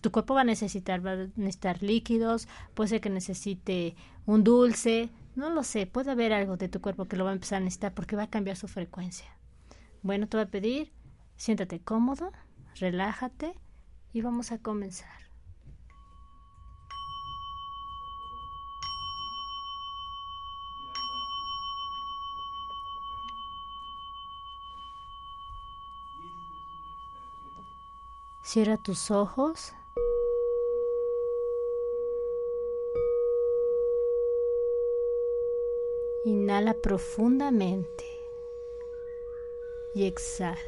Tu 0.03 0.13
cuerpo 0.13 0.35
va 0.35 0.43
a 0.43 0.45
necesitar, 0.45 1.07
va 1.07 1.13
a 1.13 1.29
necesitar 1.37 1.83
líquidos, 1.83 2.49
puede 2.75 2.89
ser 2.89 3.01
que 3.01 3.09
necesite 3.09 3.97
un 4.27 4.45
dulce, 4.45 5.09
no 5.41 5.51
lo 5.51 5.65
sé, 5.65 5.87
puede 5.87 6.11
haber 6.11 6.33
algo 6.33 6.57
de 6.57 6.69
tu 6.69 6.81
cuerpo 6.81 7.07
que 7.07 7.17
lo 7.17 7.25
va 7.25 7.31
a 7.31 7.33
empezar 7.33 7.57
a 7.57 7.61
necesitar 7.61 7.95
porque 7.95 8.15
va 8.15 8.25
a 8.25 8.31
cambiar 8.31 8.57
su 8.57 8.69
frecuencia. 8.69 9.27
Bueno, 10.03 10.29
te 10.29 10.37
voy 10.37 10.45
a 10.45 10.51
pedir, 10.51 10.93
siéntate 11.37 11.81
cómodo, 11.81 12.31
relájate 12.77 13.55
y 14.13 14.21
vamos 14.21 14.53
a 14.53 14.59
comenzar. 14.59 15.09
Cierra 28.43 28.77
tus 28.77 29.11
ojos. 29.11 29.75
Inhala 36.25 36.75
profundamente 36.75 38.05
y 39.95 40.05
exhala. 40.05 40.59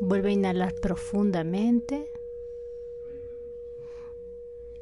Vuelve 0.00 0.30
a 0.30 0.32
inhalar 0.32 0.74
profundamente 0.74 2.12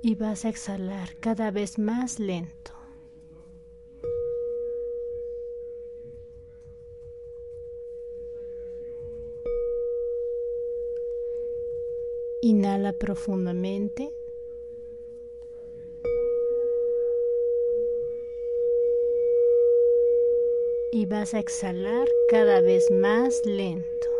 y 0.02 0.16
vas 0.16 0.44
a 0.44 0.50
exhalar 0.50 1.16
cada 1.20 1.50
vez 1.50 1.78
más 1.78 2.18
lento. 2.18 2.72
Inhala 12.42 12.89
profundamente. 13.00 14.12
Y 20.92 21.06
vas 21.06 21.34
a 21.34 21.38
exhalar 21.38 22.08
cada 22.28 22.60
vez 22.60 22.90
más 22.90 23.44
lento. 23.46 24.19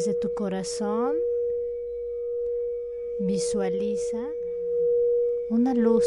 Desde 0.00 0.14
tu 0.14 0.32
corazón 0.32 1.14
visualiza 3.18 4.32
una 5.50 5.74
luz, 5.74 6.06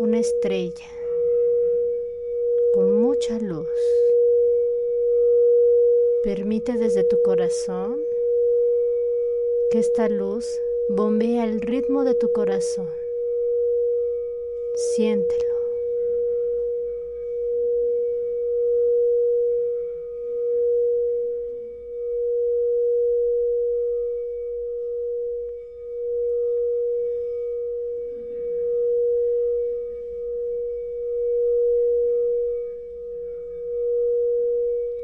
una 0.00 0.18
estrella 0.18 0.90
con 2.74 2.96
mucha 2.96 3.38
luz. 3.38 3.68
Permite 6.24 6.76
desde 6.76 7.04
tu 7.04 7.22
corazón 7.22 8.04
que 9.70 9.78
esta 9.78 10.08
luz 10.08 10.60
bombea 10.88 11.44
el 11.44 11.60
ritmo 11.60 12.02
de 12.02 12.16
tu 12.16 12.32
corazón. 12.32 12.90
Siéntelo. 14.74 15.50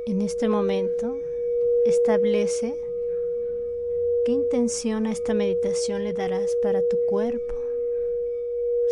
En 0.09 0.16
este 0.27 0.49
momento 0.49 1.20
establece 1.85 2.74
qué 4.24 4.33
intención 4.33 5.07
a 5.07 5.12
esta 5.12 5.35
meditación 5.35 6.03
le 6.03 6.12
darás 6.12 6.57
para 6.57 6.83
tu 6.83 6.99
cuerpo. 7.07 7.55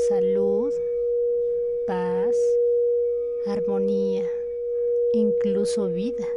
Salud, 0.08 0.72
paz, 1.88 2.36
armonía, 3.46 4.30
incluso 5.12 5.88
vida, 5.88 6.32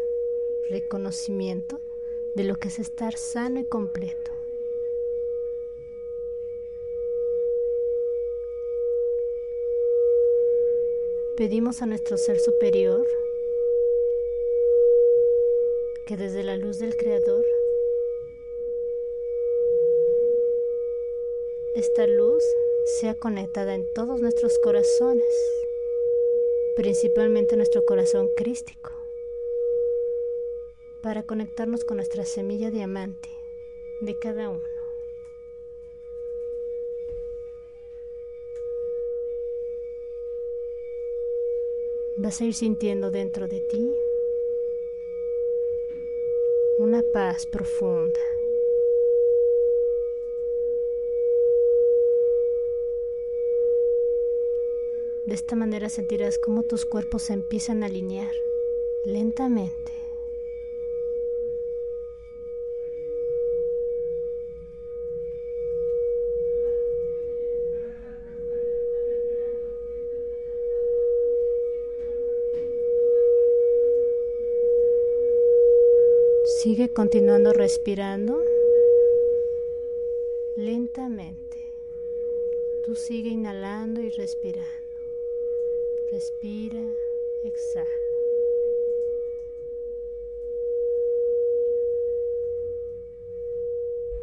reconocimiento 0.68 1.80
de 2.34 2.46
lo 2.46 2.56
que 2.56 2.70
es 2.70 2.80
estar 2.80 3.16
sano 3.18 3.60
y 3.60 3.66
completo. 3.66 4.32
Pedimos 11.36 11.84
a 11.84 11.86
nuestro 11.86 12.18
ser 12.18 12.40
superior 12.40 13.06
que 16.08 16.16
desde 16.16 16.42
la 16.42 16.56
luz 16.56 16.80
del 16.80 16.96
Creador, 16.96 17.46
esta 21.76 22.08
luz 22.08 22.42
sea 23.02 23.14
conectada 23.14 23.76
en 23.76 23.86
todos 23.94 24.22
nuestros 24.22 24.58
corazones, 24.60 25.26
principalmente 26.78 27.58
nuestro 27.58 27.84
corazón 27.86 28.30
crístico, 28.38 28.92
para 31.04 31.24
conectarnos 31.24 31.84
con 31.84 31.98
nuestra 31.98 32.24
semilla 32.24 32.72
diamante 32.72 33.30
de 34.00 34.18
cada 34.18 34.50
uno. 34.50 34.64
Vas 42.16 42.40
a 42.40 42.46
ir 42.46 42.54
sintiendo 42.54 43.12
dentro 43.12 43.50
de 43.50 43.60
ti 43.60 44.07
una 46.78 47.02
paz 47.12 47.48
profunda. 47.48 48.20
De 55.26 55.34
esta 55.34 55.56
manera 55.56 55.90
sentirás 55.90 56.38
cómo 56.38 56.64
tus 56.64 56.86
cuerpos 56.86 57.24
se 57.24 57.34
empiezan 57.34 57.84
a 57.84 57.88
alinear 57.88 58.32
lentamente. 59.06 59.98
Sigue 76.68 76.87
continuando 76.98 77.54
respirando 77.54 78.44
lentamente. 80.56 81.72
Tú 82.84 82.96
sigue 82.96 83.30
inhalando 83.30 84.02
y 84.02 84.10
respirando. 84.10 84.98
Respira, 86.12 86.82
exhala. 87.44 87.86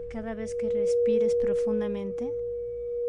Cada 0.09 0.35
vez 0.35 0.57
que 0.57 0.69
respires 0.69 1.37
profundamente, 1.37 2.33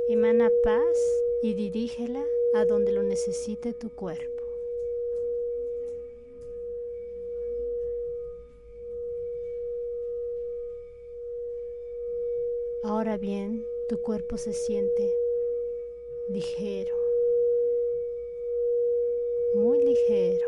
emana 0.10 0.52
paz 0.64 1.00
y 1.42 1.56
dirígela 1.56 2.24
a 2.54 2.66
donde 2.66 2.92
lo 2.92 3.02
necesite 3.02 3.74
tu 3.74 3.90
cuerpo. 3.90 4.35
Ahora 12.96 13.18
bien, 13.18 13.68
tu 13.90 14.02
cuerpo 14.02 14.38
se 14.38 14.54
siente 14.54 15.14
ligero, 16.30 16.96
muy 19.54 19.84
ligero. 19.84 20.48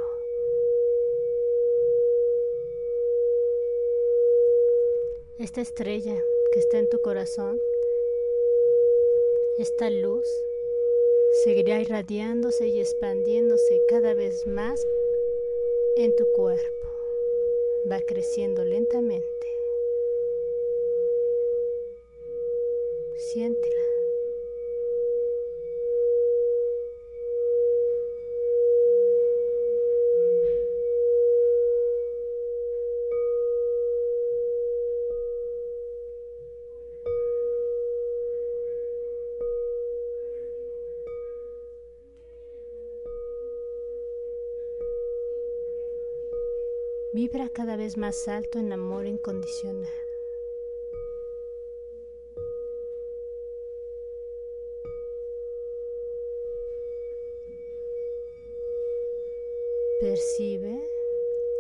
Esta 5.40 5.60
estrella 5.60 6.24
que 6.54 6.60
está 6.60 6.80
en 6.80 6.88
tu 6.88 7.02
corazón, 7.02 7.60
esta 9.60 9.90
luz, 9.90 10.26
seguirá 11.44 11.82
irradiándose 11.82 12.70
y 12.70 12.80
expandiéndose 12.80 13.82
cada 13.90 14.14
vez 14.14 14.48
más 14.48 14.88
en 15.98 16.16
tu 16.16 16.26
cuerpo. 16.32 16.88
Va 17.92 18.00
creciendo 18.00 18.64
lentamente. 18.64 19.57
Vibra 47.14 47.50
cada 47.50 47.76
vez 47.76 47.98
más 47.98 48.28
alto 48.28 48.58
en 48.58 48.74
amor 48.74 49.06
incondicional. 49.06 50.07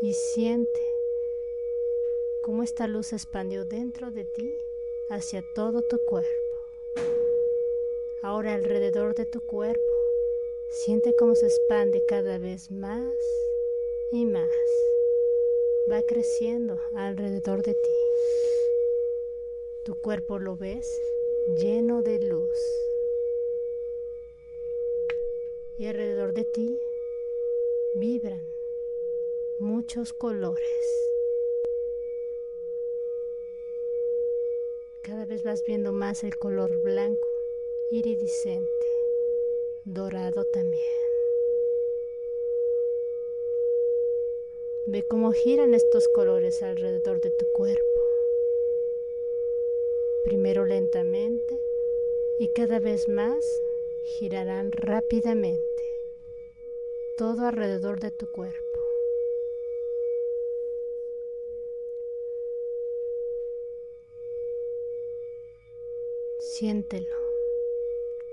Y 0.01 0.13
siente 0.13 0.81
cómo 2.43 2.63
esta 2.63 2.87
luz 2.87 3.07
se 3.07 3.15
expandió 3.15 3.65
dentro 3.65 4.11
de 4.11 4.25
ti 4.25 4.57
hacia 5.09 5.43
todo 5.55 5.81
tu 5.81 5.97
cuerpo. 6.05 6.29
Ahora 8.21 8.53
alrededor 8.53 9.15
de 9.15 9.25
tu 9.25 9.41
cuerpo, 9.41 9.81
siente 10.69 11.15
cómo 11.15 11.33
se 11.35 11.47
expande 11.47 12.03
cada 12.07 12.37
vez 12.37 12.69
más 12.71 13.13
y 14.11 14.25
más. 14.25 14.49
Va 15.91 16.01
creciendo 16.03 16.79
alrededor 16.93 17.63
de 17.63 17.73
ti. 17.73 17.89
Tu 19.83 19.95
cuerpo 19.95 20.37
lo 20.37 20.55
ves 20.57 21.01
lleno 21.57 22.03
de 22.03 22.19
luz. 22.19 22.59
Y 25.79 25.87
alrededor 25.87 26.33
de 26.33 26.43
ti 26.43 26.79
vibran 27.95 28.56
muchos 29.59 30.13
colores. 30.13 30.97
vez 35.27 35.43
vas 35.43 35.61
viendo 35.67 35.91
más 35.91 36.23
el 36.23 36.37
color 36.37 36.81
blanco, 36.83 37.27
iridiscente, 37.91 38.87
dorado 39.83 40.45
también. 40.45 40.81
Ve 44.87 45.03
cómo 45.09 45.33
giran 45.33 45.73
estos 45.73 46.07
colores 46.07 46.63
alrededor 46.63 47.19
de 47.19 47.31
tu 47.31 47.45
cuerpo. 47.53 47.81
Primero 50.23 50.65
lentamente 50.65 51.59
y 52.39 52.47
cada 52.53 52.79
vez 52.79 53.09
más 53.09 53.43
girarán 54.19 54.71
rápidamente 54.71 55.65
todo 57.17 57.47
alrededor 57.47 57.99
de 57.99 58.11
tu 58.11 58.31
cuerpo. 58.31 58.66
Siéntelo, 66.59 67.15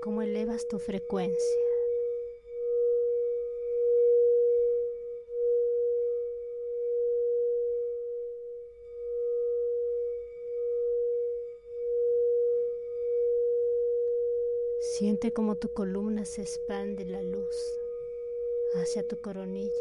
cómo 0.01 0.23
elevas 0.23 0.67
tu 0.67 0.79
frecuencia. 0.79 1.61
Siente 14.79 15.31
como 15.31 15.57
tu 15.57 15.69
columna 15.69 16.25
se 16.25 16.41
expande 16.41 17.05
la 17.05 17.21
luz 17.21 17.79
hacia 18.73 19.07
tu 19.07 19.21
coronilla. 19.21 19.71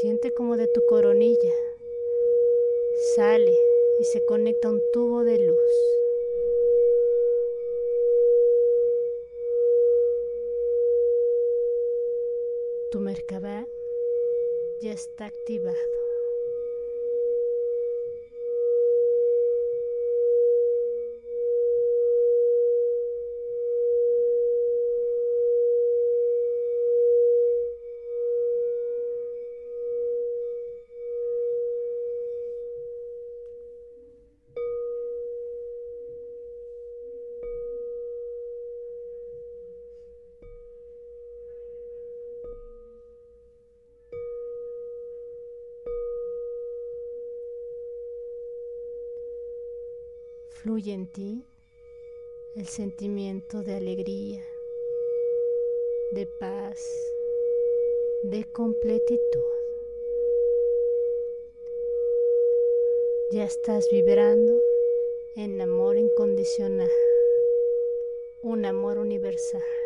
Siente 0.00 0.32
como 0.32 0.56
de 0.56 0.68
tu 0.68 0.86
coronilla 0.86 1.71
sale 3.14 3.54
y 3.98 4.04
se 4.04 4.24
conecta 4.24 4.68
un 4.68 4.80
tubo 4.92 5.24
de 5.24 5.38
luz. 5.38 5.58
Tu 12.90 13.00
Merkabah 13.00 13.66
ya 14.80 14.92
está 14.92 15.26
activado. 15.26 16.01
Fluye 50.62 50.92
en 50.92 51.08
ti 51.08 51.44
el 52.54 52.68
sentimiento 52.68 53.64
de 53.64 53.74
alegría, 53.74 54.44
de 56.12 56.24
paz, 56.38 56.78
de 58.22 58.44
completitud. 58.44 59.18
Ya 63.32 63.42
estás 63.42 63.88
vibrando 63.90 64.56
en 65.34 65.60
amor 65.60 65.98
incondicional, 65.98 66.92
un 68.44 68.64
amor 68.64 68.98
universal. 68.98 69.81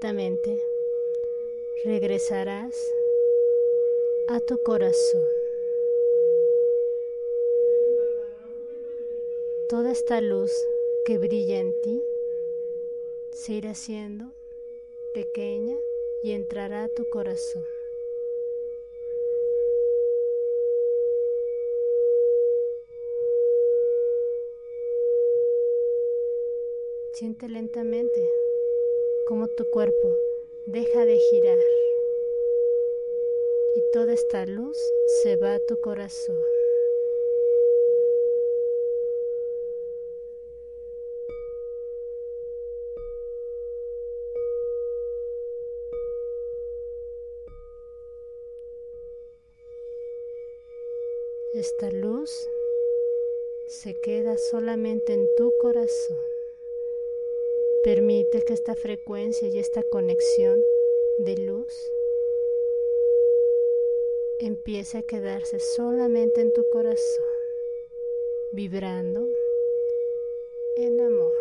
Lentamente 0.00 0.62
regresarás 1.84 2.88
a 4.28 4.38
tu 4.38 4.62
corazón. 4.62 5.24
Toda 9.68 9.90
esta 9.90 10.20
luz 10.20 10.52
que 11.04 11.18
brilla 11.18 11.58
en 11.58 11.80
ti 11.82 12.00
se 13.32 13.54
irá 13.54 13.70
haciendo 13.70 14.26
pequeña 15.14 15.76
y 16.22 16.30
entrará 16.30 16.84
a 16.84 16.88
tu 16.88 17.04
corazón. 17.08 17.64
Siente 27.14 27.48
lentamente 27.48 28.47
como 29.28 29.46
tu 29.46 29.68
cuerpo 29.68 30.16
deja 30.64 31.04
de 31.04 31.18
girar 31.18 31.58
y 33.76 33.80
toda 33.92 34.14
esta 34.14 34.46
luz 34.46 34.78
se 35.22 35.36
va 35.36 35.56
a 35.56 35.60
tu 35.60 35.78
corazón. 35.82 36.38
Esta 51.52 51.90
luz 51.90 52.48
se 53.66 53.94
queda 54.00 54.38
solamente 54.38 55.12
en 55.12 55.28
tu 55.36 55.52
corazón. 55.60 56.37
Permite 57.88 58.42
que 58.42 58.52
esta 58.52 58.74
frecuencia 58.74 59.48
y 59.48 59.58
esta 59.58 59.82
conexión 59.82 60.62
de 61.20 61.38
luz 61.38 61.90
empiece 64.40 64.98
a 64.98 65.02
quedarse 65.02 65.58
solamente 65.58 66.42
en 66.42 66.52
tu 66.52 66.68
corazón, 66.68 67.24
vibrando 68.52 69.26
en 70.76 71.00
amor. 71.00 71.32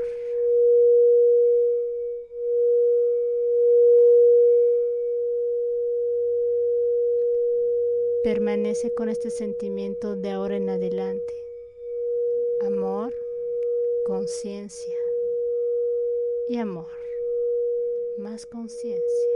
Permanece 8.23 8.93
con 8.93 9.09
este 9.09 9.31
sentimiento 9.31 10.15
de 10.15 10.31
ahora 10.31 10.55
en 10.55 10.69
adelante. 10.69 11.33
Amor, 12.61 13.13
conciencia 14.05 15.06
y 16.49 16.57
amor, 16.57 16.87
más 18.17 18.45
conciencia. 18.45 19.29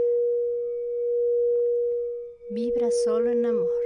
Vibra 2.48 2.90
solo 3.04 3.30
en 3.30 3.44
amor. 3.44 3.81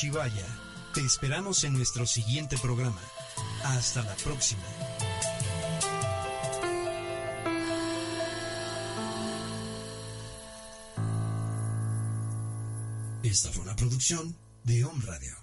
Shivaya. 0.00 0.46
Te 0.94 1.02
esperamos 1.02 1.62
en 1.64 1.74
nuestro 1.74 2.06
siguiente 2.06 2.56
programa. 2.56 3.02
Hasta 3.64 4.02
la 4.02 4.14
próxima. 4.16 4.62
Esta 13.22 13.52
fue 13.52 13.62
una 13.62 13.76
producción 13.76 14.34
de 14.64 14.86
Om 14.86 15.02
Radio. 15.02 15.39